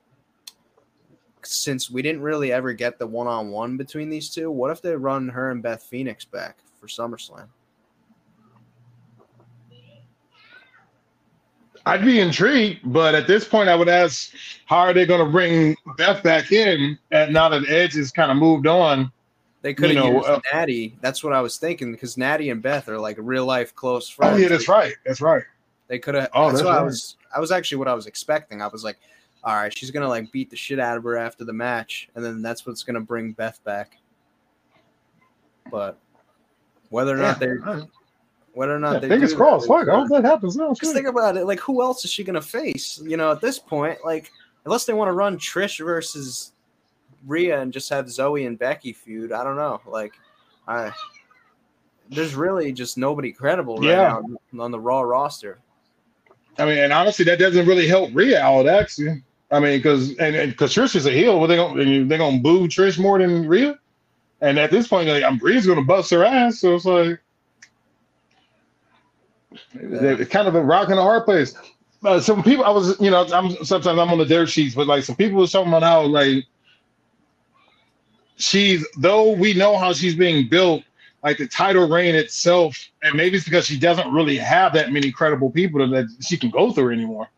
since 1.42 1.90
we 1.90 2.02
didn't 2.02 2.22
really 2.22 2.52
ever 2.52 2.72
get 2.72 2.98
the 2.98 3.06
one 3.06 3.26
on 3.26 3.50
one 3.50 3.76
between 3.76 4.08
these 4.08 4.30
two, 4.30 4.50
what 4.50 4.70
if 4.70 4.82
they 4.82 4.96
run 4.96 5.28
her 5.28 5.50
and 5.50 5.62
Beth 5.62 5.82
Phoenix 5.82 6.24
back 6.24 6.58
for 6.80 6.86
SummerSlam? 6.86 7.48
I'd 11.86 12.04
be 12.04 12.20
intrigued, 12.20 12.80
but 12.92 13.14
at 13.14 13.26
this 13.26 13.46
point, 13.46 13.68
I 13.68 13.74
would 13.74 13.88
ask, 13.88 14.32
how 14.66 14.78
are 14.78 14.94
they 14.94 15.04
going 15.04 15.24
to 15.24 15.30
bring 15.30 15.76
Beth 15.98 16.22
back 16.22 16.50
in? 16.50 16.98
And 17.10 17.32
now 17.32 17.48
that 17.50 17.68
Edge 17.68 17.94
has 17.94 18.10
kind 18.10 18.30
of 18.30 18.38
moved 18.38 18.66
on, 18.66 19.12
they 19.60 19.74
could 19.74 19.94
have 19.94 20.12
used 20.12 20.28
uh, 20.28 20.40
Natty. 20.52 20.96
That's 21.00 21.24
what 21.24 21.32
I 21.32 21.40
was 21.40 21.56
thinking 21.56 21.92
because 21.92 22.18
Natty 22.18 22.50
and 22.50 22.60
Beth 22.62 22.88
are 22.88 22.98
like 22.98 23.16
real 23.18 23.46
life 23.46 23.74
close 23.74 24.08
friends. 24.08 24.34
Oh 24.34 24.36
yeah, 24.36 24.48
that's 24.48 24.68
right. 24.68 24.94
That's 25.06 25.22
right. 25.22 25.42
They 25.88 25.98
could 25.98 26.14
have. 26.14 26.28
Oh, 26.34 26.48
that's, 26.48 26.58
that's 26.58 26.64
what 26.64 26.72
right. 26.72 26.80
I 26.80 26.84
was. 26.84 27.16
I 27.34 27.40
was 27.40 27.50
actually 27.50 27.78
what 27.78 27.88
I 27.88 27.94
was 27.94 28.06
expecting. 28.06 28.60
I 28.60 28.66
was 28.66 28.84
like, 28.84 28.98
all 29.42 29.54
right, 29.54 29.74
she's 29.76 29.90
gonna 29.90 30.08
like 30.08 30.30
beat 30.32 30.50
the 30.50 30.56
shit 30.56 30.78
out 30.78 30.98
of 30.98 31.04
her 31.04 31.16
after 31.16 31.44
the 31.44 31.52
match, 31.52 32.10
and 32.14 32.22
then 32.22 32.42
that's 32.42 32.66
what's 32.66 32.82
gonna 32.82 33.00
bring 33.00 33.32
Beth 33.32 33.58
back. 33.64 33.96
But 35.70 35.98
whether 36.90 37.14
or 37.14 37.18
not 37.18 37.40
yeah, 37.40 37.54
they, 37.54 37.82
whether 38.54 38.74
or 38.74 38.78
not 38.78 38.94
yeah, 38.94 38.98
they 39.00 39.08
fingers 39.08 39.34
crossed. 39.34 39.66
Fuck, 39.66 39.88
I 39.88 39.94
hope 39.94 40.08
that 40.10 40.24
happens. 40.24 40.56
No, 40.56 40.72
Just 40.74 40.94
think 40.94 41.06
about 41.06 41.36
it. 41.36 41.44
Like, 41.44 41.60
who 41.60 41.82
else 41.82 42.04
is 42.04 42.10
she 42.10 42.24
gonna 42.24 42.40
face? 42.40 43.00
You 43.04 43.16
know, 43.16 43.32
at 43.32 43.40
this 43.40 43.58
point, 43.58 43.98
like, 44.04 44.30
unless 44.64 44.84
they 44.84 44.92
want 44.92 45.08
to 45.08 45.12
run 45.12 45.38
Trish 45.38 45.84
versus 45.84 46.52
Rhea 47.26 47.60
and 47.60 47.72
just 47.72 47.90
have 47.90 48.06
Zoey 48.06 48.46
and 48.46 48.58
Becky 48.58 48.92
feud. 48.92 49.32
I 49.32 49.44
don't 49.44 49.56
know. 49.56 49.80
Like, 49.86 50.14
I 50.68 50.92
there's 52.10 52.34
really 52.34 52.72
just 52.72 52.98
nobody 52.98 53.32
credible 53.32 53.78
right 53.78 53.88
yeah. 53.88 54.20
now 54.52 54.62
on 54.62 54.70
the 54.70 54.78
Raw 54.78 55.00
roster. 55.00 55.58
I 56.58 56.66
mean, 56.66 56.78
and 56.78 56.92
honestly, 56.92 57.24
that 57.24 57.38
doesn't 57.38 57.66
really 57.66 57.88
help 57.88 58.10
Rhea 58.14 58.40
out. 58.40 58.68
Actually, 58.68 59.22
I 59.50 59.58
mean, 59.58 59.78
because 59.78 60.16
and 60.18 60.50
because 60.50 60.72
Trish 60.72 60.94
is 60.94 61.06
a 61.06 61.10
heel, 61.10 61.38
well, 61.38 61.48
they 61.48 61.56
gonna 61.56 62.04
they 62.04 62.18
gonna 62.18 62.38
boo 62.38 62.68
Trish 62.68 62.98
more 62.98 63.18
than 63.18 63.48
Rhea. 63.48 63.78
And 64.40 64.58
at 64.58 64.70
this 64.70 64.86
point, 64.86 65.08
like, 65.08 65.24
I'm 65.24 65.38
Rhea's 65.38 65.66
gonna 65.66 65.82
bust 65.82 66.10
her 66.10 66.24
ass. 66.24 66.60
So 66.60 66.74
it's 66.76 66.84
like. 66.84 67.20
It's 69.74 70.30
kind 70.30 70.48
of 70.48 70.54
a 70.54 70.62
rock 70.62 70.88
and 70.88 70.98
a 70.98 71.02
hard 71.02 71.24
place. 71.24 71.54
Uh, 72.04 72.20
some 72.20 72.42
people, 72.42 72.64
I 72.64 72.70
was, 72.70 73.00
you 73.00 73.10
know, 73.10 73.26
I'm 73.32 73.50
sometimes 73.64 73.98
I'm 73.98 74.10
on 74.10 74.18
the 74.18 74.26
dirt 74.26 74.48
sheets, 74.48 74.74
but 74.74 74.86
like 74.86 75.04
some 75.04 75.16
people 75.16 75.38
was 75.38 75.52
talking 75.52 75.68
about 75.68 75.82
how 75.82 76.02
like 76.02 76.44
she's 78.36 78.86
though 78.98 79.32
we 79.32 79.54
know 79.54 79.76
how 79.76 79.92
she's 79.92 80.14
being 80.14 80.48
built, 80.48 80.82
like 81.22 81.38
the 81.38 81.46
title 81.46 81.88
reign 81.88 82.14
itself, 82.14 82.76
and 83.02 83.14
maybe 83.14 83.36
it's 83.36 83.44
because 83.46 83.66
she 83.66 83.78
doesn't 83.78 84.12
really 84.12 84.36
have 84.36 84.74
that 84.74 84.92
many 84.92 85.10
credible 85.10 85.50
people 85.50 85.86
that 85.88 86.06
she 86.20 86.36
can 86.36 86.50
go 86.50 86.72
through 86.72 86.92
anymore. 86.92 87.28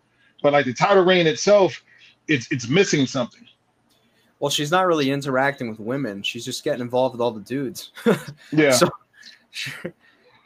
But 0.43 0.53
like 0.53 0.67
the 0.67 0.75
title 0.75 1.05
reign 1.05 1.27
itself, 1.27 1.83
it's 2.27 2.51
it's 2.51 2.69
missing 2.69 3.07
something. 3.07 3.47
Well, 4.39 4.51
she's 4.51 4.71
not 4.71 4.87
really 4.87 5.11
interacting 5.11 5.71
with 5.71 5.81
women. 5.81 6.23
She's 6.23 6.45
just 6.45 6.63
getting 6.63 6.81
involved 6.81 7.15
with 7.15 7.21
all 7.23 7.31
the 7.31 7.41
dudes. 7.41 7.93
yeah. 8.53 8.73
So, 8.73 8.89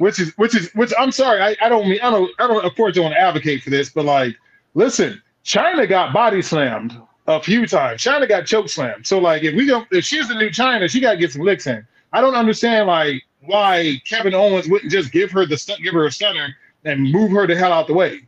which 0.00 0.18
is 0.18 0.32
which 0.36 0.56
is 0.56 0.72
which 0.72 0.92
I'm 0.98 1.12
sorry, 1.12 1.42
I, 1.42 1.54
I 1.60 1.68
don't 1.68 1.86
mean 1.86 2.00
I 2.02 2.10
don't 2.10 2.30
I 2.40 2.46
don't 2.46 2.64
of 2.64 2.74
course 2.74 2.94
don't 2.94 3.04
want 3.04 3.14
to 3.14 3.20
advocate 3.20 3.62
for 3.62 3.68
this, 3.68 3.90
but 3.90 4.06
like 4.06 4.34
listen, 4.74 5.20
Chyna 5.44 5.86
got 5.88 6.14
body 6.14 6.40
slammed 6.40 6.96
a 7.26 7.40
few 7.42 7.66
times. 7.66 8.02
Chyna 8.02 8.26
got 8.26 8.46
choke 8.46 8.70
slammed. 8.70 9.06
So 9.06 9.18
like 9.18 9.42
if 9.42 9.54
we 9.54 9.66
don't 9.66 9.86
if 9.90 10.04
she's 10.04 10.26
the 10.28 10.34
new 10.34 10.48
Chyna, 10.48 10.88
she 10.88 11.00
gotta 11.00 11.18
get 11.18 11.32
some 11.32 11.42
licks 11.42 11.66
in. 11.66 11.86
I 12.14 12.22
don't 12.22 12.34
understand 12.34 12.86
like 12.88 13.22
why 13.42 14.00
Kevin 14.08 14.34
Owens 14.34 14.68
wouldn't 14.68 14.90
just 14.90 15.12
give 15.12 15.30
her 15.32 15.44
the 15.44 15.78
give 15.82 15.92
her 15.92 16.06
a 16.06 16.12
stunner 16.12 16.56
and 16.86 17.12
move 17.12 17.30
her 17.32 17.46
the 17.46 17.54
hell 17.54 17.72
out 17.72 17.86
the 17.86 17.94
way. 17.94 18.26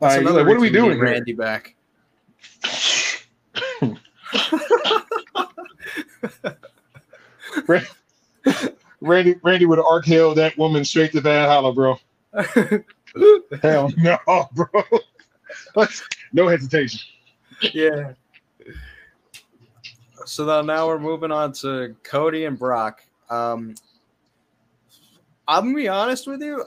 Like, 0.00 0.22
like 0.22 0.46
what 0.46 0.56
are 0.56 0.60
we 0.60 0.70
doing? 0.70 0.98
Randy 0.98 1.34
back. 1.34 1.76
Randy, 9.00 9.36
Randy 9.42 9.66
would 9.66 9.78
RKO 9.78 10.34
that 10.34 10.56
woman 10.58 10.84
straight 10.84 11.12
to 11.12 11.20
Valhalla, 11.20 11.72
bro. 11.72 11.98
Hell 13.62 13.90
no, 13.96 14.48
bro. 14.52 14.84
no 16.32 16.48
hesitation. 16.48 17.00
Yeah. 17.72 18.12
So 20.26 20.62
now 20.62 20.86
we're 20.86 20.98
moving 20.98 21.32
on 21.32 21.52
to 21.54 21.96
Cody 22.02 22.44
and 22.44 22.58
Brock. 22.58 23.02
Um, 23.30 23.74
I'm 25.48 25.64
gonna 25.64 25.74
be 25.74 25.88
honest 25.88 26.26
with 26.26 26.42
you. 26.42 26.64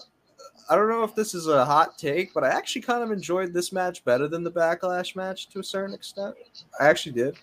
I 0.70 0.76
don't 0.76 0.90
know 0.90 1.04
if 1.04 1.16
this 1.16 1.34
is 1.34 1.48
a 1.48 1.66
hot 1.66 1.98
take, 1.98 2.34
but 2.34 2.44
I 2.44 2.50
actually 2.50 2.82
kind 2.82 3.04
of 3.04 3.12
enjoyed 3.12 3.54
this 3.54 3.72
match 3.72 4.04
better 4.06 4.28
than 4.28 4.44
the 4.44 4.52
Backlash 4.52 5.16
match 5.16 5.50
to 5.50 5.60
a 5.60 5.64
certain 5.64 5.94
extent. 5.94 6.36
I 6.80 6.88
actually 6.88 7.14
did. 7.14 7.38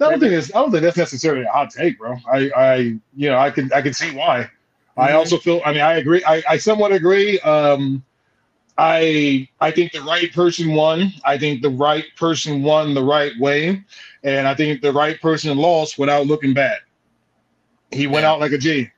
I 0.00 0.04
don't 0.10 0.20
think 0.20 0.32
it's. 0.32 0.54
I 0.54 0.58
don't 0.60 0.70
think 0.70 0.82
that's 0.82 0.96
necessarily 0.96 1.44
a 1.44 1.50
hot 1.50 1.70
take, 1.70 1.98
bro. 1.98 2.16
I, 2.30 2.50
I, 2.56 2.74
you 3.14 3.28
know, 3.30 3.38
I 3.38 3.50
can, 3.50 3.70
I 3.72 3.82
can 3.82 3.92
see 3.92 4.14
why. 4.14 4.50
I 4.96 5.12
Mhm. 5.12 5.12
also 5.12 5.38
feel. 5.38 5.60
I 5.64 5.72
mean, 5.72 5.82
I 5.82 5.94
agree. 5.94 6.22
I, 6.24 6.42
I 6.48 6.56
somewhat 6.58 6.92
agree. 6.92 7.38
Um, 7.40 8.04
I 8.78 9.48
I 9.60 9.70
think 9.70 9.92
the 9.92 10.02
right 10.02 10.32
person 10.32 10.74
won. 10.74 11.12
I 11.24 11.38
think 11.38 11.62
the 11.62 11.70
right 11.70 12.04
person 12.16 12.62
won 12.62 12.94
the 12.94 13.02
right 13.04 13.32
way, 13.40 13.82
and 14.22 14.46
I 14.48 14.54
think 14.54 14.82
the 14.82 14.92
right 14.92 15.20
person 15.20 15.56
lost 15.56 15.98
without 15.98 16.26
looking 16.26 16.54
bad. 16.54 16.78
He 17.90 18.06
went 18.06 18.24
Yeah. 18.24 18.26
out 18.26 18.40
like 18.40 18.52
a 18.52 18.58
G. 18.58 18.90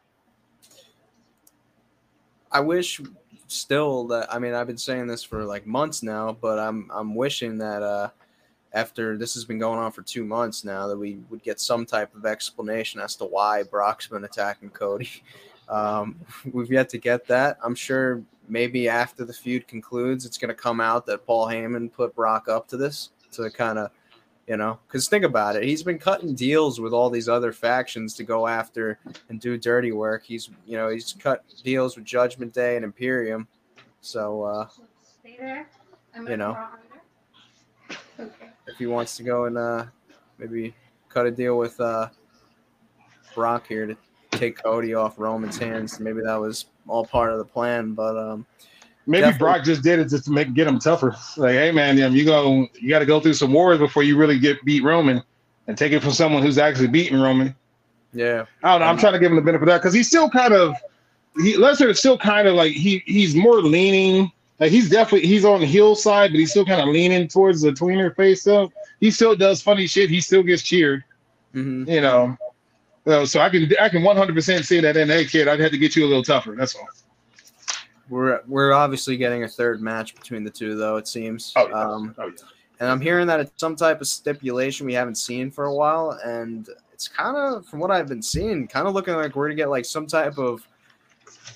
I 2.53 2.61
wish 2.61 3.01
still 3.49 4.07
that 4.09 4.33
I 4.33 4.39
mean 4.39 4.55
I've 4.55 4.67
been 4.67 4.79
saying 4.79 5.07
this 5.07 5.23
for 5.25 5.45
like 5.45 5.67
months 5.67 6.03
now, 6.03 6.37
but 6.41 6.59
I'm 6.59 6.91
I'm 6.93 7.15
wishing 7.15 7.59
that 7.59 7.83
uh 7.83 8.11
after 8.75 9.17
this 9.17 9.35
has 9.35 9.45
been 9.45 9.59
going 9.59 9.79
on 9.79 9.93
for 9.93 10.03
two 10.03 10.25
months 10.25 10.65
now 10.65 10.87
that 10.89 10.97
we 10.97 11.19
would 11.31 11.43
get 11.43 11.61
some 11.61 11.87
type 11.87 12.15
of 12.15 12.27
explanation 12.27 13.01
as 13.01 13.17
to 13.17 13.25
why 13.25 13.63
Brock's 13.63 14.09
been 14.09 14.25
attacking 14.25 14.71
Cody. 14.71 15.11
Um, 15.67 16.21
we've 16.53 16.71
yet 16.71 16.91
to 16.91 16.99
get 16.99 17.27
that. 17.29 17.57
I'm 17.65 17.75
sure 17.75 18.23
maybe 18.49 18.87
after 18.87 19.25
the 19.25 19.33
feud 19.33 19.67
concludes, 19.67 20.27
it's 20.27 20.37
going 20.37 20.51
to 20.51 20.55
come 20.55 20.79
out 20.79 21.07
that 21.07 21.25
Paul 21.25 21.47
Heyman 21.47 21.91
put 21.91 22.15
Brock 22.15 22.49
up 22.49 22.69
to 22.69 22.77
this 22.77 23.09
to 23.33 23.51
kind 23.51 23.79
of, 23.79 23.91
you 24.47 24.59
know, 24.59 24.79
because 24.87 25.09
think 25.09 25.25
about 25.25 25.57
it. 25.57 25.63
He's 25.63 25.83
been 25.83 25.99
cutting 25.99 26.35
deals 26.35 26.81
with 26.81 26.93
all 26.93 27.09
these 27.09 27.31
other 27.31 27.51
factions 27.51 28.15
to 28.17 28.25
go 28.25 28.47
after 28.47 28.99
and 29.31 29.41
do 29.41 29.57
dirty 29.57 29.93
work. 29.93 30.23
He's, 30.23 30.51
you 30.67 30.77
know, 30.77 30.91
he's 30.91 31.15
cut 31.19 31.45
deals 31.63 31.97
with 31.97 32.05
Judgment 32.05 32.53
Day 32.53 32.77
and 32.77 32.85
Imperium. 32.85 33.49
So 34.03 34.43
uh, 34.43 34.69
Stay 35.21 35.37
there. 35.39 35.67
I'm 36.15 36.29
You 36.29 36.37
know. 36.37 36.69
Okay. 38.21 38.51
If 38.67 38.79
he 38.79 38.87
wants 38.87 39.17
to 39.17 39.23
go 39.23 39.45
and 39.45 39.59
uh, 39.59 39.87
maybe 40.39 40.75
cut 41.09 41.27
a 41.27 41.31
deal 41.31 41.59
with 41.59 41.81
uh, 41.81 42.09
Brock 43.35 43.67
here 43.67 43.87
to 43.87 43.97
take 44.33 44.63
Cody 44.63 44.95
off 44.95 45.19
Roman's 45.19 45.59
hands, 45.59 46.01
maybe 46.01 46.21
that 46.25 46.37
was 46.37 46.67
all 46.89 47.05
part 47.05 47.33
of 47.33 47.39
the 47.39 47.45
plan. 47.45 47.93
But 47.95 48.17
um, 48.17 48.47
Maybe. 49.07 49.37
Brock 49.37 49.65
just 49.65 49.83
did 49.83 49.99
it 49.99 50.09
just 50.09 50.25
to 50.25 50.31
make 50.31 50.55
get 50.55 50.67
him 50.67 50.79
tougher. 50.79 51.15
Like, 51.37 51.53
hey 51.53 51.71
man, 51.71 51.99
you 51.99 52.25
go, 52.25 52.67
you 52.81 52.89
got 52.89 53.01
to 53.01 53.07
go 53.07 53.21
through 53.21 53.35
some 53.35 53.53
wars 53.53 53.79
before 53.79 54.03
you 54.03 54.17
really 54.17 54.39
get 54.39 54.65
beat 54.65 54.83
Roman, 54.83 55.23
and 55.67 55.77
take 55.77 55.93
it 55.93 56.01
from 56.01 56.13
someone 56.13 56.43
who's 56.43 56.59
actually 56.59 56.89
beating 56.89 57.21
Roman. 57.21 57.55
yeah, 58.15 58.47
I 58.63 58.73
don't 58.73 58.81
know. 58.81 58.87
I'm 58.87 58.99
trying 58.99 59.13
to 59.13 59.19
give 59.19 59.31
him 59.31 59.37
the 59.37 59.43
benefit 59.43 59.65
of 59.65 59.69
that 59.69 59.79
because 59.79 59.93
he's 59.93 60.09
still 60.09 60.31
kind 60.31 60.55
of 60.55 60.75
he 61.37 61.55
Lesnar 61.55 61.91
is 61.91 61.99
still 61.99 62.17
kind 62.17 62.49
of 62.49 62.55
like 62.55 62.73
he 62.73 63.03
he's 63.07 63.35
more 63.35 63.61
leaning. 63.61 64.33
Like 64.65 64.73
he's 64.73 64.89
definitely 64.89 65.29
he's 65.29 65.45
on 65.45 65.61
the 65.61 65.67
heel 65.67 65.95
side, 65.95 66.31
but 66.31 66.39
he's 66.39 66.53
still 66.53 66.65
kind 66.65 66.81
of 66.81 66.89
leaning 66.89 67.29
towards 67.29 67.61
the 67.61 67.71
tweener 67.71 68.17
face 68.17 68.41
stuff. 68.41 68.73
He 68.99 69.11
still 69.11 69.37
does 69.37 69.61
funny 69.61 69.87
shit. 69.87 70.09
He 70.09 70.23
still 70.23 70.43
gets 70.43 70.63
cheered, 70.63 71.05
hmm 71.53 71.85
you 71.87 72.01
know. 72.01 72.35
So, 73.05 73.27
so 73.27 73.41
I 73.41 73.51
can 73.51 73.71
I 73.79 73.91
can 73.91 74.03
100 74.03 74.35
percent 74.35 74.65
say 74.65 74.81
that 74.81 74.97
in 74.97 75.09
hey 75.11 75.27
kid, 75.27 75.49
I'd 75.49 75.61
have 75.61 75.71
to 75.73 75.77
get 75.77 75.95
you 75.95 76.07
a 76.07 76.09
little 76.09 76.23
tougher. 76.23 76.55
That's 76.57 76.75
all. 76.77 76.89
we're 78.09 78.41
we're 78.49 78.73
obviously 78.73 79.19
getting 79.19 79.45
a 79.45 79.49
third 79.49 79.83
match 79.83 80.15
between 80.15 80.45
the 80.45 80.51
two, 80.51 80.77
though 80.77 80.97
it 80.97 81.07
seems. 81.07 81.53
Oh, 81.57 81.69
yeah. 81.69 81.75
Um, 81.75 82.15
Oh 82.17 82.29
yeah. 82.29 82.33
and 82.81 82.89
I'm 82.89 83.03
hearing 83.03 83.27
that 83.27 83.41
it's 83.41 83.53
some 83.59 83.77
type 83.77 84.01
of 84.01 84.07
stipulation 84.07 84.87
we 84.87 84.95
haven't 84.95 85.17
seen 85.17 85.51
for 85.51 85.67
a 85.67 85.75
while, 85.75 86.19
and 86.25 86.71
it's 86.91 87.07
kind 87.07 87.37
of, 87.37 87.67
from 87.67 87.81
what 87.81 87.91
I've 87.91 88.09
been 88.09 88.23
seeing, 88.23 88.67
kind 88.67 88.89
of 88.89 88.95
looking 88.95 89.13
like 89.13 89.37
we're 89.37 89.49
gonna 89.49 89.57
get 89.57 89.69
like 89.69 89.85
some 89.85 90.07
type 90.07 90.39
of 90.39 90.67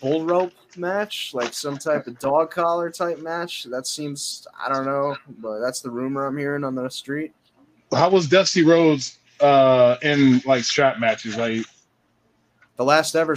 bull 0.01 0.25
rope 0.25 0.53
match, 0.77 1.33
like 1.35 1.53
some 1.53 1.79
type 1.79 2.07
of 2.07 2.19
dog 2.19 2.51
collar 2.51 2.91
type 2.91 3.19
match. 3.21 3.65
That 3.71 3.87
seems, 3.87 4.47
I 4.63 4.69
don't 4.73 4.87
know, 4.87 5.17
but 5.41 5.61
that's 5.61 5.81
the 5.81 5.91
rumor 5.91 6.27
I'm 6.27 6.37
hearing 6.37 6.65
on 6.65 6.75
the 6.75 6.89
street. 6.89 7.33
How 7.93 8.11
was 8.11 8.29
Dusty 8.29 8.63
Rhodes 8.63 9.19
uh 9.41 9.97
in 10.03 10.41
like 10.45 10.65
strap 10.65 10.99
matches? 10.99 11.37
Like 11.37 11.65
The 12.77 12.85
last 12.85 13.15
ever, 13.17 13.37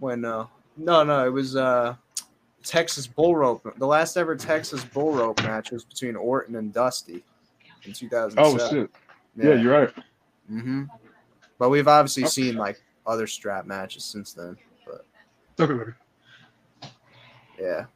when 0.00 0.24
uh, 0.24 0.46
no, 0.76 1.04
no, 1.04 1.26
it 1.26 1.30
was 1.30 1.56
uh, 1.56 1.94
Texas 2.64 3.06
bull 3.06 3.36
rope. 3.36 3.66
The 3.78 3.86
last 3.86 4.16
ever 4.16 4.36
Texas 4.36 4.84
bull 4.84 5.12
rope 5.12 5.42
match 5.42 5.70
was 5.70 5.84
between 5.84 6.16
Orton 6.16 6.56
and 6.56 6.72
Dusty 6.72 7.24
in 7.84 7.92
2007. 7.92 8.38
oh 8.38 8.68
shit, 8.70 8.90
yeah, 9.36 9.54
you're 9.54 9.72
right. 9.80 9.94
Mm-hmm. 10.50 10.84
But 11.58 11.70
we've 11.70 11.88
obviously 11.88 12.24
Okay. 12.24 12.30
seen 12.30 12.56
like 12.56 12.82
other 13.06 13.26
strap 13.26 13.66
matches 13.66 14.04
since 14.04 14.32
then. 14.32 14.56
Okay, 15.60 15.72
okay. 15.72 15.92
Yeah. 17.58 17.86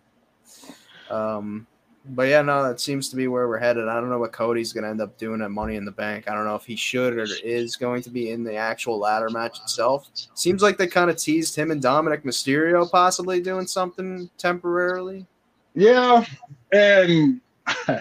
Um, 1.11 1.67
but 2.07 2.29
yeah, 2.29 2.41
no, 2.43 2.63
that 2.67 2.81
seems 2.81 3.09
to 3.11 3.17
be 3.17 3.29
where 3.29 3.47
we're 3.47 3.59
headed. 3.59 3.89
I 3.89 4.01
don't 4.01 4.09
know 4.09 4.19
what 4.19 4.33
Cody's 4.33 4.73
going 4.73 4.85
to 4.85 4.91
end 4.91 5.01
up 5.01 5.19
doing 5.19 5.43
at 5.43 5.51
Money 5.51 5.77
in 5.77 5.85
the 5.85 5.91
Bank. 5.91 6.29
I 6.29 6.35
don't 6.35 6.47
know 6.47 6.55
if 6.55 6.65
he 6.65 6.75
should 6.75 7.19
or 7.19 7.27
is 7.45 7.77
going 7.77 8.03
to 8.03 8.11
be 8.11 8.31
in 8.31 8.43
the 8.43 8.57
actual 8.57 8.99
ladder 8.99 9.29
match 9.29 9.61
itself. 9.61 10.09
Seems 10.35 10.63
like 10.63 10.79
they 10.79 10.87
kind 10.87 11.11
of 11.11 11.17
teased 11.17 11.55
him 11.55 11.71
and 11.71 11.83
Dominic 11.83 12.25
Mysterio 12.25 12.91
possibly 12.91 13.41
doing 13.41 13.67
something 13.67 14.31
temporarily. 14.39 15.27
Yeah, 15.75 16.25
and 16.73 17.41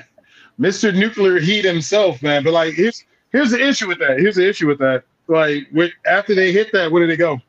Mr. 0.60 0.96
Nuclear 0.96 1.40
Heat 1.40 1.66
himself, 1.66 2.24
man. 2.24 2.44
But 2.44 2.54
like, 2.54 2.74
here's 2.74 3.04
here's 3.32 3.52
the 3.52 3.68
issue 3.68 3.88
with 3.88 4.00
that. 4.00 4.20
Here's 4.20 4.36
the 4.36 4.48
issue 4.48 4.68
with 4.68 4.80
that. 4.80 5.04
Like, 5.28 5.68
with, 5.72 5.92
after 6.08 6.34
they 6.34 6.52
hit 6.52 6.72
that, 6.72 6.92
where 6.92 7.06
did 7.06 7.12
they 7.12 7.18
go? 7.18 7.40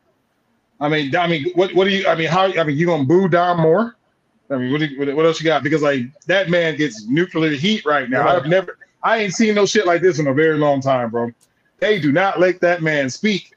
I 0.81 0.89
mean, 0.89 1.15
I 1.15 1.27
mean, 1.27 1.51
what 1.55 1.73
what 1.75 1.85
do 1.85 1.91
you? 1.91 2.07
I 2.07 2.15
mean, 2.15 2.27
how? 2.27 2.45
I 2.45 2.63
mean, 2.63 2.75
you 2.77 2.87
gonna 2.87 3.05
boo 3.05 3.29
Dom 3.29 3.61
more? 3.61 3.95
I 4.49 4.57
mean, 4.57 4.71
what, 4.73 4.79
do 4.79 4.87
you- 4.87 5.15
what 5.15 5.25
else 5.25 5.39
you 5.39 5.45
got? 5.45 5.63
Because 5.63 5.81
like 5.81 6.01
that 6.25 6.49
man 6.49 6.75
gets 6.75 7.05
nuclear 7.05 7.51
heat 7.51 7.85
right 7.85 8.09
now. 8.09 8.27
I've 8.27 8.47
never, 8.47 8.77
I 9.01 9.19
ain't 9.19 9.33
seen 9.33 9.55
no 9.55 9.65
shit 9.65 9.85
like 9.85 10.01
this 10.01 10.19
in 10.19 10.27
a 10.27 10.33
very 10.33 10.57
long 10.57 10.81
time, 10.81 11.09
bro. 11.09 11.31
They 11.79 11.99
do 11.99 12.11
not 12.11 12.39
let 12.39 12.59
that 12.61 12.81
man 12.81 13.09
speak, 13.09 13.53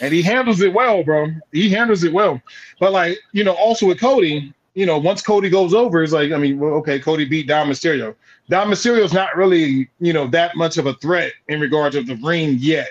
and 0.00 0.14
he 0.14 0.22
handles 0.22 0.60
it 0.62 0.72
well, 0.72 1.02
bro. 1.04 1.28
He 1.52 1.68
handles 1.68 2.04
it 2.04 2.12
well. 2.12 2.40
But 2.78 2.92
like, 2.92 3.18
you 3.32 3.44
know, 3.44 3.52
also 3.52 3.86
with 3.86 4.00
Cody, 4.00 4.54
you 4.74 4.86
know, 4.86 4.96
once 4.98 5.20
Cody 5.22 5.50
goes 5.50 5.74
over, 5.74 6.02
it's 6.02 6.12
like, 6.12 6.32
I 6.32 6.38
mean, 6.38 6.58
well, 6.58 6.72
okay, 6.74 6.98
Cody 6.98 7.26
beat 7.26 7.46
Dom 7.48 7.68
Mysterio. 7.68 8.14
Dom 8.48 8.70
Mysterio's 8.70 9.12
not 9.12 9.36
really, 9.36 9.88
you 10.00 10.12
know, 10.12 10.26
that 10.28 10.56
much 10.56 10.78
of 10.78 10.86
a 10.86 10.94
threat 10.94 11.32
in 11.48 11.60
regards 11.60 11.96
of 11.96 12.06
the 12.06 12.16
ring 12.16 12.56
yet. 12.58 12.88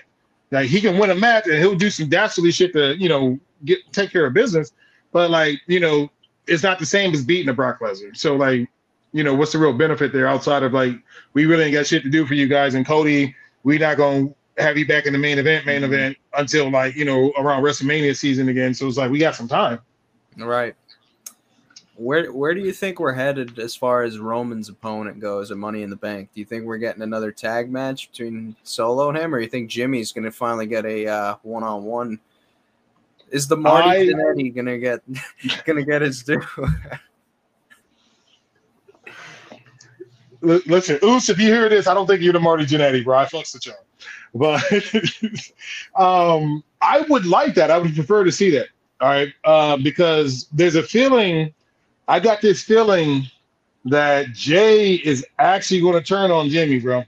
Like 0.51 0.67
he 0.67 0.82
can 0.82 0.97
win 0.97 1.09
a 1.09 1.15
match 1.15 1.47
and 1.47 1.57
he'll 1.57 1.75
do 1.75 1.89
some 1.89 2.09
dastardly 2.09 2.51
shit 2.51 2.73
to, 2.73 2.95
you 2.97 3.09
know, 3.09 3.39
get 3.66 3.80
take 3.91 4.12
care 4.12 4.26
of 4.26 4.34
business. 4.34 4.72
But 5.12 5.32
like, 5.32 5.60
you 5.68 5.80
know, 5.80 6.10
it's 6.47 6.64
not 6.64 6.80
the 6.80 6.86
same 6.86 7.14
as 7.14 7.24
beating 7.24 7.49
a 7.49 7.53
Brock 7.53 7.80
Lesnar. 7.80 8.16
So 8.16 8.36
like, 8.36 8.70
you 9.12 9.24
know, 9.24 9.34
what's 9.34 9.51
the 9.51 9.57
real 9.57 9.74
benefit 9.74 10.14
there 10.14 10.28
outside 10.28 10.64
of 10.64 10.74
like, 10.74 10.95
we 11.34 11.45
really 11.45 11.66
ain't 11.66 11.74
got 11.74 11.88
shit 11.88 12.03
to 12.03 12.10
do 12.10 12.26
for 12.26 12.36
you 12.36 12.47
guys. 12.47 12.76
And 12.76 12.86
Cody, 12.86 13.36
we 13.64 13.78
not 13.78 13.97
gonna 13.97 14.30
have 14.57 14.78
you 14.78 14.86
back 14.86 15.05
in 15.05 15.14
the 15.14 15.20
main 15.20 15.39
event, 15.39 15.66
main 15.66 15.84
event 15.84 16.18
until 16.34 16.70
like, 16.70 16.95
you 16.95 17.05
know, 17.05 17.32
around 17.38 17.64
WrestleMania 17.64 18.16
season 18.16 18.49
again. 18.49 18.74
So 18.74 18.88
it's 18.88 18.97
like 18.97 19.10
we 19.10 19.20
got 19.20 19.36
some 19.36 19.47
time. 19.47 19.80
Right. 20.38 20.76
Where 21.95 22.32
where 22.32 22.53
do 22.53 22.62
you 22.62 22.72
think 22.72 22.99
we're 22.99 23.12
headed 23.12 23.60
as 23.60 23.76
far 23.76 24.03
as 24.03 24.20
Roman's 24.20 24.70
opponent 24.70 25.20
goes 25.20 25.51
at 25.51 25.57
Money 25.57 25.82
in 25.84 25.89
the 25.89 25.97
Bank? 25.97 26.30
Do 26.34 26.39
you 26.39 26.45
think 26.45 26.64
we're 26.64 26.78
getting 26.78 27.01
another 27.01 27.30
tag 27.30 27.70
match 27.70 28.10
between 28.10 28.55
Solo 28.64 29.10
and 29.10 29.18
him, 29.18 29.36
or 29.36 29.39
you 29.39 29.49
think 29.49 29.70
Jimmy's 29.70 30.14
going 30.14 30.24
to 30.24 30.32
finally 30.32 30.66
get 30.66 30.86
a 30.86 31.07
uh, 31.07 31.36
one-on-one? 31.41 32.18
Is 33.32 33.47
the 33.47 33.57
Marty 33.57 33.89
I- 33.89 34.05
to 34.05 34.80
get 34.80 35.01
to 35.65 35.84
get 35.84 36.01
his 36.01 36.23
due? 36.23 36.41
Listen, 40.41 40.99
Oos, 41.03 41.30
if 41.30 41.38
you 41.38 41.47
hear 41.47 41.67
this, 41.67 41.86
I 41.86 41.93
don't 41.93 42.07
think 42.07 42.21
you're 42.21 42.34
the 42.34 42.39
Marty 42.39 42.65
Jannetty, 42.65 43.03
bro. 43.03 43.17
I 43.17 43.25
fucks 43.25 43.53
with 43.53 43.65
y'all. 43.65 43.75
But 44.34 44.63
um, 46.01 46.63
I 46.82 47.01
would 47.09 47.25
like 47.25 47.55
that. 47.55 47.69
I 47.69 47.77
would 47.77 47.93
prefer 47.93 48.23
to 48.23 48.32
see 48.32 48.49
that. 48.51 48.67
All 49.01 49.09
right. 49.09 49.34
Uh, 49.43 49.77
because 49.77 50.47
there's 50.53 50.75
a 50.75 50.84
feeling, 50.84 51.53
I 52.07 52.19
got 52.19 52.41
this 52.41 52.63
feeling 52.63 53.23
that 53.86 54.32
Jay 54.34 54.95
is 54.95 55.25
actually 55.39 55.82
going 55.82 55.95
to 55.95 56.01
turn 56.01 56.32
on 56.32 56.49
Jimmy, 56.49 56.80
bro. 56.80 57.03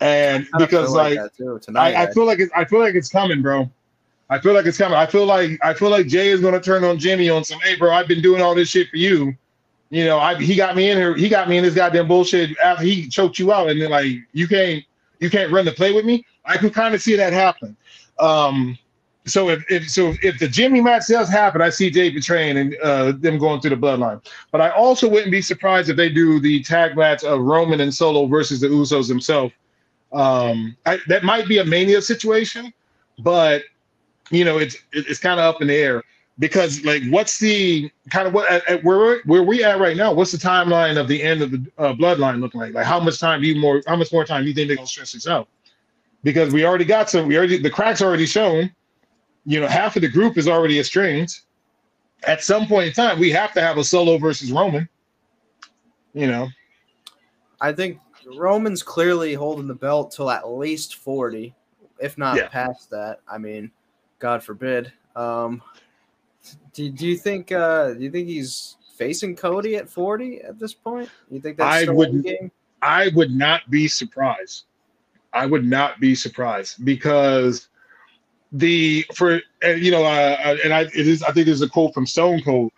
And 0.00 0.46
because 0.58 0.92
like, 0.92 1.18
that 1.18 1.36
too, 1.36 1.58
tonight, 1.60 1.94
I, 1.94 2.04
I 2.04 2.12
feel 2.12 2.24
like 2.24 2.38
it's 2.38 2.52
I 2.54 2.64
feel 2.64 2.78
like 2.78 2.94
it's 2.94 3.08
coming, 3.08 3.42
bro. 3.42 3.68
I 4.30 4.38
feel 4.38 4.52
like 4.52 4.66
it's 4.66 4.78
coming. 4.78 4.96
I 4.96 5.06
feel 5.06 5.26
like 5.26 5.58
I 5.62 5.74
feel 5.74 5.90
like 5.90 6.06
Jay 6.06 6.28
is 6.28 6.40
gonna 6.40 6.60
turn 6.60 6.84
on 6.84 6.98
Jimmy 6.98 7.30
on 7.30 7.44
some, 7.44 7.60
hey 7.60 7.76
bro, 7.76 7.92
I've 7.92 8.08
been 8.08 8.22
doing 8.22 8.42
all 8.42 8.54
this 8.54 8.68
shit 8.68 8.88
for 8.90 8.96
you. 8.96 9.34
You 9.90 10.04
know, 10.04 10.18
I 10.18 10.34
he 10.40 10.54
got 10.54 10.76
me 10.76 10.90
in 10.90 10.98
here, 10.98 11.16
he 11.16 11.28
got 11.28 11.48
me 11.48 11.56
in 11.56 11.64
this 11.64 11.74
goddamn 11.74 12.08
bullshit 12.08 12.56
after 12.58 12.84
he 12.84 13.08
choked 13.08 13.38
you 13.38 13.52
out, 13.52 13.70
and 13.70 13.80
then 13.80 13.90
like 13.90 14.16
you 14.32 14.46
can't 14.46 14.84
you 15.20 15.30
can't 15.30 15.50
run 15.50 15.64
the 15.64 15.72
play 15.72 15.92
with 15.92 16.04
me. 16.04 16.24
I 16.44 16.58
can 16.58 16.70
kind 16.70 16.94
of 16.94 17.02
see 17.02 17.16
that 17.16 17.32
happen. 17.32 17.76
Um 18.18 18.78
so 19.28 19.50
if, 19.50 19.64
if 19.70 19.90
so 19.90 20.14
if 20.22 20.38
the 20.38 20.48
Jimmy 20.48 20.80
match 20.80 21.06
does 21.08 21.28
happen, 21.28 21.60
I 21.60 21.70
see 21.70 21.90
Jay 21.90 22.10
betraying 22.10 22.56
and 22.56 22.76
uh, 22.82 23.12
them 23.12 23.38
going 23.38 23.60
through 23.60 23.70
the 23.70 23.76
bloodline. 23.76 24.24
But 24.50 24.60
I 24.60 24.70
also 24.70 25.08
wouldn't 25.08 25.30
be 25.30 25.42
surprised 25.42 25.90
if 25.90 25.96
they 25.96 26.08
do 26.08 26.40
the 26.40 26.62
tag 26.62 26.96
match 26.96 27.24
of 27.24 27.40
Roman 27.40 27.80
and 27.80 27.94
Solo 27.94 28.26
versus 28.26 28.60
the 28.60 28.68
Usos 28.68 29.08
themselves. 29.08 29.52
Um, 30.12 30.76
I, 30.86 30.98
that 31.08 31.22
might 31.24 31.46
be 31.46 31.58
a 31.58 31.64
mania 31.64 32.00
situation, 32.00 32.72
but 33.18 33.62
you 34.30 34.44
know, 34.44 34.58
it's 34.58 34.76
it's 34.92 35.18
kind 35.20 35.40
of 35.40 35.46
up 35.54 35.60
in 35.62 35.68
the 35.68 35.74
air 35.74 36.02
because 36.38 36.84
like, 36.84 37.02
what's 37.10 37.38
the 37.38 37.90
kind 38.10 38.26
of 38.28 38.34
what 38.34 38.50
at, 38.50 38.68
at 38.68 38.84
where 38.84 39.20
where 39.24 39.42
we 39.42 39.64
at 39.64 39.80
right 39.80 39.96
now? 39.96 40.12
What's 40.12 40.32
the 40.32 40.38
timeline 40.38 40.98
of 40.98 41.08
the 41.08 41.22
end 41.22 41.42
of 41.42 41.50
the 41.50 41.64
uh, 41.78 41.92
bloodline 41.94 42.40
looking 42.40 42.60
like? 42.60 42.74
Like, 42.74 42.86
how 42.86 43.00
much 43.00 43.18
time 43.18 43.40
do 43.40 43.46
you 43.48 43.60
more? 43.60 43.82
How 43.86 43.96
much 43.96 44.12
more 44.12 44.24
time 44.24 44.42
do 44.42 44.48
you 44.48 44.54
think 44.54 44.68
they're 44.68 44.76
gonna 44.76 44.86
stress 44.86 45.12
this 45.12 45.26
out? 45.26 45.48
Because 46.22 46.52
we 46.52 46.64
already 46.64 46.84
got 46.84 47.08
some. 47.10 47.26
We 47.26 47.36
already 47.36 47.58
the 47.58 47.70
cracks 47.70 48.02
already 48.02 48.26
shown. 48.26 48.70
you 49.46 49.60
know, 49.60 49.66
half 49.66 49.96
of 49.96 50.02
the 50.02 50.08
group 50.08 50.36
is 50.36 50.46
already 50.46 50.78
estranged. 50.78 51.40
At 52.24 52.42
some 52.42 52.66
point 52.66 52.88
in 52.88 52.92
time, 52.92 53.18
we 53.18 53.30
have 53.30 53.52
to 53.54 53.60
have 53.60 53.78
a 53.78 53.84
solo 53.84 54.18
versus 54.18 54.50
Roman. 54.52 54.88
You 56.12 56.26
know, 56.26 56.48
I 57.60 57.72
think 57.72 57.98
Roman's 58.36 58.82
clearly 58.82 59.34
holding 59.34 59.68
the 59.68 59.74
belt 59.74 60.10
till 60.10 60.30
at 60.30 60.48
least 60.48 60.96
40, 60.96 61.54
if 62.00 62.18
not 62.18 62.36
Yeah. 62.36 62.48
past 62.48 62.90
that. 62.90 63.20
I 63.28 63.38
mean, 63.38 63.70
God 64.18 64.42
forbid. 64.42 64.92
Um, 65.16 65.62
do, 66.72 66.90
do 66.90 67.06
you 67.06 67.16
think 67.16 67.52
uh, 67.52 67.94
do 67.94 68.00
you 68.00 68.10
think 68.10 68.28
he's 68.28 68.76
facing 68.96 69.36
Cody 69.36 69.76
at 69.76 69.88
40 69.88 70.42
at 70.42 70.58
this 70.58 70.74
point? 70.74 71.08
You 71.30 71.40
think 71.40 71.56
that's 71.56 71.88
I 71.88 72.20
game? 72.22 72.50
I 72.82 73.08
would 73.14 73.32
not 73.32 73.68
be 73.70 73.88
surprised. 73.88 74.64
I 75.32 75.46
would 75.46 75.64
not 75.64 76.00
be 76.00 76.14
surprised 76.14 76.84
because 76.84 77.68
the 78.52 79.04
for 79.14 79.40
and 79.62 79.80
you 79.82 79.90
know 79.90 80.04
uh, 80.04 80.56
and 80.64 80.72
I 80.72 80.82
it 80.82 80.94
is 80.94 81.22
I 81.22 81.32
think 81.32 81.46
there's 81.46 81.62
a 81.62 81.68
quote 81.68 81.94
from 81.94 82.06
Stone 82.06 82.42
Cold. 82.42 82.72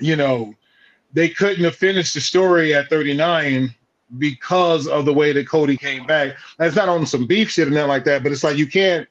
You 0.00 0.16
know, 0.16 0.54
they 1.12 1.28
couldn't 1.28 1.64
have 1.64 1.76
finished 1.76 2.14
the 2.14 2.20
story 2.20 2.74
at 2.74 2.88
39 2.88 3.74
because 4.18 4.88
of 4.88 5.04
the 5.04 5.12
way 5.12 5.32
that 5.32 5.46
Cody 5.48 5.76
came 5.76 6.06
back. 6.06 6.36
That's 6.58 6.74
not 6.76 6.88
on 6.88 7.06
some 7.06 7.26
beef 7.26 7.50
shit 7.50 7.68
and 7.68 7.76
that 7.76 7.86
like 7.86 8.04
that, 8.04 8.22
but 8.22 8.32
it's 8.32 8.44
like 8.44 8.56
you 8.56 8.66
can't 8.66 9.06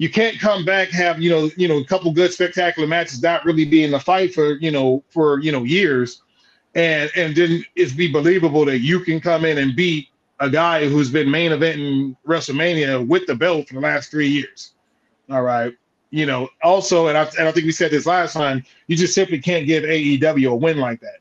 you 0.00 0.08
can't 0.08 0.40
come 0.40 0.64
back 0.64 0.88
have 0.88 1.20
you 1.20 1.28
know 1.28 1.50
you 1.58 1.68
know 1.68 1.76
a 1.76 1.84
couple 1.84 2.10
good 2.10 2.32
spectacular 2.32 2.88
matches 2.88 3.22
not 3.22 3.44
really 3.44 3.66
be 3.66 3.84
in 3.84 3.90
the 3.90 4.00
fight 4.00 4.32
for 4.32 4.54
you 4.54 4.70
know 4.70 5.04
for 5.10 5.40
you 5.40 5.52
know 5.52 5.62
years 5.62 6.22
and 6.74 7.10
and 7.16 7.36
then 7.36 7.62
it's 7.76 7.92
be 7.92 8.10
believable 8.10 8.64
that 8.64 8.78
you 8.78 9.00
can 9.00 9.20
come 9.20 9.44
in 9.44 9.58
and 9.58 9.76
beat 9.76 10.08
a 10.40 10.48
guy 10.48 10.88
who's 10.88 11.10
been 11.10 11.30
main 11.30 11.50
eventing 11.50 12.16
WrestleMania 12.26 13.06
with 13.06 13.26
the 13.26 13.34
belt 13.34 13.68
for 13.68 13.74
the 13.74 13.80
last 13.80 14.10
three 14.10 14.28
years. 14.28 14.72
All 15.30 15.42
right. 15.42 15.74
You 16.10 16.24
know, 16.24 16.48
also, 16.62 17.08
and 17.08 17.16
I, 17.16 17.28
and 17.38 17.46
I 17.46 17.52
think 17.52 17.66
we 17.66 17.72
said 17.72 17.90
this 17.90 18.06
last 18.06 18.32
time, 18.32 18.64
you 18.86 18.96
just 18.96 19.14
simply 19.14 19.38
can't 19.38 19.66
give 19.66 19.84
AEW 19.84 20.50
a 20.50 20.56
win 20.56 20.78
like 20.78 21.00
that. 21.02 21.18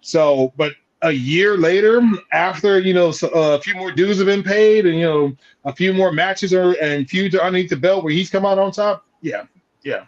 So, 0.00 0.52
but 0.56 0.74
a 1.02 1.12
year 1.12 1.56
later, 1.56 2.02
after, 2.32 2.80
you 2.80 2.92
know, 2.92 3.10
so, 3.10 3.28
uh, 3.28 3.56
a 3.56 3.60
few 3.60 3.74
more 3.74 3.92
dues 3.92 4.18
have 4.18 4.26
been 4.26 4.42
paid 4.42 4.86
and, 4.86 4.98
you 4.98 5.04
know, 5.04 5.36
a 5.64 5.72
few 5.72 5.92
more 5.92 6.12
matches 6.12 6.52
are 6.52 6.72
and 6.82 7.08
feuds 7.08 7.34
are 7.34 7.42
underneath 7.42 7.70
the 7.70 7.76
belt 7.76 8.02
where 8.02 8.12
he's 8.12 8.30
come 8.30 8.44
out 8.44 8.58
on 8.58 8.72
top. 8.72 9.06
Yeah. 9.20 9.44
Yeah. 9.82 10.04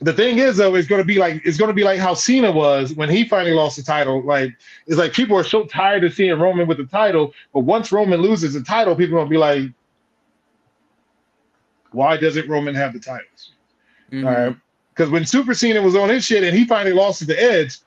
The 0.00 0.12
thing 0.12 0.38
is, 0.38 0.58
though, 0.58 0.74
it's 0.76 0.86
going 0.86 1.00
to 1.00 1.06
be 1.06 1.18
like 1.18 1.42
it's 1.44 1.58
going 1.58 1.70
to 1.70 1.74
be 1.74 1.82
like 1.82 1.98
how 1.98 2.14
Cena 2.14 2.52
was 2.52 2.94
when 2.94 3.08
he 3.08 3.24
finally 3.24 3.52
lost 3.52 3.76
the 3.76 3.82
title. 3.82 4.22
Like 4.22 4.56
it's 4.86 4.96
like 4.96 5.12
people 5.12 5.36
are 5.36 5.44
so 5.44 5.64
tired 5.64 6.04
of 6.04 6.14
seeing 6.14 6.38
Roman 6.38 6.68
with 6.68 6.78
the 6.78 6.86
title, 6.86 7.34
but 7.52 7.60
once 7.60 7.90
Roman 7.90 8.20
loses 8.20 8.54
the 8.54 8.62
title, 8.62 8.94
people 8.94 9.16
are 9.16 9.20
gonna 9.22 9.30
be 9.30 9.38
like, 9.38 9.72
"Why 11.90 12.16
doesn't 12.16 12.48
Roman 12.48 12.76
have 12.76 12.92
the 12.92 13.00
titles?" 13.00 13.54
All 14.12 14.20
right, 14.22 14.56
because 14.94 15.10
when 15.10 15.26
Super 15.26 15.52
Cena 15.52 15.82
was 15.82 15.96
on 15.96 16.08
his 16.08 16.24
shit 16.24 16.44
and 16.44 16.56
he 16.56 16.64
finally 16.64 16.94
lost 16.94 17.18
to 17.18 17.24
the 17.24 17.42
Edge, 17.42 17.78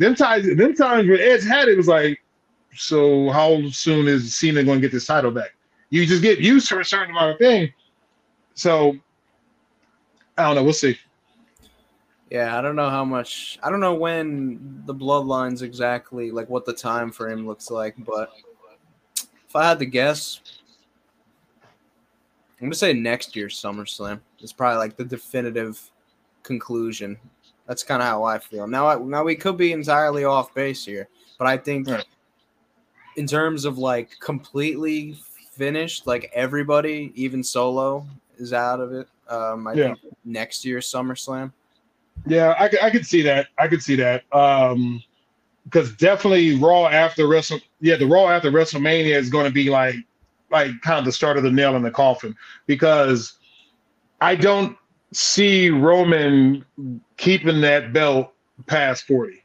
them 0.00 0.14
times, 0.14 0.46
them 0.56 0.74
times 0.74 1.08
when 1.08 1.20
Edge 1.20 1.44
had 1.44 1.68
it, 1.68 1.76
was 1.76 1.86
like, 1.86 2.22
so 2.74 3.28
how 3.28 3.68
soon 3.68 4.08
is 4.08 4.34
Cena 4.34 4.64
going 4.64 4.78
to 4.78 4.80
get 4.80 4.92
this 4.92 5.04
title 5.04 5.30
back? 5.30 5.54
You 5.90 6.06
just 6.06 6.22
get 6.22 6.38
used 6.38 6.68
to 6.68 6.80
a 6.80 6.84
certain 6.84 7.10
amount 7.10 7.32
of 7.32 7.38
thing. 7.38 7.70
So 8.54 8.96
I 10.38 10.44
don't 10.44 10.54
know. 10.54 10.64
We'll 10.64 10.72
see. 10.72 10.98
Yeah, 12.30 12.56
I 12.56 12.62
don't 12.62 12.76
know 12.76 12.88
how 12.88 13.04
much. 13.04 13.58
I 13.62 13.68
don't 13.68 13.80
know 13.80 13.94
when 13.94 14.82
the 14.86 14.94
bloodlines 14.94 15.62
exactly, 15.62 16.30
like 16.30 16.48
what 16.48 16.64
the 16.64 16.72
time 16.72 17.12
frame 17.12 17.46
looks 17.46 17.70
like. 17.70 17.94
But 17.98 18.30
if 19.16 19.54
I 19.54 19.68
had 19.68 19.80
to 19.80 19.86
guess, 19.86 20.40
I'm 22.58 22.68
gonna 22.68 22.74
say 22.74 22.94
next 22.94 23.36
year's 23.36 23.60
SummerSlam 23.60 24.20
is 24.40 24.52
probably 24.52 24.78
like 24.78 24.96
the 24.96 25.04
definitive 25.04 25.90
conclusion. 26.42 27.18
That's 27.70 27.84
kind 27.84 28.02
of 28.02 28.08
how 28.08 28.24
I 28.24 28.40
feel. 28.40 28.66
Now, 28.66 28.88
I, 28.88 28.96
now 28.96 29.22
we 29.22 29.36
could 29.36 29.56
be 29.56 29.70
entirely 29.70 30.24
off 30.24 30.52
base 30.52 30.84
here, 30.84 31.08
but 31.38 31.46
I 31.46 31.56
think 31.56 31.86
in 33.14 33.28
terms 33.28 33.64
of 33.64 33.78
like 33.78 34.18
completely 34.18 35.14
finished, 35.52 36.04
like 36.04 36.32
everybody, 36.34 37.12
even 37.14 37.44
Solo, 37.44 38.04
is 38.38 38.52
out 38.52 38.80
of 38.80 38.92
it. 38.92 39.06
Um, 39.28 39.68
I 39.68 39.74
Yeah. 39.74 39.94
think 39.94 40.16
next 40.24 40.64
year's 40.64 40.90
SummerSlam. 40.90 41.52
Yeah, 42.26 42.56
I, 42.58 42.68
I 42.82 42.90
could 42.90 43.06
see 43.06 43.22
that. 43.22 43.46
I 43.56 43.68
could 43.68 43.84
see 43.84 43.94
that. 43.94 44.24
Um, 44.34 45.00
because 45.62 45.94
definitely 45.94 46.56
Raw 46.56 46.88
after 46.88 47.28
Wrestle, 47.28 47.60
yeah, 47.80 47.94
the 47.94 48.06
Raw 48.06 48.30
after 48.30 48.50
WrestleMania 48.50 49.14
is 49.14 49.30
going 49.30 49.46
to 49.46 49.52
be 49.52 49.70
like, 49.70 49.94
like 50.50 50.72
kind 50.80 50.98
of 50.98 51.04
the 51.04 51.12
start 51.12 51.36
of 51.36 51.44
the 51.44 51.52
nail 51.52 51.76
in 51.76 51.82
the 51.82 51.90
coffin. 51.92 52.34
Because 52.66 53.34
I 54.20 54.34
don't 54.34 54.76
see 55.12 55.70
Roman 55.70 56.64
keeping 57.16 57.60
that 57.62 57.92
belt 57.92 58.32
past 58.66 59.04
forty, 59.06 59.42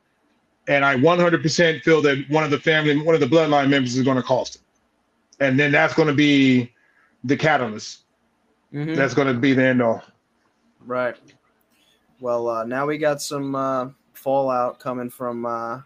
and 0.68 0.84
I 0.86 0.96
100% 0.96 1.82
feel 1.84 2.02
that 2.02 2.26
one 2.30 2.44
of 2.44 2.52
the 2.52 2.60
family, 2.60 3.00
one 3.02 3.16
of 3.16 3.22
the 3.22 3.28
bloodline 3.28 3.70
members 3.70 3.96
is 3.96 4.04
going 4.04 4.18
to 4.18 4.24
cost 4.24 4.58
him, 4.58 4.62
and 5.40 5.60
then 5.60 5.72
that's 5.72 5.94
going 5.94 6.08
to 6.08 6.14
be 6.14 6.72
the 7.24 7.36
catalyst. 7.38 8.04
Mhm. 8.74 8.96
That's 8.96 9.14
going 9.14 9.28
to 9.28 9.40
be 9.40 9.54
the 9.54 9.64
end 9.64 9.82
all. 9.82 10.04
Right. 10.86 11.16
Well, 12.20 12.48
uh, 12.48 12.64
now 12.64 12.86
we 12.86 12.98
got 12.98 13.22
some 13.22 13.56
uh, 13.56 13.90
fallout 14.14 14.80
coming 14.80 15.10
from 15.10 15.46
uh, 15.46 15.82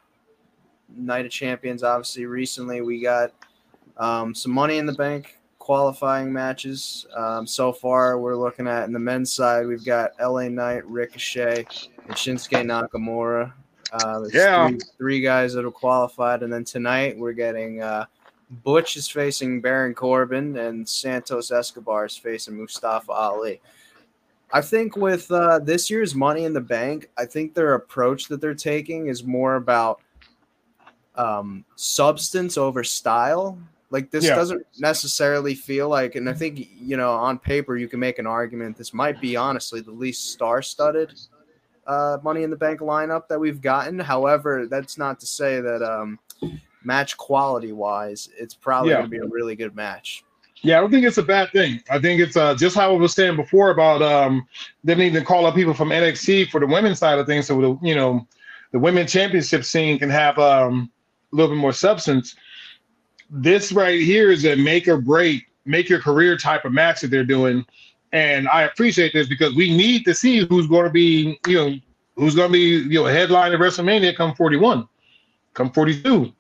Night 0.96 1.26
of 1.26 1.32
Champions. 1.32 1.84
Obviously, 1.84 2.26
recently 2.26 2.82
we 2.82 3.02
got 3.02 3.32
um, 3.98 4.34
some 4.34 4.52
Money 4.52 4.78
in 4.78 4.86
the 4.86 4.94
Bank 4.94 5.39
qualifying 5.70 6.34
matches. 6.34 7.06
Um, 7.16 7.46
so 7.46 7.72
far, 7.72 8.18
we're 8.18 8.36
looking 8.36 8.68
at 8.68 8.86
in 8.86 8.92
the 8.92 8.98
men's 8.98 9.32
side, 9.32 9.68
we've 9.68 9.86
got 9.86 10.14
LA 10.20 10.48
Knight, 10.50 10.84
Ricochet, 10.88 11.68
and 12.08 12.16
Shinsuke 12.16 12.66
Nakamura. 12.66 13.54
Uh, 13.92 14.22
Yeah. 14.34 14.70
three, 14.70 14.80
three 14.98 15.22
guys 15.22 15.54
that 15.54 15.66
have 15.66 15.76
qualified, 15.76 16.42
and 16.42 16.52
then 16.52 16.64
tonight 16.64 17.16
we're 17.20 17.34
getting 17.34 17.84
uh, 17.84 18.06
Butch 18.64 18.98
is 18.98 19.08
facing 19.08 19.62
Baron 19.62 19.94
Corbin, 19.94 20.58
and 20.58 20.90
Santos 20.90 21.52
Escobar 21.52 22.06
is 22.06 22.18
facing 22.18 22.58
Mustafa 22.58 23.12
Ali. 23.12 23.62
I 24.52 24.62
think 24.62 24.98
with 24.98 25.30
uh, 25.30 25.60
this 25.60 25.88
year's 25.92 26.16
Money 26.16 26.46
in 26.46 26.54
the 26.54 26.62
Bank, 26.62 27.12
I 27.16 27.28
think 27.28 27.54
their 27.54 27.76
approach 27.76 28.28
that 28.30 28.42
they're 28.42 28.56
taking 28.56 29.06
is 29.06 29.24
more 29.24 29.54
about 29.54 30.02
um, 31.14 31.64
substance 31.76 32.58
over 32.58 32.84
style. 32.84 33.60
Like 33.92 34.12
this 34.12 34.26
Yeah. 34.26 34.36
doesn't 34.36 34.66
necessarily 34.78 35.56
feel 35.56 35.90
like, 35.90 36.16
and 36.16 36.30
I 36.30 36.34
think 36.34 36.68
you 36.80 36.96
know 36.98 37.12
on 37.12 37.40
paper 37.40 37.76
you 37.76 37.88
can 37.88 38.00
make 38.00 38.20
an 38.20 38.28
argument 38.28 38.78
this 38.78 38.94
might 38.94 39.20
be 39.20 39.36
honestly 39.36 39.82
the 39.82 39.92
least 39.92 40.32
star-studded 40.32 41.14
uh, 41.88 42.20
Money 42.24 42.44
in 42.44 42.52
the 42.52 42.56
Bank 42.56 42.82
lineup 42.82 43.28
that 43.30 43.40
we've 43.40 43.62
gotten. 43.62 43.98
However, 43.98 44.68
that's 44.68 44.98
not 44.98 45.20
to 45.22 45.26
say 45.26 45.60
that 45.60 45.82
um, 45.82 46.20
match 46.84 47.18
quality 47.18 47.72
wise, 47.72 48.30
it's 48.38 48.54
probably 48.54 48.92
Yeah. 48.92 48.98
going 48.98 49.10
to 49.10 49.18
be 49.20 49.26
a 49.26 49.28
really 49.28 49.56
good 49.56 49.76
match. 49.76 50.24
Yeah, 50.62 50.78
I 50.78 50.82
don't 50.82 50.92
think 50.92 51.06
it's 51.06 51.18
a 51.18 51.24
bad 51.24 51.52
thing. 51.52 51.82
I 51.90 52.00
think 52.00 52.20
it's 52.22 52.36
uh, 52.36 52.54
just 52.54 52.76
how 52.76 52.94
I 52.94 52.98
was 52.98 53.14
saying 53.14 53.38
before 53.38 53.72
about 53.72 54.02
um, 54.02 54.46
them 54.84 55.00
needing 55.00 55.14
to 55.14 55.26
call 55.26 55.46
up 55.46 55.56
people 55.56 55.74
from 55.74 55.90
NXT 55.90 56.50
for 56.50 56.60
the 56.60 56.68
women's 56.68 57.00
side 57.00 57.18
of 57.18 57.26
things, 57.26 57.48
so 57.48 57.60
the 57.62 57.80
you 57.82 57.96
know 57.96 58.28
the 58.72 58.78
women 58.80 59.08
championship 59.08 59.64
scene 59.64 59.98
can 59.98 60.10
have 60.10 60.38
um, 60.38 60.92
a 61.32 61.36
little 61.36 61.56
bit 61.56 61.60
more 61.62 61.72
substance. 61.72 62.36
This 63.30 63.72
right 63.72 64.00
here 64.00 64.32
is 64.32 64.46
a 64.46 64.56
make 64.56 64.88
or 64.88 65.00
break, 65.00 65.46
make 65.66 65.90
your 65.90 66.00
career 66.00 66.38
type 66.38 66.66
of 66.66 66.74
match 66.74 67.02
that 67.02 67.12
they're 67.12 67.24
doing, 67.24 67.66
and 68.12 68.48
I 68.50 68.64
appreciate 68.64 69.14
this 69.14 69.28
because 69.28 69.54
we 69.56 69.76
need 69.76 70.04
to 70.06 70.16
see 70.16 70.46
who's 70.46 70.68
going 70.68 70.86
to 70.86 70.92
be 70.92 71.40
you 71.48 71.56
know 71.56 71.76
who's 72.16 72.36
going 72.36 72.50
to 72.50 72.54
be 72.54 72.90
you 72.92 73.02
know 73.02 73.06
headline 73.06 73.54
at 73.54 73.60
WrestleMania 73.60 74.16
come 74.16 74.34
41, 74.36 74.88
come 75.54 75.72
42. 75.72 76.34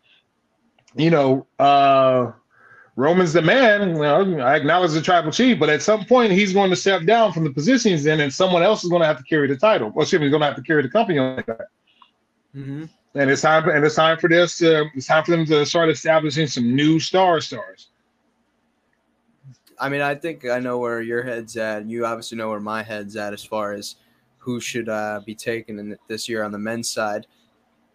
You 0.95 1.09
know. 1.09 1.47
uh 1.59 2.31
Roman's 2.99 3.31
the 3.31 3.41
man. 3.41 3.95
You 3.95 4.01
know, 4.01 4.39
I 4.39 4.57
acknowledge 4.57 4.91
the 4.91 5.01
tribal 5.01 5.31
chief, 5.31 5.57
but 5.57 5.69
at 5.69 5.81
some 5.81 6.03
point 6.03 6.33
he's 6.33 6.51
going 6.51 6.69
to 6.69 6.75
step 6.75 7.05
down 7.05 7.31
from 7.31 7.45
the 7.45 7.53
positions 7.53 8.05
in, 8.05 8.19
and 8.19 8.33
someone 8.33 8.61
else 8.61 8.83
is 8.83 8.89
going 8.89 9.01
to 9.01 9.07
have 9.07 9.17
to 9.17 9.23
carry 9.23 9.47
the 9.47 9.55
title. 9.55 9.89
Well, 9.95 10.03
excuse 10.03 10.19
me, 10.19 10.25
he's 10.25 10.31
going 10.31 10.41
to 10.41 10.47
have 10.47 10.57
to 10.57 10.61
carry 10.61 10.81
the 10.81 10.89
company 10.89 11.17
like 11.17 11.45
that. 11.45 11.67
Mm-hmm. 12.53 12.85
And 13.16 13.30
it's 13.30 13.41
time. 13.41 13.68
And 13.70 13.84
it's 13.84 13.95
time 13.95 14.18
for 14.20 14.30
this. 14.30 14.57
To, 14.60 14.86
it's 14.93 15.07
time 15.07 15.24
for 15.24 15.32
them 15.32 15.45
to 15.47 15.66
start 15.66 15.89
establishing 15.89 16.47
some 16.47 16.76
new 16.76 16.99
star 16.99 17.41
stars. 17.41 17.89
I 19.80 19.89
mean, 19.89 20.01
I 20.01 20.14
think 20.14 20.45
I 20.45 20.60
know 20.60 20.78
where 20.78 21.01
your 21.01 21.24
head's 21.24 21.55
at. 21.57 21.86
You 21.86 22.05
obviously 22.05 22.38
know 22.38 22.49
where 22.49 22.60
my 22.60 22.84
head's 22.84 23.16
at 23.16 23.34
as 23.34 23.43
far 23.43 23.74
as 23.74 23.95
who 24.38 24.60
should 24.60 24.89
uh, 24.89 25.22
be 25.26 25.34
taken 25.34 25.80
in 25.80 25.97
this 26.07 26.30
year 26.30 26.43
on 26.43 26.51
the 26.51 26.60
men's 26.60 26.89
side. 26.89 27.28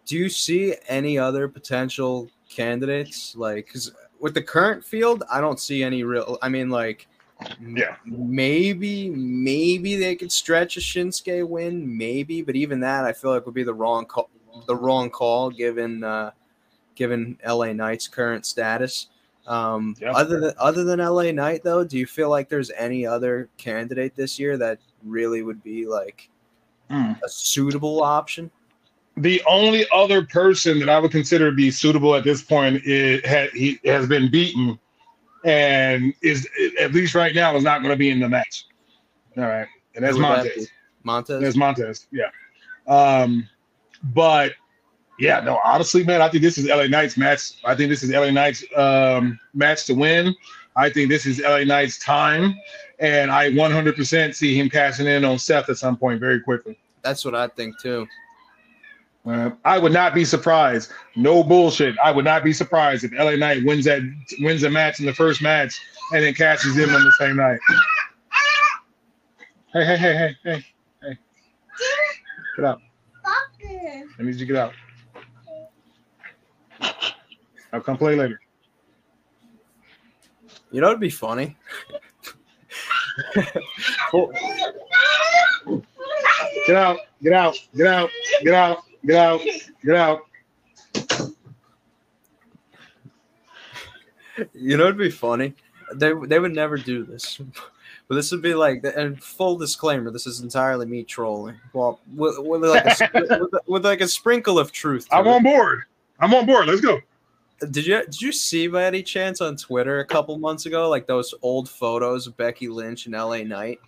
Do 0.05 0.15
you 0.15 0.29
see 0.29 0.75
any 0.87 1.17
other 1.17 1.47
potential 1.47 2.29
candidates? 2.49 3.35
Like, 3.35 3.67
because 3.67 3.91
with 4.19 4.33
the 4.33 4.41
current 4.41 4.83
field, 4.83 5.23
I 5.31 5.41
don't 5.41 5.59
see 5.59 5.83
any 5.83 6.03
real. 6.03 6.37
I 6.41 6.49
mean, 6.49 6.69
like, 6.69 7.07
Yeah. 7.61 7.95
maybe, 8.05 9.09
maybe 9.09 9.95
they 9.95 10.15
could 10.15 10.31
stretch 10.31 10.77
a 10.77 10.79
Shinsuke 10.79 11.47
win, 11.47 11.97
maybe, 11.97 12.41
but 12.41 12.55
even 12.55 12.79
that, 12.81 13.05
I 13.05 13.13
feel 13.13 13.31
like 13.31 13.45
would 13.45 13.55
be 13.55 13.63
the 13.63 13.73
wrong 13.73 14.05
call. 14.05 14.29
The 14.67 14.75
wrong 14.75 15.09
call 15.09 15.49
given 15.49 16.03
uh, 16.03 16.31
given 16.95 17.37
LA 17.45 17.73
Knight's 17.73 18.07
current 18.07 18.45
status. 18.45 19.07
Um, 19.47 19.95
Yeah. 19.99 20.11
Other 20.11 20.39
than 20.39 20.53
other 20.57 20.83
than 20.83 20.99
LA 20.99 21.31
Knight, 21.31 21.63
though, 21.63 21.83
do 21.83 21.97
you 21.97 22.05
feel 22.07 22.29
like 22.29 22.49
there's 22.49 22.71
any 22.71 23.05
other 23.05 23.49
candidate 23.57 24.15
this 24.15 24.39
year 24.39 24.57
that 24.57 24.79
really 25.03 25.41
would 25.43 25.61
be 25.63 25.85
like 25.85 26.29
Mm. 26.89 27.19
a 27.23 27.29
suitable 27.29 28.03
option? 28.03 28.49
The 29.17 29.41
only 29.47 29.85
other 29.93 30.23
person 30.25 30.79
that 30.79 30.89
I 30.89 30.99
would 30.99 31.11
consider 31.11 31.49
to 31.49 31.55
be 31.55 31.71
suitable 31.71 32.15
at 32.15 32.23
this 32.23 32.41
point 32.43 32.83
is 32.85 33.21
ha, 33.25 33.47
he 33.53 33.79
has 33.85 34.07
been 34.07 34.29
beaten, 34.29 34.77
and 35.43 36.13
is 36.21 36.47
at 36.79 36.93
least 36.93 37.15
right 37.15 37.33
now 37.33 37.55
is 37.55 37.63
not 37.63 37.79
going 37.81 37.91
to 37.91 37.97
be 37.97 38.09
in 38.09 38.19
the 38.19 38.27
match. 38.29 38.65
All 39.37 39.43
right, 39.45 39.67
and 39.95 40.03
that's 40.03 40.15
that 40.17 40.21
Montez. 40.21 40.55
be? 40.55 40.71
Montez. 41.03 41.41
There's 41.41 41.55
Montez. 41.57 42.07
Yeah. 42.11 42.29
Um, 42.87 43.47
but 44.13 44.53
yeah, 45.17 45.39
no, 45.39 45.59
honestly, 45.63 46.03
man, 46.03 46.21
I 46.21 46.29
think 46.29 46.43
this 46.43 46.57
is 46.57 46.67
LA 46.67 46.87
Knight's 46.87 47.17
match. 47.17 47.53
I 47.63 47.75
think 47.75 47.89
this 47.89 48.03
is 48.03 48.11
LA 48.11 48.31
Knight's 48.31 48.63
um, 48.75 49.39
match 49.53 49.85
to 49.85 49.93
win. 49.93 50.35
I 50.75 50.89
think 50.89 51.09
this 51.09 51.25
is 51.25 51.39
LA 51.39 51.63
Knight's 51.63 51.97
time, 51.99 52.55
and 52.99 53.31
I 53.31 53.51
100% 53.51 54.35
see 54.35 54.59
him 54.59 54.69
cashing 54.69 55.07
in 55.07 55.23
on 55.23 55.39
Seth 55.39 55.69
at 55.69 55.77
some 55.77 55.95
point 55.95 56.19
very 56.19 56.41
quickly. 56.41 56.77
That's 57.01 57.23
what 57.23 57.33
I 57.33 57.47
think 57.47 57.79
too. 57.79 58.07
Uh, 59.25 59.51
I 59.63 59.79
would 59.79 59.93
not 59.93 60.13
be 60.13 60.23
surprised. 60.23 60.91
No 61.15 61.43
bullshit. 61.43 61.95
I 62.03 62.11
would 62.11 62.25
not 62.25 62.43
be 62.43 62.53
surprised 62.53 63.03
if 63.03 63.11
LA 63.13 63.35
Knight 63.35 63.63
wins 63.65 63.85
that 63.85 64.01
wins 64.39 64.63
a 64.63 64.69
match 64.69 64.99
in 64.99 65.05
the 65.05 65.13
first 65.13 65.41
match 65.41 65.79
and 66.13 66.23
then 66.23 66.33
cashes 66.33 66.77
him 66.77 66.93
on 66.93 67.03
the 67.03 67.11
same 67.13 67.37
night. 67.37 67.59
Hey, 69.73 69.85
hey, 69.85 69.97
hey, 69.97 70.15
hey, 70.15 70.35
hey, 70.43 70.65
hey. 71.01 71.17
Get 72.55 72.65
out. 72.65 72.81
I 73.87 74.23
need 74.23 74.35
you 74.35 74.39
to 74.39 74.45
get 74.45 74.55
out. 74.55 74.73
I'll 77.71 77.81
come 77.81 77.97
play 77.97 78.15
later. 78.15 78.39
You 80.71 80.81
know, 80.81 80.87
it'd 80.87 80.99
be 80.99 81.09
funny. 81.09 81.55
Well, 84.13 84.31
Get 86.67 86.75
out. 86.75 86.97
Get 87.21 87.33
out. 87.33 87.55
Get 87.75 87.87
out. 87.87 88.09
Get 88.43 88.53
out. 88.53 88.77
Get 89.05 89.15
out. 89.15 89.41
Get 89.83 89.95
out. 89.95 90.21
you 94.53 94.77
know, 94.77 94.85
it'd 94.85 94.97
be 94.97 95.11
funny. 95.11 95.53
They 95.93 96.13
they 96.25 96.39
would 96.39 96.53
never 96.53 96.77
do 96.77 97.03
this, 97.03 97.39
but 98.07 98.15
this 98.15 98.31
would 98.31 98.41
be 98.41 98.53
like. 98.53 98.85
And 98.95 99.21
full 99.21 99.57
disclaimer: 99.57 100.11
this 100.11 100.27
is 100.27 100.41
entirely 100.41 100.85
me 100.85 101.03
trolling. 101.03 101.55
Well, 101.73 101.99
with, 102.15 102.37
with 102.39 102.61
like 102.63 102.85
a, 102.85 103.09
with, 103.41 103.53
with 103.67 103.85
like 103.85 104.01
a 104.01 104.07
sprinkle 104.07 104.59
of 104.59 104.71
truth. 104.71 105.09
to 105.09 105.15
I'm 105.15 105.27
it. 105.27 105.31
on 105.31 105.43
board. 105.43 105.83
I'm 106.19 106.33
on 106.33 106.45
board. 106.45 106.67
Let's 106.67 106.81
go. 106.81 106.99
Did 107.71 107.85
you 107.85 108.03
did 108.03 108.21
you 108.21 108.31
see 108.31 108.67
by 108.67 108.83
any 108.83 109.01
chance 109.01 109.41
on 109.41 109.55
Twitter 109.55 109.99
a 109.99 110.05
couple 110.05 110.37
months 110.37 110.65
ago, 110.65 110.89
like 110.89 111.07
those 111.07 111.33
old 111.41 111.69
photos 111.69 112.27
of 112.27 112.35
Becky 112.37 112.67
Lynch 112.67 113.05
and 113.05 113.15
LA 113.15 113.43
Knight 113.43 113.79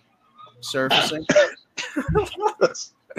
surfacing? 0.60 1.26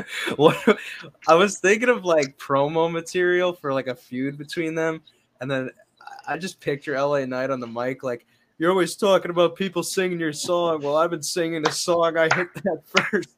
what 0.36 0.80
I 1.28 1.36
was 1.36 1.60
thinking 1.60 1.90
of 1.90 2.06
like 2.06 2.38
promo 2.38 2.92
material 2.92 3.54
for 3.54 3.74
like 3.74 3.88
a 3.88 3.96
feud 3.96 4.38
between 4.38 4.76
them, 4.76 5.02
and 5.40 5.50
then 5.50 5.70
I 6.28 6.38
just 6.38 6.60
picture 6.60 7.00
LA 7.00 7.26
Knight 7.26 7.52
on 7.52 7.60
the 7.60 7.68
mic 7.68 8.04
like 8.04 8.26
you're 8.60 8.70
always 8.70 8.96
talking 8.96 9.32
about 9.32 9.56
people 9.56 9.82
singing 9.82 10.20
your 10.20 10.34
song. 10.34 10.82
Well, 10.82 10.98
I've 10.98 11.10
been 11.10 11.24
singing 11.24 11.68
a 11.68 11.72
song. 11.72 12.18
I 12.18 12.24
hit 12.36 12.48
that 12.56 12.82
first. 13.12 13.30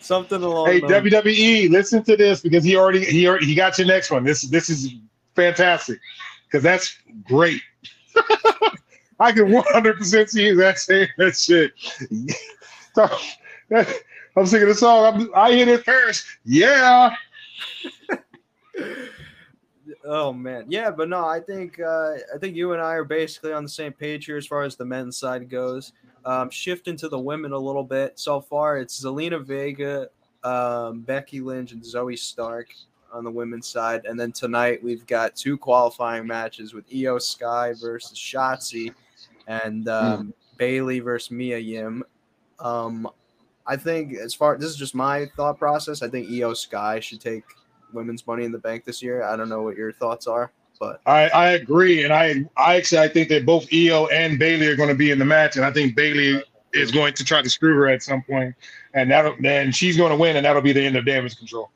Something 0.00 0.42
along. 0.42 0.66
Hey 0.66 0.80
those- 0.80 0.90
WWE, 0.90 1.70
listen 1.70 2.02
to 2.04 2.16
this 2.16 2.40
because 2.40 2.62
he 2.64 2.76
already 2.76 3.04
he 3.04 3.26
already 3.26 3.46
he 3.46 3.54
got 3.54 3.78
your 3.78 3.86
next 3.86 4.10
one. 4.10 4.24
This 4.24 4.42
this 4.42 4.68
is 4.68 4.92
fantastic 5.34 5.98
because 6.46 6.62
that's 6.62 6.98
great. 7.24 7.62
I 9.20 9.32
can 9.32 9.46
100% 9.48 10.28
see 10.28 10.52
that 10.54 10.78
saying 10.78 11.08
that 11.18 11.36
shit. 11.36 11.72
So, 12.94 13.06
that- 13.70 13.94
I'm 14.36 14.46
singing 14.46 14.66
the 14.68 14.74
song. 14.74 15.04
I'm, 15.14 15.30
I 15.34 15.52
hit 15.52 15.68
it 15.68 15.84
first. 15.84 16.24
Yeah. 16.44 17.14
Oh 20.10 20.32
man, 20.32 20.64
yeah, 20.68 20.90
but 20.90 21.10
no, 21.10 21.26
I 21.26 21.38
think 21.38 21.78
uh, 21.78 22.14
I 22.34 22.38
think 22.40 22.56
you 22.56 22.72
and 22.72 22.80
I 22.80 22.94
are 22.94 23.04
basically 23.04 23.52
on 23.52 23.62
the 23.62 23.68
same 23.68 23.92
page 23.92 24.24
here 24.24 24.38
as 24.38 24.46
far 24.46 24.62
as 24.62 24.74
the 24.74 24.84
men's 24.86 25.18
side 25.18 25.50
goes. 25.50 25.92
Um, 26.24 26.48
shifting 26.48 26.96
to 26.96 27.10
the 27.10 27.18
women 27.18 27.52
a 27.52 27.58
little 27.58 27.84
bit. 27.84 28.18
So 28.18 28.40
far, 28.40 28.78
it's 28.78 29.04
Zelina 29.04 29.44
Vega, 29.44 30.08
um, 30.44 31.00
Becky 31.00 31.42
Lynch, 31.42 31.72
and 31.72 31.82
Zoey 31.82 32.18
Stark 32.18 32.68
on 33.12 33.22
the 33.22 33.30
women's 33.30 33.68
side, 33.68 34.06
and 34.06 34.18
then 34.18 34.32
tonight 34.32 34.82
we've 34.82 35.06
got 35.06 35.36
two 35.36 35.58
qualifying 35.58 36.26
matches 36.26 36.72
with 36.72 36.88
Iyo 36.88 37.20
Sky 37.20 37.74
versus 37.78 38.16
Shotzi, 38.18 38.94
and 39.46 39.88
um, 39.88 40.32
Bayley 40.56 41.00
versus 41.00 41.30
Mia 41.30 41.58
Yim. 41.58 42.02
Um, 42.60 43.10
I 43.66 43.76
think 43.76 44.14
as 44.14 44.32
far 44.32 44.56
this 44.56 44.70
is 44.70 44.76
just 44.76 44.94
my 44.94 45.26
thought 45.36 45.58
process. 45.58 46.00
I 46.00 46.08
think 46.08 46.28
Iyo 46.28 46.56
Sky 46.56 46.98
should 46.98 47.20
take 47.20 47.44
women's 47.92 48.26
Money 48.26 48.44
in 48.44 48.52
the 48.52 48.58
Bank 48.58 48.84
this 48.84 49.02
year. 49.02 49.22
I 49.22 49.36
don't 49.36 49.48
know 49.48 49.62
what 49.62 49.76
your 49.76 49.92
thoughts 49.92 50.26
are, 50.26 50.52
but 50.78 51.00
I, 51.06 51.28
I 51.28 51.48
agree, 51.50 52.04
and 52.04 52.12
I 52.12 52.44
I 52.56 52.76
actually 52.76 53.00
I 53.00 53.08
think 53.08 53.28
that 53.30 53.46
both 53.46 53.68
Iyo 53.70 54.08
and 54.12 54.38
Bayley 54.38 54.66
are 54.66 54.76
going 54.76 54.88
to 54.88 54.94
be 54.94 55.10
in 55.10 55.18
the 55.18 55.24
match, 55.24 55.56
and 55.56 55.64
I 55.64 55.72
think 55.72 55.96
Bayley 55.96 56.42
is 56.72 56.90
going 56.90 57.14
to 57.14 57.24
try 57.24 57.42
to 57.42 57.48
screw 57.50 57.74
her 57.74 57.88
at 57.88 58.02
some 58.02 58.22
point, 58.22 58.54
and 58.94 59.10
that 59.10 59.34
then 59.40 59.72
she's 59.72 59.96
going 59.96 60.10
to 60.10 60.16
win, 60.16 60.36
and 60.36 60.44
that'll 60.44 60.62
be 60.62 60.72
the 60.72 60.82
end 60.84 60.96
of 60.96 61.04
damage 61.04 61.36
control. 61.36 61.70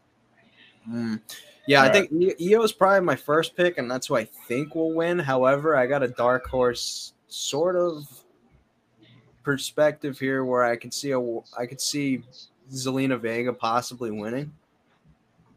mm, 0.89 1.21
yeah, 1.67 1.83
I 1.83 1.87
Alright. 1.87 2.11
think 2.11 2.39
Iyo 2.41 2.63
is 2.65 2.73
probably 2.73 3.01
my 3.01 3.17
first 3.17 3.57
pick, 3.57 3.79
and 3.79 3.91
that's 3.91 4.09
who 4.09 4.17
I 4.17 4.25
think 4.25 4.75
will 4.75 4.93
win. 4.93 5.19
However, 5.19 5.77
I 5.77 5.87
got 5.87 6.03
a 6.03 6.09
dark 6.09 6.47
horse 6.47 7.15
sort 7.29 7.77
of 7.77 8.07
perspective 9.43 10.19
here 10.19 10.45
where 10.45 10.63
I 10.65 10.77
could 10.77 10.93
see 10.95 11.13
a 11.13 11.21
I 11.59 11.67
could 11.67 11.81
see 11.81 12.23
Zelina 12.71 13.19
Vega 13.19 13.53
possibly 13.53 14.11
winning, 14.11 14.53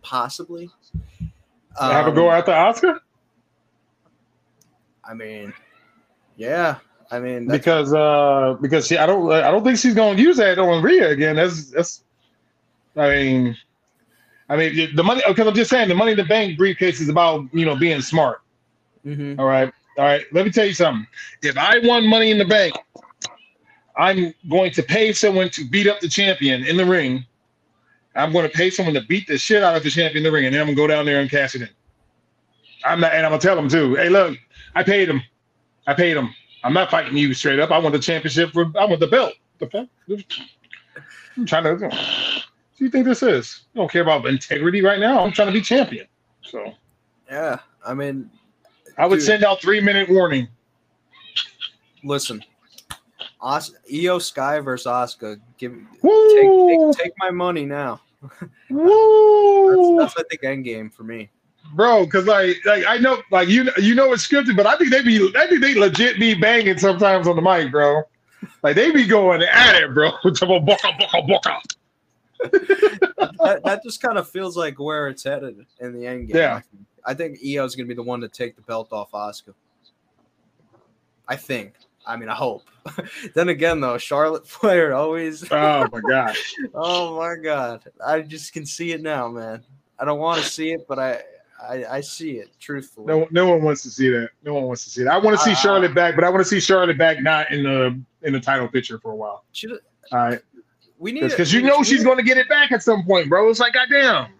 possibly. 0.05 0.69
Have 1.79 2.07
a 2.07 2.11
Um, 2.11 2.17
at 2.29 2.45
the 2.45 2.51
Asuka 2.51 2.99
I 5.03 5.13
mean, 5.13 5.53
yeah. 6.37 6.77
I 7.11 7.19
mean, 7.19 7.47
because 7.47 7.93
uh 7.93 8.57
because 8.61 8.87
she 8.87 8.97
I 8.97 9.05
don't 9.05 9.31
I 9.31 9.51
don't 9.51 9.63
think 9.63 9.77
she's 9.77 9.93
going 9.93 10.17
to 10.17 10.23
use 10.23 10.37
that 10.37 10.57
on 10.57 10.81
Rhea 10.81 11.09
again. 11.09 11.35
That's 11.35 11.69
that's 11.71 12.03
I 12.95 13.09
mean. 13.09 13.57
I 14.47 14.55
mean, 14.57 14.95
the 14.95 15.03
money. 15.03 15.21
Because 15.27 15.47
I'm 15.47 15.55
just 15.55 15.71
saying, 15.71 15.89
the 15.89 15.95
money 15.95 16.11
in 16.11 16.17
the 16.17 16.23
bank 16.23 16.57
briefcase 16.57 17.01
is 17.01 17.09
about 17.09 17.45
you 17.51 17.65
know 17.65 17.75
being 17.75 18.01
smart. 18.01 18.41
Mhm. 19.05 19.39
All 19.39 19.45
right. 19.45 19.71
All 19.97 20.05
right. 20.05 20.23
Let 20.31 20.45
me 20.45 20.51
tell 20.51 20.65
you 20.65 20.73
something. 20.73 21.07
If 21.41 21.57
I 21.57 21.79
won 21.79 22.07
money 22.07 22.31
in 22.31 22.37
the 22.37 22.45
bank, 22.45 22.75
I'm 23.97 24.33
going 24.49 24.71
to 24.71 24.83
pay 24.83 25.13
someone 25.13 25.49
to 25.51 25.65
beat 25.65 25.87
up 25.87 25.99
the 25.99 26.09
champion 26.09 26.63
in 26.63 26.77
the 26.77 26.85
ring. 26.85 27.25
I'm 28.15 28.31
going 28.31 28.49
to 28.49 28.55
pay 28.55 28.69
someone 28.69 28.93
to 28.95 29.01
beat 29.01 29.27
the 29.27 29.37
shit 29.37 29.63
out 29.63 29.75
of 29.75 29.83
the 29.83 29.89
champion 29.89 30.17
in 30.17 30.23
the 30.23 30.31
ring, 30.31 30.45
and 30.45 30.53
then 30.53 30.61
I'm 30.61 30.67
going 30.67 30.75
to 30.77 30.81
go 30.81 30.87
down 30.87 31.05
there 31.05 31.19
and 31.19 31.29
cash 31.29 31.55
it 31.55 31.61
in. 31.63 31.69
I'm 32.83 32.99
not, 32.99 33.13
and 33.13 33.25
I'm 33.25 33.31
going 33.31 33.41
to 33.41 33.47
tell 33.47 33.55
them 33.55 33.67
too. 33.67 33.95
Hey, 33.95 34.09
look, 34.09 34.37
I 34.75 34.83
paid 34.83 35.09
him. 35.09 35.21
I 35.87 35.93
paid 35.93 36.15
him. 36.15 36.33
I'm 36.63 36.73
not 36.73 36.89
fighting 36.89 37.17
you 37.17 37.33
straight 37.33 37.59
up. 37.59 37.71
I 37.71 37.77
want 37.77 37.93
the 37.93 37.99
championship. 37.99 38.51
For, 38.53 38.71
I 38.77 38.85
want 38.85 38.99
the 38.99 39.07
belt. 39.07 39.33
The 39.59 39.67
fuck? 39.67 39.87
I'm 41.37 41.45
trying 41.45 41.63
to. 41.63 41.87
What 41.87 41.91
do 42.77 42.83
you 42.85 42.89
think 42.89 43.05
this 43.05 43.23
is? 43.23 43.65
I 43.73 43.79
don't 43.79 43.91
care 43.91 44.01
about 44.01 44.25
integrity 44.25 44.81
right 44.81 44.99
now. 44.99 45.23
I'm 45.23 45.31
trying 45.31 45.47
to 45.47 45.53
be 45.53 45.61
champion. 45.61 46.07
So 46.41 46.73
yeah. 47.29 47.59
I 47.85 47.93
mean, 47.93 48.29
I 48.97 49.05
would 49.05 49.17
Dude. 49.17 49.25
send 49.25 49.43
out 49.43 49.61
three 49.61 49.79
minute 49.81 50.09
warning. 50.09 50.47
listen, 52.03 52.43
Os- 53.41 53.73
Iyo 53.91 54.21
Sky 54.21 54.59
versus 54.59 54.87
Asuka. 54.87 55.39
Give 55.57 55.73
take, 56.01 56.91
take 56.95 57.05
take 57.05 57.13
my 57.19 57.31
money 57.31 57.65
now. 57.65 58.01
Woo! 58.69 59.97
That's, 59.99 60.13
that's 60.13 60.25
I 60.25 60.29
think 60.29 60.43
end 60.43 60.63
game 60.63 60.89
for 60.89 61.03
me. 61.03 61.29
bro. 61.73 62.05
Because 62.05 62.25
like, 62.25 62.57
like 62.65 62.85
I 62.87 62.97
know, 62.97 63.21
like 63.31 63.47
you, 63.47 63.69
you 63.77 63.95
know 63.95 64.13
it's 64.13 64.27
scripted, 64.27 64.55
but 64.55 64.65
I 64.65 64.77
think 64.77 64.91
they 64.91 65.01
be, 65.01 65.31
I 65.35 65.47
think 65.47 65.61
they 65.61 65.75
legit 65.75 66.19
be 66.19 66.33
banging 66.33 66.77
sometimes 66.77 67.27
on 67.27 67.35
the 67.35 67.41
mic, 67.41 67.71
bro. 67.71 68.03
Like 68.63 68.75
they 68.75 68.91
be 68.91 69.05
going 69.05 69.41
at 69.41 69.81
it, 69.81 69.93
bro. 69.93 70.11
That, 73.39 73.63
that 73.63 73.83
just 73.83 74.01
kind 74.01 74.17
of 74.17 74.27
feels 74.29 74.57
like 74.57 74.79
where 74.79 75.07
it's 75.07 75.23
headed 75.23 75.65
in 75.79 75.93
the 75.93 76.07
end 76.07 76.27
game. 76.27 76.37
Yeah. 76.37 76.55
I 76.55 76.61
think, 76.61 76.85
I 77.05 77.13
think 77.13 77.39
Iyo 77.39 77.65
is 77.65 77.75
going 77.75 77.85
to 77.85 77.89
be 77.89 77.95
the 77.95 78.03
one 78.03 78.21
to 78.21 78.27
take 78.27 78.55
the 78.55 78.61
belt 78.63 78.91
off 78.91 79.11
Asuka. 79.11 79.53
I 81.27 81.35
think. 81.35 81.73
I 82.07 82.15
mean, 82.17 82.29
I 82.29 82.35
hope. 82.35 82.63
then 83.33 83.49
again, 83.49 83.81
though, 83.81 83.97
Charlotte 83.97 84.47
Flair 84.47 84.93
always. 84.93 85.49
Oh 85.51 85.87
my 85.91 86.01
god. 86.01 86.35
oh 86.73 87.17
my 87.17 87.35
God, 87.35 87.83
I 88.05 88.21
just 88.21 88.53
can 88.53 88.65
see 88.65 88.91
it 88.91 89.01
now, 89.01 89.27
man. 89.27 89.63
I 89.99 90.05
don't 90.05 90.19
want 90.19 90.41
to 90.41 90.47
see 90.47 90.71
it, 90.73 90.85
but 90.87 90.99
I, 90.99 91.21
I, 91.61 91.85
I 91.85 92.01
see 92.01 92.31
it. 92.33 92.49
Truthfully, 92.59 93.07
No, 93.07 93.27
no 93.31 93.47
one 93.47 93.63
wants 93.63 93.81
to 93.83 93.89
see 93.89 94.09
that. 94.09 94.29
No 94.43 94.53
one 94.53 94.63
wants 94.63 94.83
to 94.83 94.89
see 94.89 95.03
that. 95.03 95.13
I 95.13 95.17
want 95.17 95.37
to 95.37 95.43
see 95.43 95.53
Uh, 95.53 95.55
Charlotte 95.55 95.95
back, 95.95 96.15
but 96.15 96.23
I 96.23 96.29
want 96.29 96.41
to 96.43 96.49
see 96.49 96.59
Charlotte 96.59 96.97
back 96.97 97.21
not 97.21 97.51
in 97.51 97.63
the 97.63 97.99
in 98.27 98.33
the 98.33 98.39
title 98.39 98.67
picture 98.67 98.99
for 98.99 99.11
a 99.11 99.15
while. 99.15 99.45
All 100.11 100.19
right, 100.19 100.39
we 100.99 101.11
need 101.11 101.21
because 101.21 101.53
you 101.53 101.61
know 101.61 101.81
she's 101.81 102.03
going 102.03 102.17
to 102.17 102.23
get 102.23 102.37
it 102.37 102.49
back 102.49 102.71
at 102.71 102.83
some 102.83 103.03
point, 103.03 103.29
bro. 103.29 103.49
It's 103.49 103.59
like 103.59 103.73
goddamn. 103.73 104.31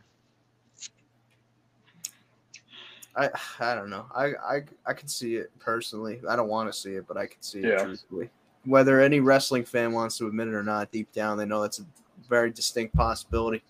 I 3.16 3.30
I 3.60 3.76
don't 3.76 3.90
know. 3.90 4.06
I 4.14 4.26
I 4.34 4.64
I 4.86 4.94
could 4.94 5.10
see 5.10 5.36
it 5.36 5.52
personally. 5.60 6.22
I 6.28 6.36
don't 6.36 6.50
want 6.50 6.72
to 6.72 6.78
see 6.78 6.92
it, 6.94 7.08
but 7.08 7.18
I 7.18 7.26
could 7.28 7.44
see 7.44 7.60
it 7.60 7.80
truthfully. 7.80 8.30
Whether 8.66 9.00
any 9.00 9.20
wrestling 9.20 9.64
fan 9.64 9.94
wants 9.94 10.18
to 10.18 10.28
admit 10.28 10.48
it 10.48 10.54
or 10.54 10.64
not, 10.64 10.92
deep 10.92 11.12
down 11.12 11.38
they 11.38 11.46
know 11.46 11.62
that's 11.62 11.80
a 11.80 11.86
very 12.28 12.50
distinct 12.50 12.96
possibility. 12.96 13.64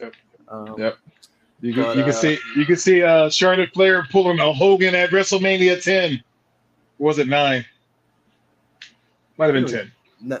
Yep. 0.00 0.14
Um, 0.48 0.74
Yep. 0.78 0.98
You 1.62 1.72
can, 1.72 1.82
But, 1.84 1.96
you 1.96 2.02
can 2.02 2.12
uh, 2.12 2.16
see 2.16 2.38
you 2.54 2.66
can 2.66 2.76
see 2.76 3.02
uh 3.02 3.30
Charlotte 3.30 3.70
Flair 3.72 4.06
pulling 4.10 4.38
a 4.40 4.52
Hogan 4.52 4.94
at 4.94 5.10
WrestleMania 5.10 5.82
10. 5.82 6.22
Or 6.98 7.06
was 7.06 7.18
it 7.18 7.28
nine? 7.28 7.64
Might 9.38 9.46
have 9.46 9.54
been 9.54 9.64
Really? 9.64 9.76
10. 9.76 9.92
No, 10.20 10.40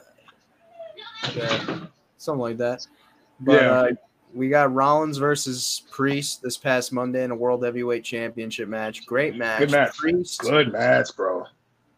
yeah, 1.34 1.86
something 2.18 2.40
like 2.40 2.56
that. 2.58 2.86
But 3.40 3.52
Yeah. 3.52 3.70
uh, 3.70 3.88
we 4.36 4.48
got 4.50 4.72
Rollins 4.74 5.16
versus 5.16 5.82
Priest 5.90 6.42
this 6.42 6.56
past 6.58 6.92
Monday 6.92 7.24
in 7.24 7.30
a 7.30 7.34
World 7.34 7.64
Heavyweight 7.64 8.04
Championship 8.04 8.68
match. 8.68 9.06
Great 9.06 9.34
match. 9.36 9.60
Good 9.60 9.70
match. 9.70 9.96
Priest, 9.96 10.40
Good 10.40 10.72
match, 10.72 11.08
bro. 11.16 11.46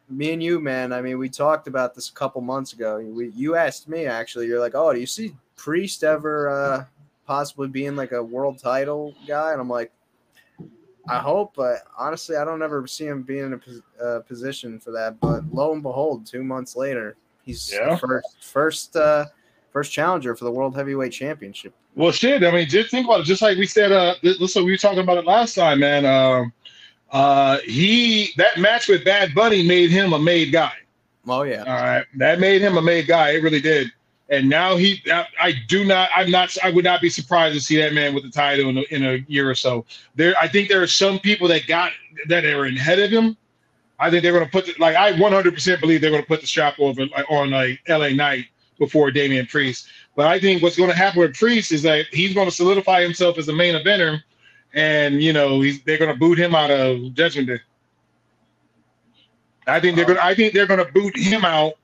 me 0.09 0.33
and 0.33 0.43
you, 0.43 0.61
man. 0.61 0.93
I 0.93 1.03
mean, 1.03 1.19
we 1.19 1.29
talked 1.29 1.67
about 1.67 1.95
this 1.95 2.09
a 2.11 2.13
couple 2.13 2.41
months 2.41 2.73
ago. 2.73 2.99
We, 3.01 3.29
you 3.31 3.57
asked 3.57 3.89
me 3.89 4.07
actually. 4.07 4.47
You're 4.47 4.61
like, 4.61 4.75
"Oh, 4.77 4.93
do 4.93 5.01
you 5.01 5.07
see 5.07 5.35
Priest 5.57 6.05
ever 6.05 6.49
uh, 6.49 6.85
possibly 7.27 7.67
being 7.69 7.97
like 7.97 8.13
a 8.13 8.23
world 8.23 8.59
title 8.59 9.15
guy?" 9.27 9.53
And 9.53 9.61
I'm 9.61 9.69
like, 9.69 9.91
"I 11.09 11.19
hope," 11.19 11.55
but 11.57 11.79
honestly, 11.99 12.37
I 12.37 12.45
don't 12.45 12.63
ever 12.63 12.87
see 12.87 13.07
him 13.07 13.23
being 13.23 13.47
in 13.47 13.53
a 13.55 13.59
pos- 13.59 13.83
uh, 14.03 14.21
position 14.21 14.79
for 14.79 14.93
that. 14.93 15.19
But 15.21 15.45
lo 15.53 15.73
and 15.73 15.83
behold, 15.83 16.25
two 16.25 16.45
months 16.45 16.77
later, 16.77 17.17
he's 17.43 17.73
Yeah. 17.73 17.97
first 17.97 18.37
first 18.45 18.97
uh, 18.97 19.27
first 19.73 19.93
challenger 19.93 20.35
for 20.35 20.45
the 20.45 20.51
World 20.51 20.75
Heavyweight 20.75 21.13
Championship. 21.13 21.75
Well, 21.95 22.13
shit. 22.13 22.45
I 22.45 22.51
mean, 22.51 22.69
just 22.69 22.91
think 22.91 23.07
about 23.07 23.21
it. 23.21 23.25
Just 23.25 23.43
like 23.43 23.59
we 23.59 23.67
said, 23.67 23.93
uh, 23.93 24.15
listen, 24.23 24.65
we 24.65 24.71
were 24.71 24.77
talking 24.77 25.01
about 25.01 25.19
it 25.19 25.27
last 25.27 25.55
time, 25.55 25.81
man. 25.81 26.07
Um, 26.07 26.53
uh, 27.11 27.59
he 27.65 28.31
that 28.37 28.59
match 28.59 28.89
with 28.89 29.05
Bad 29.05 29.35
Bunny 29.35 29.67
made 29.67 29.91
him 29.91 30.13
a 30.13 30.19
made 30.19 30.53
guy. 30.53 30.73
Oh 31.27 31.43
yeah, 31.43 31.65
All 31.65 31.83
right, 31.83 32.07
that 32.17 32.41
made 32.41 32.63
him 32.63 32.77
a 32.77 32.83
made 32.83 33.07
guy. 33.07 33.31
It 33.31 33.43
really 33.43 33.61
did. 33.61 33.91
And 34.31 34.49
now 34.49 34.77
he, 34.77 35.03
I, 35.11 35.27
I 35.41 35.55
do 35.69 35.85
not, 35.85 36.11
I'm 36.15 36.31
not, 36.31 36.55
I 36.63 36.71
would 36.71 36.85
not 36.85 37.01
be 37.01 37.09
surprised 37.09 37.55
to 37.55 37.63
see 37.63 37.79
that 37.79 37.95
man 37.95 38.15
with 38.15 38.25
the 38.25 38.31
title 38.31 38.69
in 38.69 38.79
a, 38.79 38.83
in 38.91 39.05
a 39.07 39.25
year 39.27 39.49
or 39.49 39.55
so. 39.55 39.87
There, 40.17 40.35
I 40.39 40.49
think 40.49 40.69
there 40.69 40.83
are 40.83 40.87
some 40.87 41.19
people 41.19 41.49
that 41.49 41.67
got 41.67 41.93
that 42.29 42.45
are 42.45 42.67
ahead 42.67 42.99
of 42.99 43.11
him. 43.11 43.39
I 43.99 44.11
think 44.11 44.23
they're 44.23 44.33
going 44.33 44.45
to 44.45 44.51
put 44.51 44.67
the, 44.67 44.75
like 44.79 44.97
I 44.97 45.13
100% 45.13 45.81
believe 45.81 46.01
they're 46.01 46.11
going 46.11 46.23
to 46.23 46.29
put 46.29 46.43
the 46.43 46.47
strap 46.47 46.79
over 46.79 47.07
like, 47.07 47.31
on 47.31 47.51
like 47.51 47.81
LA 47.89 48.11
Knight 48.11 48.47
before 48.79 49.11
Damian 49.11 49.47
Priest. 49.47 49.89
But 50.17 50.27
I 50.27 50.39
think 50.41 50.63
what's 50.63 50.77
going 50.77 50.91
to 50.91 50.97
happen 50.97 51.21
with 51.21 51.35
Priest 51.35 51.73
is 51.73 51.83
that 51.83 52.07
he's 52.13 52.35
going 52.35 52.49
to 52.49 52.55
solidify 52.55 53.03
himself 53.03 53.39
as 53.39 53.47
the 53.47 53.53
main 53.53 53.75
eventer, 53.75 54.23
and 54.75 55.23
you 55.23 55.33
know 55.33 55.61
he's 55.61 55.83
they're 55.83 55.99
going 55.99 56.13
to 56.13 56.19
boot 56.19 56.39
him 56.39 56.55
out 56.55 56.71
of 56.71 57.15
Judgment 57.15 57.49
Day. 57.49 57.61
I 59.67 59.81
think 59.81 59.97
they're 59.97 60.05
going. 60.07 60.17
to 60.19 60.25
I 60.25 60.35
think 60.35 60.55
they're 60.55 60.67
going 60.67 60.85
to 60.85 60.91
boot 60.93 61.17
him 61.17 61.45
out, 61.45 61.75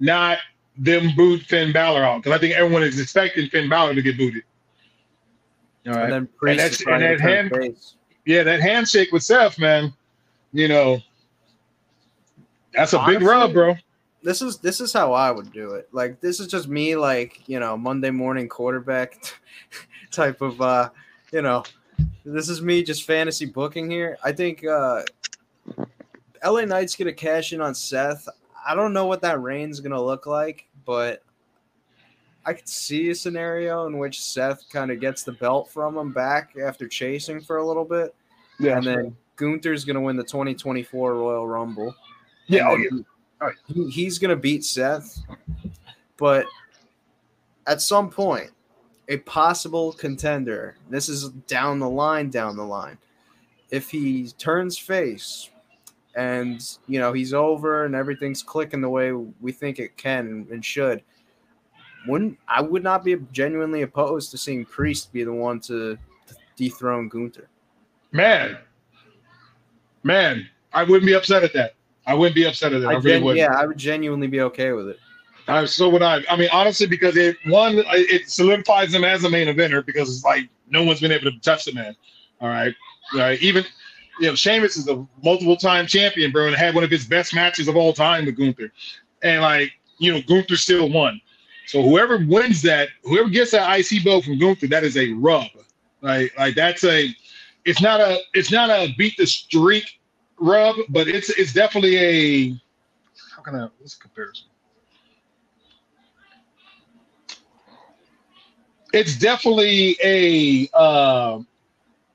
not 0.00 0.38
them 0.78 1.10
boot 1.16 1.42
Finn 1.42 1.72
Balor 1.72 2.02
out 2.02 2.22
because 2.22 2.36
I 2.36 2.40
think 2.40 2.54
everyone 2.54 2.82
is 2.82 2.98
expecting 3.00 3.48
Finn 3.48 3.68
Balor 3.68 3.94
to 3.94 4.02
get 4.02 4.16
booted. 4.16 4.42
All 5.86 5.92
right. 5.94 6.04
and 6.04 6.12
then 6.12 6.28
Priest 6.38 6.58
that's- 6.58 6.82
and 6.86 7.02
that 7.02 7.20
hand- 7.20 7.50
face. 7.50 7.94
yeah, 8.24 8.42
that 8.42 8.60
handshake 8.60 9.12
with 9.12 9.22
Seth, 9.22 9.58
man. 9.58 9.92
You 10.52 10.68
know, 10.68 11.00
that's 12.72 12.92
a 12.94 13.04
big 13.06 13.20
rub, 13.22 13.52
bro. 13.52 13.74
This 14.26 14.42
is 14.42 14.58
this 14.58 14.80
is 14.80 14.92
how 14.92 15.12
I 15.12 15.30
would 15.30 15.52
do 15.52 15.74
it. 15.74 15.88
Like 15.92 16.20
this 16.20 16.40
is 16.40 16.48
just 16.48 16.66
me, 16.66 16.96
like 16.96 17.48
you 17.48 17.60
know, 17.60 17.76
Monday 17.76 18.10
morning 18.10 18.48
quarterback 18.48 19.32
type 20.10 20.40
of, 20.40 20.60
uh, 20.60 20.90
you 21.32 21.42
know, 21.42 21.62
this 22.24 22.48
is 22.48 22.60
me 22.60 22.82
just 22.82 23.04
fantasy 23.04 23.46
booking 23.46 23.88
here. 23.88 24.18
I 24.24 24.32
think 24.32 24.66
uh, 24.66 25.02
LA 26.44 26.64
Knight's 26.64 26.96
gonna 26.96 27.12
cash 27.12 27.52
in 27.52 27.60
on 27.60 27.72
Seth. 27.72 28.28
I 28.66 28.74
don't 28.74 28.92
know 28.92 29.06
what 29.06 29.22
that 29.22 29.40
reign's 29.40 29.78
gonna 29.78 30.02
look 30.02 30.26
like, 30.26 30.66
but 30.84 31.22
I 32.44 32.52
could 32.52 32.68
see 32.68 33.10
a 33.10 33.14
scenario 33.14 33.86
in 33.86 33.96
which 33.96 34.20
Seth 34.20 34.68
kind 34.70 34.90
of 34.90 34.98
gets 34.98 35.22
the 35.22 35.32
belt 35.32 35.70
from 35.70 35.96
him 35.96 36.12
back 36.12 36.56
after 36.60 36.88
chasing 36.88 37.40
for 37.40 37.58
a 37.58 37.64
little 37.66 37.84
bit, 37.84 38.12
Yeah, 38.58 38.78
and 38.78 38.86
then 38.86 39.16
Gunther's 39.36 39.84
gonna 39.84 40.00
win 40.00 40.16
the 40.16 40.24
2024 40.24 41.14
Royal 41.14 41.46
Rumble. 41.46 41.94
yeah, 42.48 42.68
oh, 42.68 42.76
yeah. 42.76 42.88
Oh, 43.40 43.50
he, 43.66 43.90
he's 43.90 44.18
gonna 44.18 44.36
beat 44.36 44.64
Seth, 44.64 45.22
but 46.16 46.46
at 47.66 47.80
some 47.80 48.10
point, 48.10 48.50
a 49.08 49.18
possible 49.18 49.92
contender. 49.92 50.76
This 50.88 51.08
is 51.08 51.30
down 51.46 51.78
the 51.78 51.88
line, 51.88 52.30
down 52.30 52.56
the 52.56 52.64
line. 52.64 52.98
If 53.70 53.90
he 53.90 54.28
turns 54.38 54.78
face, 54.78 55.50
and 56.16 56.78
you 56.88 56.98
know 56.98 57.12
he's 57.12 57.34
over 57.34 57.84
and 57.84 57.94
everything's 57.94 58.42
clicking 58.42 58.80
the 58.80 58.88
way 58.88 59.12
we 59.12 59.52
think 59.52 59.78
it 59.78 59.96
can 59.96 60.46
and 60.50 60.64
should, 60.64 61.02
wouldn't 62.08 62.38
I 62.48 62.62
would 62.62 62.82
not 62.82 63.04
be 63.04 63.16
genuinely 63.32 63.82
opposed 63.82 64.30
to 64.30 64.38
seeing 64.38 64.64
Priest 64.64 65.12
be 65.12 65.24
the 65.24 65.32
one 65.32 65.60
to 65.60 65.98
dethrone 66.56 67.08
Gunther. 67.08 67.48
man, 68.12 68.58
man, 70.02 70.48
I 70.72 70.82
wouldn't 70.82 71.06
be 71.06 71.14
upset 71.14 71.44
at 71.44 71.52
that. 71.52 71.74
I 72.06 72.14
wouldn't 72.14 72.34
be 72.34 72.44
upset 72.44 72.72
at 72.72 72.82
that. 72.82 72.88
I, 72.88 72.92
I 72.92 72.94
really 72.96 73.10
gen- 73.10 73.24
wouldn't. 73.24 73.38
yeah, 73.38 73.58
I 73.58 73.66
would 73.66 73.76
genuinely 73.76 74.26
be 74.26 74.40
okay 74.42 74.72
with 74.72 74.88
it. 74.88 74.98
I, 75.48 75.64
so 75.64 75.88
would 75.88 76.02
I. 76.02 76.22
I 76.28 76.36
mean, 76.36 76.48
honestly, 76.52 76.86
because 76.86 77.16
it 77.16 77.36
one, 77.46 77.82
it 77.86 78.28
solidifies 78.28 78.94
him 78.94 79.04
as 79.04 79.24
a 79.24 79.30
main 79.30 79.48
eventer 79.48 79.84
because 79.84 80.10
it's 80.14 80.24
like 80.24 80.48
no 80.68 80.82
one's 80.82 81.00
been 81.00 81.12
able 81.12 81.30
to 81.30 81.38
touch 81.40 81.64
the 81.64 81.72
man. 81.72 81.94
All 82.40 82.48
right, 82.48 82.74
all 83.12 83.20
right. 83.20 83.40
Even 83.40 83.64
you 84.20 84.28
know, 84.28 84.34
Sheamus 84.34 84.76
is 84.76 84.88
a 84.88 85.06
multiple 85.22 85.56
time 85.56 85.86
champion, 85.86 86.32
bro, 86.32 86.46
and 86.46 86.56
had 86.56 86.74
one 86.74 86.84
of 86.84 86.90
his 86.90 87.06
best 87.06 87.34
matches 87.34 87.68
of 87.68 87.76
all 87.76 87.92
time 87.92 88.26
with 88.26 88.36
Gunther, 88.36 88.72
and 89.22 89.42
like 89.42 89.72
you 89.98 90.12
know, 90.12 90.20
Gunther 90.26 90.56
still 90.56 90.88
won. 90.88 91.20
So 91.66 91.82
whoever 91.82 92.18
wins 92.18 92.62
that, 92.62 92.88
whoever 93.02 93.28
gets 93.28 93.50
that 93.50 93.78
IC 93.78 94.04
belt 94.04 94.24
from 94.24 94.38
Gunther, 94.38 94.68
that 94.68 94.84
is 94.84 94.96
a 94.96 95.12
rub. 95.14 95.46
Like, 96.00 96.32
like 96.38 96.54
that's 96.54 96.84
a, 96.84 97.14
it's 97.64 97.82
not 97.82 98.00
a, 98.00 98.20
it's 98.34 98.52
not 98.52 98.70
a 98.70 98.94
beat 98.96 99.16
the 99.16 99.26
streak 99.26 99.98
rub, 100.38 100.76
but 100.88 101.08
it's 101.08 101.30
it's 101.30 101.52
definitely 101.52 101.96
a. 101.96 102.60
How 103.34 103.42
can 103.42 103.54
I? 103.54 103.68
What's 103.78 103.96
a 103.96 103.98
comparison? 103.98 104.46
it's 108.96 109.16
definitely 109.16 109.96
a 110.02 110.68
uh, 110.74 111.40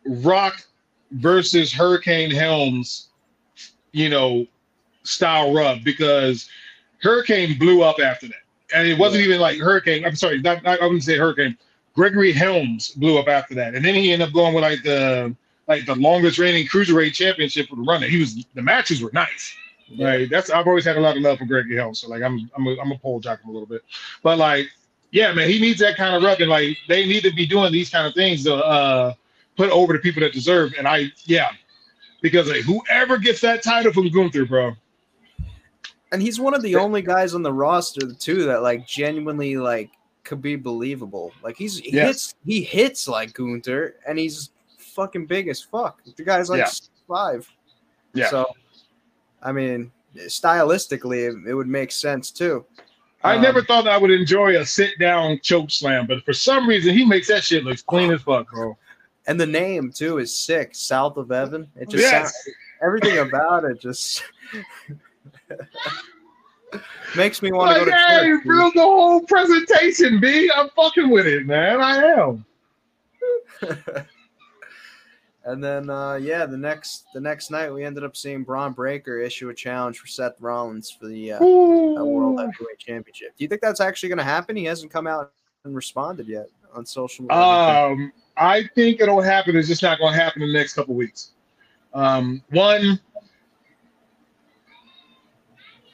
Rock 0.06 0.66
versus 1.12 1.72
Hurricane 1.72 2.32
Helms, 2.32 3.10
you 3.92 4.10
know, 4.10 4.48
style 5.04 5.54
rub 5.54 5.84
because 5.84 6.50
Hurricane 7.02 7.58
blew 7.60 7.84
up 7.84 8.00
after 8.00 8.28
that, 8.28 8.42
and 8.76 8.88
it 8.88 8.98
wasn't 8.98 9.24
even 9.24 9.40
like 9.40 9.60
Hurricane. 9.60 10.06
I'm 10.06 10.16
sorry, 10.16 10.42
not, 10.42 10.64
not, 10.64 10.82
I 10.82 10.86
wouldn't 10.86 11.04
say 11.04 11.18
Hurricane. 11.18 11.58
Gregory 11.94 12.32
Helms 12.32 12.90
blew 12.92 13.20
up 13.20 13.28
after 13.28 13.54
that, 13.56 13.76
and 13.76 13.84
then 13.84 13.94
he 13.94 14.12
ended 14.12 14.30
up 14.30 14.34
going 14.34 14.54
with 14.54 14.64
like 14.64 14.82
the 14.82 15.36
like 15.72 15.86
the 15.86 15.96
longest 15.96 16.38
reigning 16.38 16.68
cruiserweight 16.68 17.14
championship 17.14 17.68
for 17.70 17.76
the 17.76 17.82
run. 17.82 18.02
He 18.04 18.20
was 18.20 18.46
the 18.54 18.62
matches 18.62 19.02
were 19.02 19.12
nice. 19.14 19.56
Right. 20.00 20.30
That's 20.30 20.50
I've 20.50 20.68
always 20.68 20.86
had 20.86 20.98
a 20.98 21.02
lot 21.02 21.18
of 21.18 21.22
love 21.22 21.38
for 21.40 21.46
Gregory 21.46 21.76
Helms. 21.76 22.00
So 22.00 22.08
like 22.10 22.22
I'm 22.24 22.50
I'm 22.56 22.66
a, 22.68 22.76
I'm 22.82 22.92
a 22.92 22.98
pole 22.98 23.20
jack 23.20 23.42
him 23.44 23.50
a 23.50 23.54
little 23.54 23.68
bit. 23.68 23.82
But 24.24 24.38
like, 24.38 24.68
yeah, 25.12 25.34
man, 25.34 25.50
he 25.50 25.60
needs 25.60 25.80
that 25.80 25.98
kind 25.98 26.16
of 26.16 26.24
rub 26.24 26.40
and 26.40 26.50
like 26.50 26.78
they 26.88 27.06
need 27.06 27.24
to 27.24 27.34
be 27.34 27.46
doing 27.46 27.72
these 27.72 27.90
kind 27.90 28.08
of 28.08 28.14
things 28.14 28.44
to 28.46 28.56
uh 28.56 29.14
put 29.58 29.70
over 29.70 29.92
the 29.94 30.00
people 30.00 30.22
that 30.22 30.34
deserve. 30.34 30.74
And 30.78 30.88
I 30.88 31.12
yeah. 31.26 31.50
Because 32.22 32.48
like, 32.50 32.62
whoever 32.62 33.18
gets 33.18 33.42
that 33.42 33.64
title 33.64 33.92
from 33.92 34.10
Gunther, 34.10 34.46
bro. 34.46 34.74
And 36.14 36.22
he's 36.22 36.40
one 36.40 36.54
of 36.54 36.62
the 36.62 36.76
only 36.76 37.02
guys 37.02 37.34
on 37.34 37.42
the 37.42 37.54
roster 37.54 38.14
too 38.14 38.44
that 38.46 38.62
like 38.62 38.86
genuinely 38.86 39.58
like 39.58 39.90
could 40.24 40.42
be 40.42 40.56
believable. 40.56 41.32
Like 41.44 41.58
he's 41.58 41.80
he 41.80 41.92
Yes. 41.94 42.08
hits 42.08 42.36
he 42.46 42.62
hits 42.64 43.08
like 43.08 43.34
Gunther 43.34 43.96
and 44.08 44.18
he's 44.20 44.52
fucking 44.96 45.26
big 45.26 45.48
as 45.48 45.62
fuck. 45.62 46.02
The 46.18 46.24
guy's 46.24 46.50
like 46.50 46.60
Yeah. 46.60 46.70
five. 47.08 47.48
Yeah. 48.14 48.30
So 48.30 48.48
I 49.42 49.52
mean 49.52 49.92
stylistically 50.16 51.48
it, 51.48 51.54
would 51.54 51.68
make 51.68 51.92
sense 51.92 52.32
too. 52.32 52.66
I 53.24 53.36
Um, 53.36 53.42
never 53.42 53.62
thought 53.64 53.88
I 53.88 53.98
would 53.98 54.12
enjoy 54.12 54.58
a 54.60 54.66
sit 54.66 55.00
down 55.00 55.40
choke 55.42 55.72
slam, 55.72 56.08
but 56.08 56.24
for 56.26 56.34
some 56.34 56.68
reason 56.68 56.94
he 56.96 57.06
makes 57.06 57.28
that 57.30 57.44
shit 57.44 57.64
look 57.64 57.84
clean 57.86 58.12
as 58.12 58.22
fuck, 58.24 58.52
bro. 58.52 58.78
and 59.28 59.40
the 59.40 59.46
name 59.46 59.92
too 59.92 60.18
is 60.18 60.36
sick, 60.36 60.72
South 60.74 61.18
of 61.18 61.30
Heaven. 61.30 61.70
It 61.76 61.90
just 61.90 62.02
Yes. 62.04 62.34
sounds, 62.34 62.56
everything 62.82 63.20
about 63.20 63.64
it 63.66 63.80
just 63.80 64.24
makes 67.16 67.42
me 67.42 67.52
want 67.52 67.74
to 67.78 67.80
go 67.80 67.86
to 67.86 67.92
hey, 67.92 68.24
church. 68.26 68.46
bro, 68.46 68.72
the 68.74 68.82
whole 68.82 69.22
presentation, 69.22 70.20
B. 70.20 70.50
I'm 70.56 70.70
fucking 70.70 71.10
with 71.10 71.28
it, 71.28 71.46
man. 71.46 71.82
I 71.82 71.98
am. 71.98 72.46
and 75.46 75.64
then 75.64 75.90
uh 75.90 76.14
yeah, 76.16 76.46
the 76.46 76.58
next 76.58 77.06
the 77.14 77.20
next 77.20 77.52
night 77.52 77.72
we 77.72 77.84
ended 77.84 78.04
up 78.04 78.16
seeing 78.16 78.44
Bron 78.44 78.74
Breakker 78.74 79.20
issue 79.20 79.50
a 79.50 79.54
challenge 79.54 80.00
for 80.00 80.08
Seth 80.08 80.40
Rollins 80.40 80.92
for 80.92 81.08
the 81.08 81.34
uh, 81.34 81.38
uh, 81.38 82.04
World 82.04 82.40
Heavyweight 82.40 82.80
Championship. 82.80 83.36
Do 83.38 83.44
you 83.44 83.48
think 83.48 83.62
that's 83.62 83.82
actually 83.82 84.10
going 84.10 84.20
to 84.20 84.24
happen? 84.24 84.56
He 84.56 84.66
hasn't 84.66 84.92
come 84.92 85.08
out 85.08 85.32
and 85.64 85.76
responded 85.76 86.28
yet 86.28 86.48
on 86.74 86.86
social 86.86 87.24
media. 87.24 87.38
Um, 87.38 88.12
I 88.38 88.70
think 88.76 89.02
it'll 89.02 89.22
happen. 89.22 89.56
It's 89.56 89.68
just 89.68 89.84
not 89.84 90.00
going 90.00 90.14
to 90.14 90.20
happen 90.20 90.42
in 90.42 90.52
the 90.52 90.58
next 90.58 90.74
couple 90.74 90.96
weeks. 90.96 91.32
Um, 91.94 92.42
one, 92.50 93.00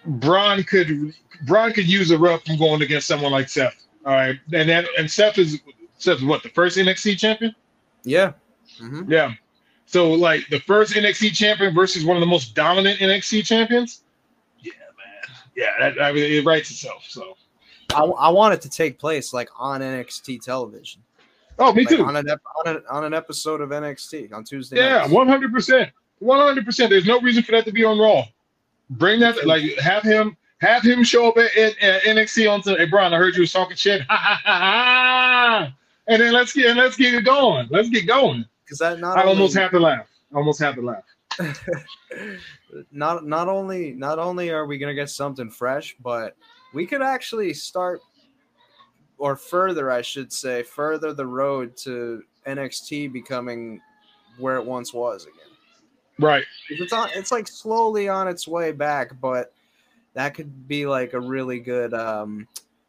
Bron 0.06 0.64
could 0.64 1.14
Bron 1.46 1.74
could 1.74 1.88
use 1.88 2.12
a 2.12 2.18
rub 2.18 2.44
from 2.46 2.58
going 2.58 2.82
against 2.82 3.08
someone 3.08 3.32
like 3.32 3.50
Seth. 3.50 3.86
All 4.06 4.14
right, 4.14 4.40
and 4.54 4.70
then 4.70 4.86
and 4.98 5.10
Seth 5.10 5.38
is 5.38 5.60
Seth 5.98 6.18
is 6.18 6.26
what 6.26 6.44
the 6.44 6.50
first 6.50 6.78
NXT 6.78 7.18
champion. 7.18 7.54
Yeah. 8.04 8.34
Hmm 8.78 9.12
Yeah. 9.12 9.34
So 9.86 10.12
like 10.12 10.48
the 10.50 10.60
first 10.60 10.94
NXT 10.94 11.34
champion 11.34 11.74
versus 11.74 12.06
one 12.06 12.18
of 12.18 12.22
the 12.22 12.28
most 12.28 12.56
dominant 12.56 13.00
NXT 13.00 13.46
champions. 13.46 14.04
Yeah, 14.60 14.74
man. 14.98 15.36
Yeah, 15.56 15.72
that, 15.80 16.02
I 16.02 16.12
mean, 16.12 16.32
it 16.32 16.46
writes 16.46 16.70
itself. 16.72 17.06
So. 17.08 17.38
I, 17.96 18.04
I 18.04 18.30
want 18.30 18.54
it 18.54 18.62
to 18.62 18.70
take 18.70 19.00
place 19.00 19.34
like 19.34 19.50
on 19.58 19.82
NXT 19.82 20.42
television. 20.42 21.02
Oh, 21.60 21.74
me 21.74 21.86
Like, 21.86 21.96
too. 21.96 22.06
on 22.06 22.16
an 22.16 22.30
ep- 22.30 22.42
on, 22.66 22.76
a, 22.76 22.82
on 22.90 23.04
an 23.06 23.14
episode 23.14 23.62
of 23.62 23.70
NXT 23.70 24.34
on 24.34 24.44
Tuesday. 24.44 24.78
Yeah, 24.78 25.08
one 25.08 25.28
hundred 25.28 25.52
percent, 25.52 25.90
one 26.20 26.40
hundred 26.40 26.66
percent. 26.66 26.90
There's 26.90 27.06
no 27.08 27.20
reason 27.22 27.44
for 27.44 27.54
that 27.54 27.66
to 27.66 27.72
be 27.72 27.84
on 27.84 27.98
Raw. 27.98 28.26
Bring 28.92 29.20
that, 29.22 29.46
like, 29.46 29.64
have 29.80 30.04
him, 30.04 30.38
have 30.60 30.84
him 30.84 31.04
show 31.04 31.28
up 31.30 31.38
at, 31.38 31.56
at, 31.58 31.78
at 31.82 32.02
NXT 32.04 32.52
on. 32.52 32.62
Hey, 32.62 32.86
Brian, 32.86 33.14
I 33.14 33.18
heard 33.18 33.36
you 33.36 33.42
was 33.42 33.52
talking 33.52 33.76
shit. 33.76 34.02
Ha, 34.04 34.16
ha, 34.16 34.42
ha, 34.44 34.60
ha. 34.60 35.74
And 36.08 36.22
then 36.22 36.32
let's 36.32 36.54
get, 36.54 36.68
and 36.68 36.78
let's 36.78 36.96
get 36.96 37.16
it 37.16 37.26
going. 37.26 37.68
Let's 37.72 37.90
get 37.90 38.06
going. 38.06 38.46
Because 38.68 38.80
that 38.80 39.00
not 39.00 39.18
I 39.18 39.22
only, 39.22 39.34
almost 39.34 39.56
have 39.56 39.72
to 39.72 39.80
laugh. 39.80 40.08
Almost 40.36 40.60
have 40.60 40.76
to 40.76 40.82
laugh. 40.82 41.04
not 42.92 43.26
not 43.26 43.48
only 43.48 43.94
not 43.94 44.20
only 44.20 44.50
are 44.50 44.66
we 44.66 44.78
gonna 44.78 44.94
get 44.94 45.10
something 45.10 45.50
fresh, 45.50 45.96
but 46.02 46.36
we 46.74 46.86
could 46.86 47.02
actually 47.02 47.54
start 47.54 48.02
or 49.18 49.36
further, 49.36 49.90
I 49.90 50.02
should 50.02 50.32
say, 50.32 50.64
further 50.64 51.14
the 51.14 51.26
road 51.26 51.76
to 51.78 52.24
NXT 52.46 53.12
becoming 53.12 53.82
where 54.38 54.58
it 54.58 54.66
once 54.66 54.94
was 54.94 55.24
again. 55.24 55.34
Right. 56.20 56.46
It's 56.70 56.94
on. 56.94 57.10
It's 57.16 57.32
like 57.32 57.48
slowly 57.48 58.10
on 58.10 58.28
its 58.28 58.48
way 58.48 58.72
back, 58.72 59.20
but 59.22 59.54
that 60.14 60.34
could 60.34 60.68
be 60.68 60.86
like 60.86 61.14
a 61.14 61.20
really 61.20 61.60
good 61.60 61.94
um, 61.94 62.48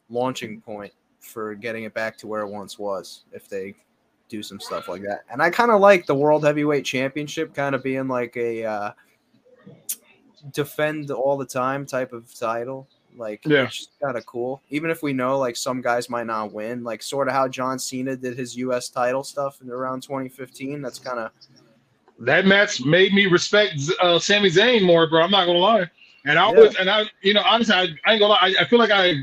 launching 0.09 0.61
point 0.61 0.93
for 1.20 1.55
getting 1.55 1.85
it 1.85 1.95
back 1.95 2.16
to 2.18 2.26
where 2.26 2.41
it 2.41 2.49
once 2.49 2.79
was 2.79 3.24
if 3.33 3.49
they 3.49 3.74
do 4.29 4.43
some 4.43 4.61
stuff 4.61 4.89
like 4.89 5.03
that. 5.03 5.24
And 5.31 5.43
I 5.43 5.51
kind 5.51 5.70
of 5.70 5.81
like 5.81 6.07
the 6.07 6.14
World 6.14 6.45
Heavyweight 6.45 6.85
Championship 6.85 7.55
kind 7.55 7.74
of 7.74 7.83
being 7.83 8.09
like 8.09 8.37
a 8.37 8.64
uh, 8.64 8.91
defend 10.53 11.11
all 11.11 11.37
the 11.37 11.47
time 11.47 11.87
type 11.87 12.12
of 12.12 12.33
title. 12.39 12.89
Like, 13.16 13.43
Yeah. 13.47 13.64
it's 13.64 13.89
kind 14.03 14.16
of 14.16 14.24
cool. 14.26 14.62
Even 14.70 14.91
if 14.91 15.03
we 15.03 15.12
know 15.12 15.39
like 15.39 15.57
some 15.57 15.81
guys 15.81 16.09
might 16.09 16.26
not 16.26 16.53
win, 16.53 16.85
like 16.85 17.03
sort 17.03 17.29
of 17.29 17.35
how 17.35 17.49
John 17.49 17.79
Cena 17.79 18.16
did 18.16 18.37
his 18.37 18.57
U.S. 18.59 18.89
title 18.89 19.24
stuff 19.24 19.61
in 19.61 19.70
around 19.70 20.03
2015. 20.03 20.83
That's 20.83 20.99
kind 20.99 21.18
of 21.18 21.31
That 22.20 22.47
match 22.47 22.85
made 22.85 23.12
me 23.12 23.26
respect 23.26 23.74
uh, 24.01 24.18
Sami 24.18 24.51
Zayn 24.51 24.85
more, 24.85 25.09
bro. 25.09 25.22
I'm 25.22 25.31
not 25.31 25.47
gonna 25.47 25.59
lie. 25.59 25.91
And 26.24 26.39
I 26.39 26.51
Yeah. 26.51 26.59
was, 26.61 26.76
and 26.76 26.91
I, 26.91 27.05
you 27.22 27.33
know, 27.33 27.43
honestly, 27.45 27.74
I, 27.74 27.83
I 28.05 28.12
ain't 28.12 28.20
gonna 28.20 28.26
lie. 28.26 28.39
I, 28.43 28.55
I 28.61 28.64
feel 28.66 28.79
like 28.79 28.91
I, 28.91 29.14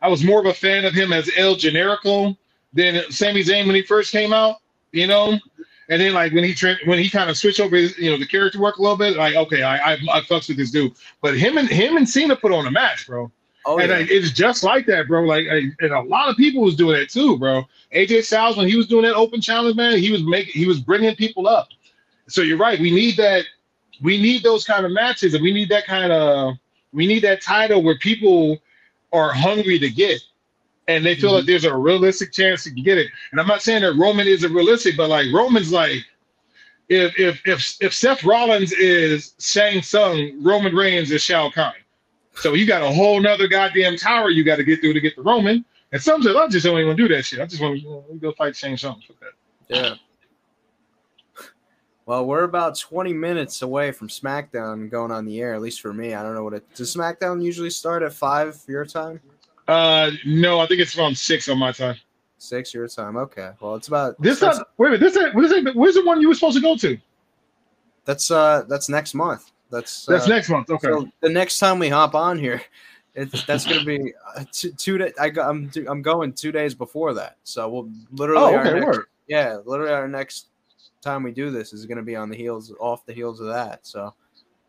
I 0.00 0.08
was 0.08 0.24
more 0.24 0.40
of 0.40 0.46
a 0.46 0.54
fan 0.54 0.84
of 0.84 0.94
him 0.94 1.12
as 1.12 1.30
El 1.36 1.54
Generico 1.56 2.36
than 2.74 3.10
Sami 3.10 3.42
Zayn 3.42 3.66
when 3.66 3.74
he 3.74 3.82
first 3.82 4.12
came 4.12 4.32
out. 4.32 4.56
You 4.92 5.08
know, 5.08 5.38
and 5.88 6.00
then 6.00 6.14
like 6.14 6.32
when 6.32 6.44
he 6.44 6.54
tra- 6.54 6.78
when 6.84 6.98
he 6.98 7.10
kind 7.10 7.28
of 7.28 7.36
switched 7.36 7.60
over, 7.60 7.76
his, 7.76 7.98
you 7.98 8.10
know, 8.10 8.18
the 8.18 8.26
character 8.26 8.60
work 8.60 8.78
a 8.78 8.82
little 8.82 8.96
bit. 8.96 9.16
Like, 9.16 9.34
okay, 9.34 9.62
I, 9.62 9.92
I, 9.92 9.92
I 9.94 10.20
fucks 10.22 10.48
with 10.48 10.56
this 10.56 10.70
dude. 10.70 10.92
But 11.20 11.36
him 11.36 11.58
and 11.58 11.68
him 11.68 11.96
and 11.96 12.08
Cena 12.08 12.36
put 12.36 12.52
on 12.52 12.66
a 12.66 12.70
match, 12.70 13.06
bro. 13.06 13.30
oh 13.66 13.78
and 13.78 13.90
yeah. 13.90 13.98
like, 13.98 14.10
it's 14.10 14.30
just 14.30 14.62
like 14.62 14.86
that, 14.86 15.08
bro. 15.08 15.24
Like, 15.24 15.46
and 15.46 15.92
a 15.92 16.00
lot 16.00 16.28
of 16.28 16.36
people 16.36 16.62
was 16.62 16.76
doing 16.76 17.00
it 17.00 17.10
too, 17.10 17.38
bro. 17.38 17.64
AJ 17.94 18.24
Styles 18.24 18.56
when 18.56 18.68
he 18.68 18.76
was 18.76 18.86
doing 18.86 19.02
that 19.02 19.14
open 19.14 19.40
challenge, 19.40 19.76
man, 19.76 19.98
he 19.98 20.10
was 20.10 20.22
making, 20.22 20.52
he 20.52 20.66
was 20.66 20.80
bringing 20.80 21.14
people 21.16 21.46
up. 21.46 21.68
So 22.28 22.40
you're 22.40 22.58
right. 22.58 22.80
We 22.80 22.90
need 22.90 23.16
that. 23.16 23.44
We 24.02 24.20
need 24.20 24.42
those 24.42 24.64
kind 24.64 24.84
of 24.86 24.92
matches, 24.92 25.34
and 25.34 25.42
we 25.42 25.52
need 25.52 25.68
that 25.68 25.86
kind 25.86 26.12
of. 26.12 26.54
We 26.92 27.06
need 27.06 27.20
that 27.24 27.42
title 27.42 27.82
where 27.82 27.98
people 27.98 28.58
are 29.12 29.32
hungry 29.32 29.78
to 29.80 29.90
get, 29.90 30.22
and 30.88 31.04
they 31.04 31.14
feel 31.14 31.32
like 31.32 31.42
mm-hmm. 31.42 31.50
there's 31.50 31.64
a 31.64 31.76
realistic 31.76 32.32
chance 32.32 32.64
to 32.64 32.70
get 32.70 32.98
it. 32.98 33.08
And 33.32 33.40
I'm 33.40 33.46
not 33.46 33.62
saying 33.62 33.82
that 33.82 33.94
Roman 33.94 34.26
isn't 34.26 34.52
realistic, 34.52 34.96
but 34.96 35.08
like 35.08 35.26
Roman's 35.32 35.72
like. 35.72 36.04
If 36.90 37.18
if 37.18 37.40
if 37.46 37.76
if 37.80 37.94
Seth 37.94 38.24
Rollins 38.24 38.70
is 38.72 39.34
Shang 39.38 39.80
Tsung, 39.80 40.38
Roman 40.42 40.74
Reigns 40.74 41.10
is 41.10 41.22
Shao 41.22 41.48
Kahn. 41.48 41.72
So 42.34 42.52
you 42.52 42.66
got 42.66 42.82
a 42.82 42.92
whole 42.92 43.20
nother 43.20 43.48
goddamn 43.48 43.96
tower 43.96 44.28
you 44.28 44.44
got 44.44 44.56
to 44.56 44.64
get 44.64 44.80
through 44.80 44.92
to 44.92 45.00
get 45.00 45.16
the 45.16 45.22
Roman. 45.22 45.64
And 45.92 46.02
some 46.02 46.22
said, 46.22 46.36
I 46.36 46.48
just 46.48 46.66
don't 46.66 46.78
even 46.78 46.96
do 46.96 47.08
that 47.08 47.24
shit. 47.24 47.40
I 47.40 47.46
just 47.46 47.62
want 47.62 47.80
to 47.80 48.18
go 48.20 48.32
fight 48.32 48.54
Shang 48.56 48.76
Tsung. 48.76 49.00
Fuck 49.06 49.20
that. 49.20 49.32
Yeah. 49.68 49.94
Well, 52.06 52.26
we're 52.26 52.42
about 52.42 52.78
20 52.78 53.14
minutes 53.14 53.62
away 53.62 53.90
from 53.92 54.08
SmackDown 54.08 54.90
going 54.90 55.10
on 55.10 55.24
the 55.24 55.40
air, 55.40 55.54
at 55.54 55.62
least 55.62 55.80
for 55.80 55.94
me. 55.94 56.12
I 56.12 56.22
don't 56.22 56.34
know 56.34 56.44
what 56.44 56.52
it 56.52 56.74
does 56.74 56.94
SmackDown 56.94 57.42
usually 57.42 57.70
start 57.70 58.02
at 58.02 58.12
five 58.12 58.60
your 58.68 58.84
time? 58.84 59.20
Uh, 59.66 60.10
no, 60.26 60.60
I 60.60 60.66
think 60.66 60.80
it's 60.80 60.96
around 60.98 61.16
six 61.16 61.48
on 61.48 61.58
my 61.58 61.72
time. 61.72 61.96
Six 62.38 62.74
your 62.74 62.86
time. 62.88 63.16
Okay. 63.16 63.50
Well 63.60 63.74
it's 63.74 63.88
about 63.88 64.20
This 64.20 64.42
not 64.42 64.68
wait 64.76 64.88
a 64.88 64.90
minute. 64.92 65.00
This 65.00 65.16
ain't, 65.16 65.44
is 65.44 65.52
it? 65.52 65.76
Where's 65.76 65.94
the 65.94 66.04
one 66.04 66.20
you 66.20 66.28
were 66.28 66.34
supposed 66.34 66.56
to 66.56 66.62
go 66.62 66.76
to? 66.76 66.98
that's 68.04 68.30
uh 68.30 68.64
that's 68.68 68.88
next 68.88 69.14
month. 69.14 69.50
That's 69.70 70.06
That's 70.06 70.26
uh, 70.26 70.28
next 70.28 70.50
month. 70.50 70.70
Okay. 70.70 70.88
so 70.88 71.08
the 71.20 71.28
next 71.28 71.58
time 71.58 71.78
we 71.78 71.88
hop 71.88 72.14
on 72.14 72.38
here, 72.38 72.62
it's 73.14 73.44
that's 73.44 73.66
gonna 73.66 73.84
be 73.84 74.12
uh, 74.36 74.44
two, 74.52 74.72
two 74.72 74.98
days. 74.98 75.12
I 75.18 75.30
go, 75.30 75.48
I'm 75.48 75.70
I'm 75.88 76.02
going 76.02 76.32
two 76.32 76.52
days 76.52 76.74
before 76.74 77.14
that, 77.14 77.36
so 77.44 77.68
we'll 77.68 77.90
literally 78.12 78.42
oh, 78.42 78.56
our 78.56 78.66
okay. 78.66 78.80
next, 78.80 78.98
yeah, 79.26 79.58
literally 79.64 79.92
our 79.92 80.08
next 80.08 80.48
time 81.00 81.22
we 81.22 81.32
do 81.32 81.50
this 81.50 81.72
is 81.72 81.84
going 81.86 81.98
to 81.98 82.02
be 82.02 82.16
on 82.16 82.30
the 82.30 82.36
heels 82.36 82.72
off 82.80 83.04
the 83.04 83.12
heels 83.12 83.38
of 83.38 83.46
that. 83.48 83.86
So, 83.86 84.14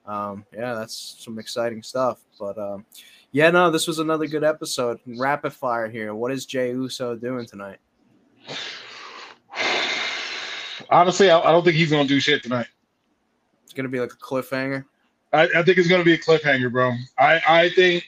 um, 0.06 0.43
yeah, 0.54 0.74
that's 0.74 1.16
some 1.20 1.39
exciting 1.39 1.82
stuff. 1.82 2.20
But 2.38 2.58
um, 2.58 2.86
yeah, 3.36 3.50
no, 3.50 3.70
this 3.70 3.86
was 3.86 4.00
another 4.00 4.28
good 4.28 4.46
episode. 4.46 4.98
Rapid 5.06 5.52
fire 5.52 5.90
here. 5.90 6.16
What 6.16 6.32
is 6.32 6.46
Jay 6.46 6.70
Uso 6.70 7.18
doing 7.18 7.46
tonight? 7.46 7.80
Honestly, 10.90 11.30
I, 11.30 11.42
I 11.42 11.52
don't 11.52 11.66
think 11.66 11.76
he's 11.76 11.92
gonna 11.92 12.08
do 12.08 12.22
shit 12.22 12.44
tonight. 12.44 12.68
It's 13.66 13.74
going 13.74 13.84
to 13.84 13.90
be 13.90 14.00
like 14.00 14.14
a 14.14 14.16
cliffhanger. 14.16 14.86
I, 15.34 15.50
I 15.54 15.64
think 15.64 15.78
it's 15.78 15.90
gonna 15.90 16.06
be 16.06 16.14
a 16.14 16.18
cliffhanger, 16.18 16.72
bro. 16.72 16.94
I, 17.20 17.42
I 17.46 17.70
think 17.72 18.06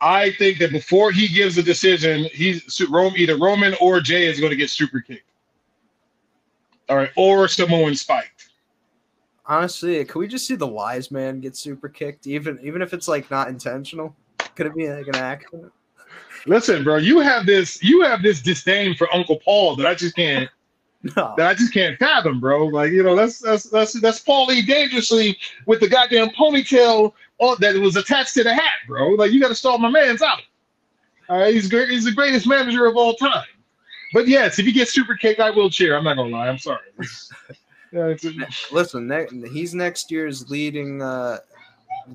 I 0.00 0.32
think 0.32 0.58
that 0.58 0.72
before 0.72 1.12
he 1.12 1.28
gives 1.28 1.56
a 1.56 1.62
decision, 1.62 2.24
he's 2.32 2.84
Rome 2.90 3.14
either 3.16 3.38
Roman 3.38 3.76
or 3.80 4.00
Jay 4.00 4.26
is 4.26 4.40
gonna 4.40 4.56
get 4.56 4.70
super 4.70 4.98
kicked. 4.98 5.30
All 6.88 6.96
right, 6.96 7.10
or 7.14 7.46
Samoan 7.46 7.94
spiked. 7.94 8.48
Honestly, 9.46 10.04
could 10.04 10.18
we 10.18 10.26
just 10.26 10.48
see 10.48 10.56
the 10.56 10.66
wise 10.66 11.12
man 11.12 11.38
get 11.38 11.54
super 11.54 11.88
kicked, 11.88 12.26
even 12.26 12.58
even 12.60 12.82
if 12.82 12.92
it's 12.92 13.06
like 13.06 13.30
not 13.30 13.46
intentional? 13.46 14.16
Could 14.56 14.66
it 14.66 14.74
be 14.74 14.88
like 14.88 15.06
an 15.08 15.16
accident? 15.16 15.72
Listen, 16.46 16.84
bro, 16.84 16.96
you 16.96 17.20
have 17.20 17.46
this 17.46 17.82
you 17.82 18.02
have 18.02 18.22
this 18.22 18.40
disdain 18.40 18.94
for 18.94 19.12
Uncle 19.14 19.40
Paul 19.44 19.76
that 19.76 19.86
I 19.86 19.94
just 19.94 20.14
can't 20.16 20.48
No. 21.16 21.34
that 21.36 21.46
I 21.46 21.54
just 21.54 21.72
can't 21.74 21.98
fathom, 21.98 22.40
bro. 22.40 22.66
Like, 22.66 22.90
you 22.90 23.02
know, 23.02 23.14
that's 23.14 23.38
that's 23.38 23.64
that's 23.64 23.92
that's 24.00 24.20
Paul 24.20 24.46
Lee 24.46 24.62
dangerously 24.62 25.36
with 25.66 25.80
the 25.80 25.88
goddamn 25.88 26.30
ponytail 26.30 27.12
on, 27.38 27.56
that 27.60 27.74
was 27.76 27.96
attached 27.96 28.32
to 28.34 28.42
the 28.42 28.54
hat, 28.54 28.72
bro. 28.86 29.10
Like, 29.10 29.30
you 29.30 29.38
got 29.40 29.48
to 29.48 29.54
stall 29.54 29.76
my 29.76 29.90
man's 29.90 30.22
out. 30.22 30.40
All 31.28 31.38
right, 31.38 31.52
he's 31.52 31.68
great. 31.68 31.90
He's 31.90 32.04
the 32.04 32.12
greatest 32.12 32.46
manager 32.46 32.86
of 32.86 32.96
all 32.96 33.14
time. 33.16 33.44
But 34.14 34.28
yes, 34.28 34.58
if 34.58 34.64
he 34.64 34.72
gets 34.72 34.92
super 34.94 35.14
kicked, 35.14 35.40
I 35.40 35.50
will 35.50 35.68
cheer. 35.68 35.94
I'm 35.96 36.04
not 36.04 36.16
gonna 36.16 36.30
lie. 36.30 36.48
I'm 36.48 36.58
sorry. 36.58 36.80
Yeah, 37.92 38.12
Listen, 38.72 39.06
ne- 39.06 39.48
he's 39.52 39.72
next 39.72 40.10
year's 40.10 40.50
leading 40.50 41.00
uh 41.00 41.38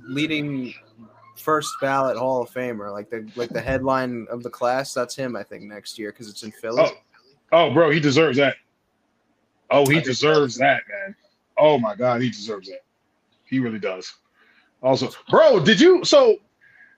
leading 0.09 0.73
first 1.39 1.71
ballot 1.81 2.17
Hall 2.17 2.43
of 2.43 2.49
Famer, 2.51 2.91
like 2.91 3.09
the 3.09 3.29
like 3.35 3.49
the 3.49 3.61
headline 3.61 4.27
of 4.29 4.43
the 4.43 4.49
class. 4.49 4.93
That's 4.93 5.15
him, 5.15 5.35
I 5.35 5.43
think, 5.43 5.63
next 5.63 5.97
year 5.97 6.11
because 6.11 6.29
it's 6.29 6.43
in 6.43 6.51
Philly. 6.51 6.83
oh, 6.83 6.91
oh, 7.51 7.73
bro, 7.73 7.89
he 7.89 7.99
deserves 7.99 8.37
that. 8.37 8.57
Oh, 9.71 9.85
he 9.85 9.97
I 9.97 10.01
deserves 10.01 10.55
that, 10.57 10.81
man. 10.89 11.15
Oh 11.57 11.77
my 11.77 11.95
God, 11.95 12.21
he 12.21 12.29
deserves 12.29 12.67
that. 12.69 12.81
He 13.45 13.59
really 13.59 13.79
does. 13.79 14.13
Also, 14.81 15.09
bro, 15.29 15.59
did 15.59 15.79
you? 15.79 16.03
So, 16.05 16.37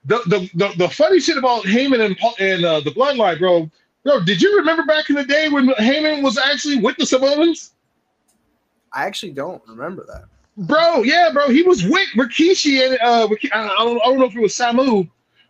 the 0.04 0.20
the 0.26 0.50
the, 0.54 0.74
the 0.76 0.88
funny 0.88 1.20
shit 1.20 1.36
about 1.36 1.64
Heyman 1.64 2.04
and 2.04 2.16
Paul- 2.18 2.36
and 2.38 2.64
uh, 2.64 2.80
the 2.80 2.90
Bloodline, 2.90 3.38
bro. 3.38 3.70
Bro, 4.04 4.24
did 4.24 4.42
you 4.42 4.56
remember 4.58 4.84
back 4.84 5.10
in 5.10 5.16
the 5.16 5.24
day 5.24 5.48
when 5.48 5.68
Heyman 5.68 6.22
was 6.22 6.36
actually 6.36 6.78
with 6.78 6.96
the 6.96 7.06
Samoans? 7.06 7.74
I 8.92 9.06
actually 9.06 9.32
don't 9.32 9.62
remember 9.68 10.04
that. 10.06 10.24
Bro, 10.56 11.02
yeah, 11.04 11.30
bro, 11.32 11.48
he 11.48 11.62
was 11.62 11.82
with 11.84 12.08
Rikishi 12.16 12.84
and 12.86 12.98
uh, 13.00 13.26
I, 13.54 13.84
don't, 13.84 14.00
I 14.02 14.04
don't 14.04 14.18
know 14.18 14.26
if 14.26 14.36
it 14.36 14.40
was 14.42 14.52
Samu, 14.54 15.08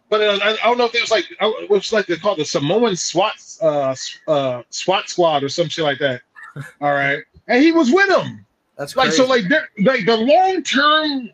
but 0.09 0.21
uh, 0.21 0.39
I, 0.43 0.51
I 0.53 0.67
don't 0.69 0.79
know 0.79 0.85
if 0.85 0.95
it 0.95 1.01
was 1.01 1.11
like 1.11 1.25
uh, 1.41 1.51
it 1.61 1.69
was 1.71 1.93
like 1.93 2.07
they 2.07 2.17
called 2.17 2.39
the 2.39 2.45
Samoan 2.45 2.95
SWAT 2.95 3.35
uh, 3.61 3.95
uh, 4.29 4.63
SWAT 4.71 5.09
squad 5.09 5.43
or 5.43 5.49
some 5.49 5.69
shit 5.69 5.85
like 5.85 5.99
that. 5.99 6.23
All 6.81 6.93
right, 6.93 7.21
and 7.49 7.63
he 7.63 7.73
was 7.73 7.91
with 7.91 8.09
them. 8.09 8.47
That's 8.79 8.95
Like 8.95 9.09
crazy. 9.09 9.17
so, 9.23 9.27
like 9.29 9.45
like 9.81 10.07
the 10.07 10.17
long 10.17 10.63
term 10.63 11.31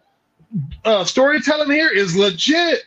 uh, 0.85 1.05
storytelling 1.05 1.71
here 1.71 1.91
is 1.91 2.17
legit. 2.17 2.85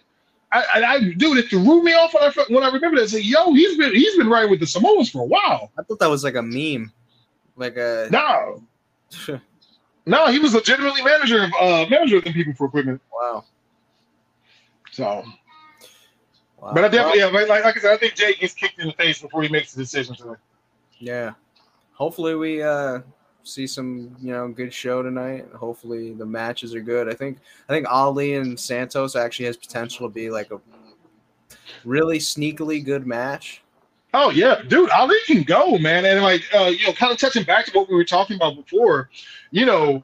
I, 0.51 0.63
I, 0.75 0.83
I 0.93 0.99
dude, 1.13 1.37
it 1.37 1.49
threw 1.49 1.83
me 1.83 1.93
off 1.93 2.13
when 2.13 2.23
I 2.23 2.31
when 2.49 2.63
I 2.63 2.67
remember 2.69 2.97
that. 2.97 3.03
I 3.03 3.07
said, 3.07 3.23
"Yo, 3.23 3.53
he's 3.53 3.77
been 3.77 3.93
he's 3.93 4.17
been 4.17 4.29
riding 4.29 4.49
with 4.49 4.59
the 4.59 4.67
Samoans 4.67 5.09
for 5.11 5.21
a 5.21 5.25
while." 5.25 5.71
I 5.77 5.83
thought 5.83 5.99
that 5.99 6.09
was 6.09 6.23
like 6.23 6.35
a 6.35 6.41
meme, 6.41 6.91
like 7.55 7.77
a 7.77 8.07
No, 8.11 8.63
No, 10.05 10.27
he 10.31 10.39
was 10.39 10.53
legitimately 10.53 11.03
manager 11.03 11.43
of 11.43 11.51
uh 11.59 11.85
manager 11.89 12.17
of 12.17 12.23
the 12.23 12.33
people 12.33 12.53
for 12.53 12.67
equipment. 12.67 13.01
Wow. 13.13 13.45
So, 14.91 15.23
wow. 16.57 16.71
but 16.73 16.83
I 16.83 16.87
definitely, 16.89 17.21
Well, 17.21 17.31
yeah, 17.31 17.47
like, 17.53 17.63
like 17.63 17.77
I 17.77 17.79
said, 17.79 17.93
I 17.93 17.97
think 17.97 18.15
Jay 18.15 18.33
gets 18.33 18.53
kicked 18.53 18.79
in 18.79 18.87
the 18.87 18.93
face 18.93 19.21
before 19.21 19.41
he 19.43 19.49
makes 19.49 19.73
a 19.73 19.77
decision 19.77 20.15
today. 20.15 20.33
yeah. 20.99 21.33
Hopefully 21.93 22.35
we 22.35 22.63
uh 22.63 23.01
see 23.43 23.65
some 23.65 24.15
you 24.19 24.31
know 24.31 24.47
good 24.47 24.73
show 24.73 25.01
tonight. 25.01 25.45
Hopefully 25.55 26.13
the 26.13 26.25
matches 26.25 26.73
are 26.75 26.81
good. 26.81 27.07
I 27.09 27.13
think 27.13 27.39
I 27.69 27.73
think 27.73 27.87
Ali 27.89 28.35
and 28.35 28.59
Santos 28.59 29.15
actually 29.15 29.45
has 29.45 29.57
potential 29.57 30.07
to 30.07 30.13
be 30.13 30.29
like 30.29 30.51
a 30.51 30.59
really 31.85 32.17
sneakily 32.17 32.83
good 32.83 33.05
match. 33.05 33.61
Oh 34.13 34.29
yeah, 34.29 34.61
dude, 34.67 34.89
Ali 34.89 35.15
can 35.25 35.43
go, 35.43 35.77
man, 35.77 36.05
and 36.05 36.21
like 36.21 36.43
uh, 36.53 36.65
you 36.65 36.85
know, 36.85 36.93
kind 36.93 37.11
of 37.11 37.17
touching 37.17 37.43
back 37.43 37.65
to 37.65 37.71
what 37.71 37.89
we 37.89 37.95
were 37.95 38.03
talking 38.03 38.35
about 38.35 38.55
before, 38.55 39.09
you 39.51 39.65
know, 39.65 40.03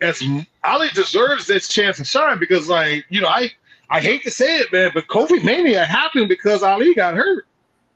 as 0.00 0.22
Ali 0.64 0.88
deserves 0.88 1.46
this 1.46 1.68
chance 1.68 1.98
to 1.98 2.04
shine 2.04 2.38
because, 2.38 2.68
like, 2.68 3.04
you 3.08 3.20
know, 3.20 3.28
I 3.28 3.52
I 3.90 4.00
hate 4.00 4.22
to 4.24 4.30
say 4.30 4.58
it, 4.58 4.72
man, 4.72 4.90
but 4.92 5.06
Kofi 5.06 5.42
Mania 5.42 5.84
happened 5.84 6.28
because 6.28 6.62
Ali 6.62 6.94
got 6.94 7.14
hurt. 7.14 7.46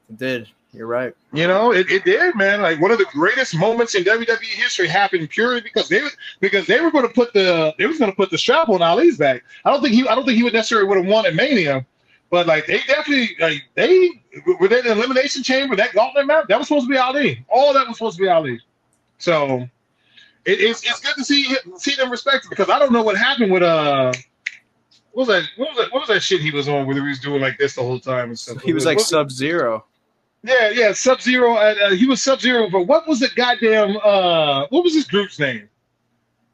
It 0.09 0.17
did. 0.17 0.49
You're 0.73 0.87
right. 0.87 1.13
You 1.31 1.47
know, 1.47 1.71
it, 1.71 1.91
it 1.91 2.03
did, 2.03 2.35
man. 2.35 2.61
Like 2.61 2.81
one 2.81 2.89
of 2.89 2.97
the 2.97 3.05
greatest 3.11 3.55
moments 3.55 3.93
in 3.93 4.03
WWE 4.03 4.43
history 4.43 4.87
happened 4.87 5.29
purely 5.29 5.61
because 5.61 5.87
they 5.87 6.01
because 6.39 6.65
they 6.65 6.81
were 6.81 6.89
going 6.89 7.07
to 7.07 7.13
put 7.13 7.31
the 7.33 7.75
they 7.77 7.85
was 7.85 7.99
going 7.99 8.09
to 8.09 8.15
put 8.15 8.31
the 8.31 8.39
strap 8.39 8.69
on 8.69 8.81
Ali's 8.81 9.17
back. 9.17 9.43
I 9.65 9.69
don't 9.69 9.81
think 9.83 9.93
he 9.93 10.07
I 10.07 10.15
don't 10.15 10.25
think 10.25 10.37
he 10.37 10.43
would 10.43 10.53
necessarily 10.53 10.87
would 10.87 10.97
have 10.97 11.05
won 11.05 11.27
at 11.27 11.35
Mania, 11.35 11.85
but 12.33 12.47
like 12.47 12.65
they 12.65 12.79
definitely 12.87 13.35
like 13.39 13.63
they 13.75 14.09
were 14.59 14.67
they 14.67 14.79
in 14.79 14.85
the 14.85 14.91
elimination 14.93 15.43
chamber 15.43 15.75
that 15.75 15.93
gauntlet 15.93 16.25
match 16.25 16.45
that 16.49 16.57
was 16.57 16.67
supposed 16.67 16.87
to 16.87 16.89
be 16.89 16.97
Ali. 16.97 17.45
All 17.47 17.75
that 17.75 17.87
was 17.87 17.97
supposed 17.97 18.17
to 18.17 18.23
be 18.23 18.27
Ali. 18.27 18.59
So 19.19 19.69
it, 20.43 20.59
it's 20.59 20.83
it's 20.83 20.99
good 20.99 21.13
to 21.15 21.23
see 21.23 21.55
see 21.77 21.93
them 21.93 22.09
respected 22.09 22.49
because 22.49 22.71
I 22.71 22.79
don't 22.79 22.91
know 22.91 23.03
what 23.03 23.17
happened 23.17 23.51
with 23.51 23.61
uh. 23.61 24.11
What 25.11 25.27
was 25.27 25.27
that? 25.27 25.43
What 25.57 25.69
was 25.69 25.77
that? 25.77 25.93
What 25.93 25.99
was 25.99 26.09
that 26.09 26.21
shit 26.21 26.41
he 26.41 26.49
was 26.49 26.67
on 26.67 26.87
where 26.87 26.95
he 26.95 27.01
was 27.01 27.19
doing 27.19 27.39
like 27.39 27.59
this 27.59 27.75
the 27.75 27.83
whole 27.83 27.99
time 27.99 28.29
and 28.29 28.39
stuff? 28.39 28.63
He 28.63 28.73
was 28.73 28.83
like 28.83 28.99
Sub 28.99 29.29
Zero. 29.29 29.85
yeah, 30.41 30.71
yeah, 30.71 30.91
Sub 30.91 31.21
Zero. 31.21 31.53
Uh, 31.53 31.75
uh, 31.83 31.89
he 31.91 32.07
was 32.07 32.23
Sub 32.23 32.41
Zero, 32.41 32.67
but 32.67 32.87
what 32.87 33.07
was 33.07 33.19
the 33.19 33.29
goddamn? 33.35 33.95
Uh, 34.03 34.65
what 34.71 34.83
was 34.83 34.95
his 34.95 35.05
group's 35.05 35.37
name? 35.37 35.69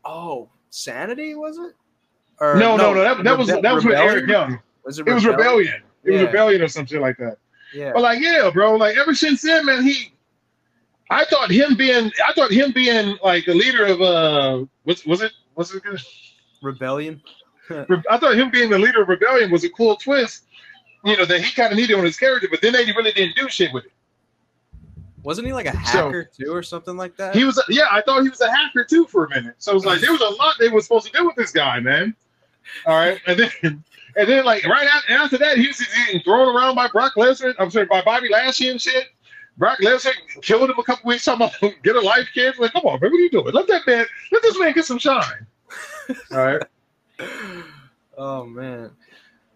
Oh, 0.04 0.50
Sanity 0.72 1.36
was 1.36 1.58
it? 1.58 1.74
Or, 2.42 2.56
no, 2.56 2.76
no, 2.76 2.94
no. 2.94 3.02
That, 3.02 3.24
that 3.24 3.38
was 3.38 3.48
that 3.48 3.74
was 3.74 3.86
with 3.86 3.96
Eric 3.96 4.28
Young. 4.28 4.60
Was 4.86 5.00
it, 5.00 5.08
It 5.08 5.14
was 5.14 5.26
Rebellion. 5.26 5.82
It 6.04 6.12
was 6.12 6.22
Rebellion 6.24 6.62
or 6.62 6.68
some 6.68 6.86
shit 6.86 7.02
like 7.02 7.18
that. 7.18 7.38
Yeah. 7.74 7.92
But 7.94 8.02
like, 8.02 8.20
yeah, 8.20 8.50
bro. 8.52 8.76
Like 8.76 8.98
ever 8.98 9.14
since 9.14 9.42
then, 9.42 9.66
man, 9.66 9.84
he. 9.84 10.14
I 11.12 11.26
thought 11.26 11.50
him 11.52 11.76
being, 11.76 12.12
I 12.28 12.34
thought 12.34 12.52
him 12.52 12.72
being 12.72 13.18
like 13.24 13.46
the 13.46 13.54
leader 13.56 13.86
of 13.86 14.02
uh, 14.02 14.66
was 14.86 15.06
was 15.06 15.22
it 15.22 15.32
was 15.56 15.74
it 15.74 15.84
good? 15.84 16.00
Rebellion. 16.62 17.22
I 17.72 18.18
thought 18.18 18.36
him 18.36 18.50
being 18.50 18.70
the 18.70 18.80
leader 18.80 19.02
of 19.02 19.10
Rebellion 19.10 19.52
was 19.52 19.64
a 19.64 19.70
cool 19.70 19.96
twist. 19.96 20.46
You 21.06 21.16
know 21.18 21.26
that 21.26 21.42
he 21.42 21.52
kind 21.54 21.72
of 21.72 21.78
needed 21.78 21.98
on 21.98 22.04
his 22.04 22.18
character, 22.18 22.48
but 22.50 22.62
then 22.62 22.74
they 22.74 22.86
really 22.92 23.12
didn't 23.12 23.36
do 23.36 23.48
shit 23.50 23.72
with 23.74 23.86
it. 23.86 23.92
Wasn't 25.24 25.46
he 25.46 25.54
like 25.54 25.66
a 25.68 25.74
So- 25.74 25.80
hacker 26.10 26.24
too, 26.26 26.52
or 26.54 26.64
something 26.64 26.96
like 26.98 27.16
that? 27.18 27.36
He 27.36 27.44
was, 27.44 27.62
yeah, 27.70 27.86
I 27.92 28.02
thought 28.02 28.24
he 28.24 28.30
was 28.30 28.42
a 28.42 28.50
hacker 28.52 28.84
too 28.84 29.06
for 29.06 29.26
a 29.26 29.30
minute. 29.30 29.56
So 29.60 29.72
it 29.72 29.76
was 29.76 29.86
like 29.86 30.00
there 30.02 30.12
was 30.12 30.22
a 30.22 30.30
lot 30.30 30.56
they 30.60 30.70
were 30.70 30.82
supposed 30.82 31.06
to 31.08 31.12
do 31.18 31.26
with 31.26 31.36
this 31.36 31.52
guy, 31.52 31.80
man. 31.80 32.16
All 32.86 32.96
right, 32.98 33.20
and 33.28 33.40
then 33.62 33.84
and 34.20 34.28
then 34.28 34.44
like 34.44 34.66
right 34.66 34.88
after, 34.88 35.14
after 35.14 35.38
that, 35.38 35.58
he 35.58 35.68
was 35.68 35.78
just 35.78 35.96
getting 35.96 36.22
thrown 36.22 36.54
around 36.54 36.76
by 36.76 36.90
Brock 36.90 37.14
Lesnar. 37.16 37.56
I'm 37.58 37.72
sorry, 37.72 37.86
by 37.86 38.02
Bobby 38.02 38.28
Lashley 38.30 38.70
and 38.70 38.82
shit. 38.82 39.08
Brock 39.56 39.80
Lesnar 39.80 40.14
killed 40.42 40.70
him 40.70 40.78
a 40.78 40.84
couple 40.84 41.08
weeks 41.08 41.24
talking 41.24 41.48
about 41.48 41.74
get 41.84 41.96
a 41.96 42.02
life, 42.02 42.28
kid. 42.34 42.56
Like, 42.60 42.74
come 42.74 42.84
on, 42.84 43.00
man, 43.00 43.12
what 43.12 43.18
are 43.18 43.22
you 43.22 43.30
doing? 43.30 43.54
Let 43.54 43.68
that 43.68 43.88
man, 43.88 44.06
let 44.34 44.42
this 44.42 44.60
man 44.60 44.74
get 44.74 44.84
some 44.84 45.00
shine. 45.00 45.48
All 46.32 46.38
right. 46.38 46.62
oh 48.18 48.46
man. 48.46 48.92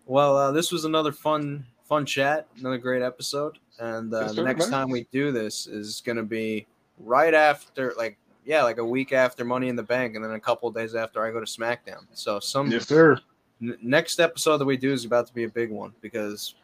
Well, 0.05 0.37
uh, 0.37 0.51
this 0.51 0.71
was 0.71 0.85
another 0.85 1.11
fun, 1.11 1.65
fun 1.83 2.05
chat. 2.05 2.47
Another 2.57 2.77
great 2.77 3.01
episode. 3.01 3.57
And 3.79 4.13
uh, 4.13 4.21
Yes, 4.21 4.35
the 4.35 4.43
next 4.43 4.69
time 4.69 4.89
we 4.89 5.07
do 5.11 5.31
this 5.33 5.67
is 5.67 6.01
going 6.01 6.17
to 6.17 6.23
be 6.23 6.67
right 6.99 7.33
after, 7.33 7.93
like, 7.97 8.17
yeah, 8.45 8.63
like 8.63 8.77
a 8.77 8.85
week 8.85 9.13
after 9.13 9.43
Money 9.43 9.67
in 9.69 9.75
the 9.75 9.83
Bank, 9.83 10.15
and 10.15 10.23
then 10.23 10.31
a 10.31 10.39
couple 10.39 10.69
of 10.69 10.75
days 10.75 10.95
after 10.95 11.25
I 11.25 11.31
go 11.31 11.39
to 11.39 11.45
SmackDown. 11.45 12.05
So 12.13 12.39
some 12.39 12.69
Yes, 12.69 12.87
sir. 12.87 13.17
N- 13.61 13.77
next 13.81 14.19
episode 14.19 14.57
that 14.57 14.65
we 14.65 14.77
do 14.77 14.91
is 14.91 15.05
about 15.05 15.27
to 15.27 15.33
be 15.33 15.43
a 15.43 15.49
big 15.49 15.71
one 15.71 15.93
because 16.01 16.55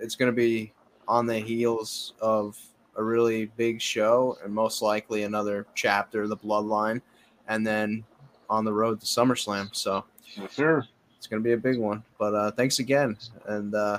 it's 0.00 0.14
going 0.14 0.30
to 0.30 0.36
be 0.36 0.72
on 1.08 1.26
the 1.26 1.38
heels 1.38 2.14
of 2.20 2.58
a 2.96 3.02
really 3.02 3.46
big 3.56 3.80
show 3.80 4.36
and 4.44 4.52
most 4.52 4.82
likely 4.82 5.22
another 5.24 5.66
chapter 5.74 6.22
of 6.22 6.28
the 6.28 6.36
Bloodline, 6.36 7.00
and 7.48 7.66
then 7.66 8.04
on 8.50 8.64
the 8.64 8.72
road 8.72 9.00
to 9.00 9.06
SummerSlam. 9.06 9.74
So 9.74 10.04
Yes, 10.36 10.52
sir. 10.52 10.86
it's 11.16 11.26
going 11.26 11.42
to 11.42 11.44
be 11.44 11.52
a 11.52 11.56
big 11.56 11.78
one. 11.78 12.02
But 12.18 12.34
uh, 12.34 12.50
thanks 12.52 12.78
again, 12.80 13.16
and 13.46 13.74
uh, 13.74 13.98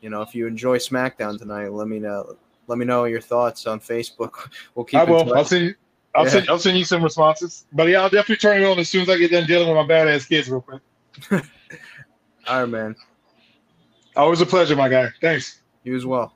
you 0.00 0.10
know 0.10 0.20
if 0.22 0.34
you 0.34 0.46
enjoy 0.46 0.78
SmackDown 0.78 1.38
tonight, 1.38 1.72
let 1.72 1.88
me 1.88 1.98
know. 1.98 2.36
Let 2.66 2.78
me 2.78 2.84
know 2.86 3.04
your 3.04 3.20
thoughts 3.20 3.66
on 3.66 3.80
Facebook. 3.80 4.50
We'll 4.74 4.84
keep. 4.84 5.00
I 5.00 5.04
will. 5.04 5.24
touch. 5.24 5.34
I'll 5.36 5.44
send 5.44 5.64
you. 5.66 5.74
I'll 6.14 6.24
Yeah. 6.24 6.30
send. 6.30 6.48
I'll 6.50 6.58
send 6.58 6.78
you 6.78 6.84
some 6.84 7.02
responses. 7.02 7.66
But 7.72 7.88
yeah, 7.88 8.00
I'll 8.02 8.08
definitely 8.10 8.36
turn 8.36 8.62
it 8.62 8.64
on 8.66 8.78
as 8.78 8.88
soon 8.88 9.02
as 9.02 9.08
I 9.10 9.16
get 9.18 9.30
done 9.30 9.46
dealing 9.46 9.68
with 9.68 9.76
my 9.76 9.92
badass 9.94 10.28
kids 10.28 10.48
real 10.50 10.60
quick. 10.60 10.80
All 11.30 11.40
right, 12.48 12.68
man. 12.68 12.96
Always 14.16 14.40
a 14.40 14.46
pleasure, 14.46 14.76
my 14.76 14.88
guy. 14.88 15.08
Thanks. 15.20 15.60
You 15.82 15.96
as 15.96 16.06
well. 16.06 16.32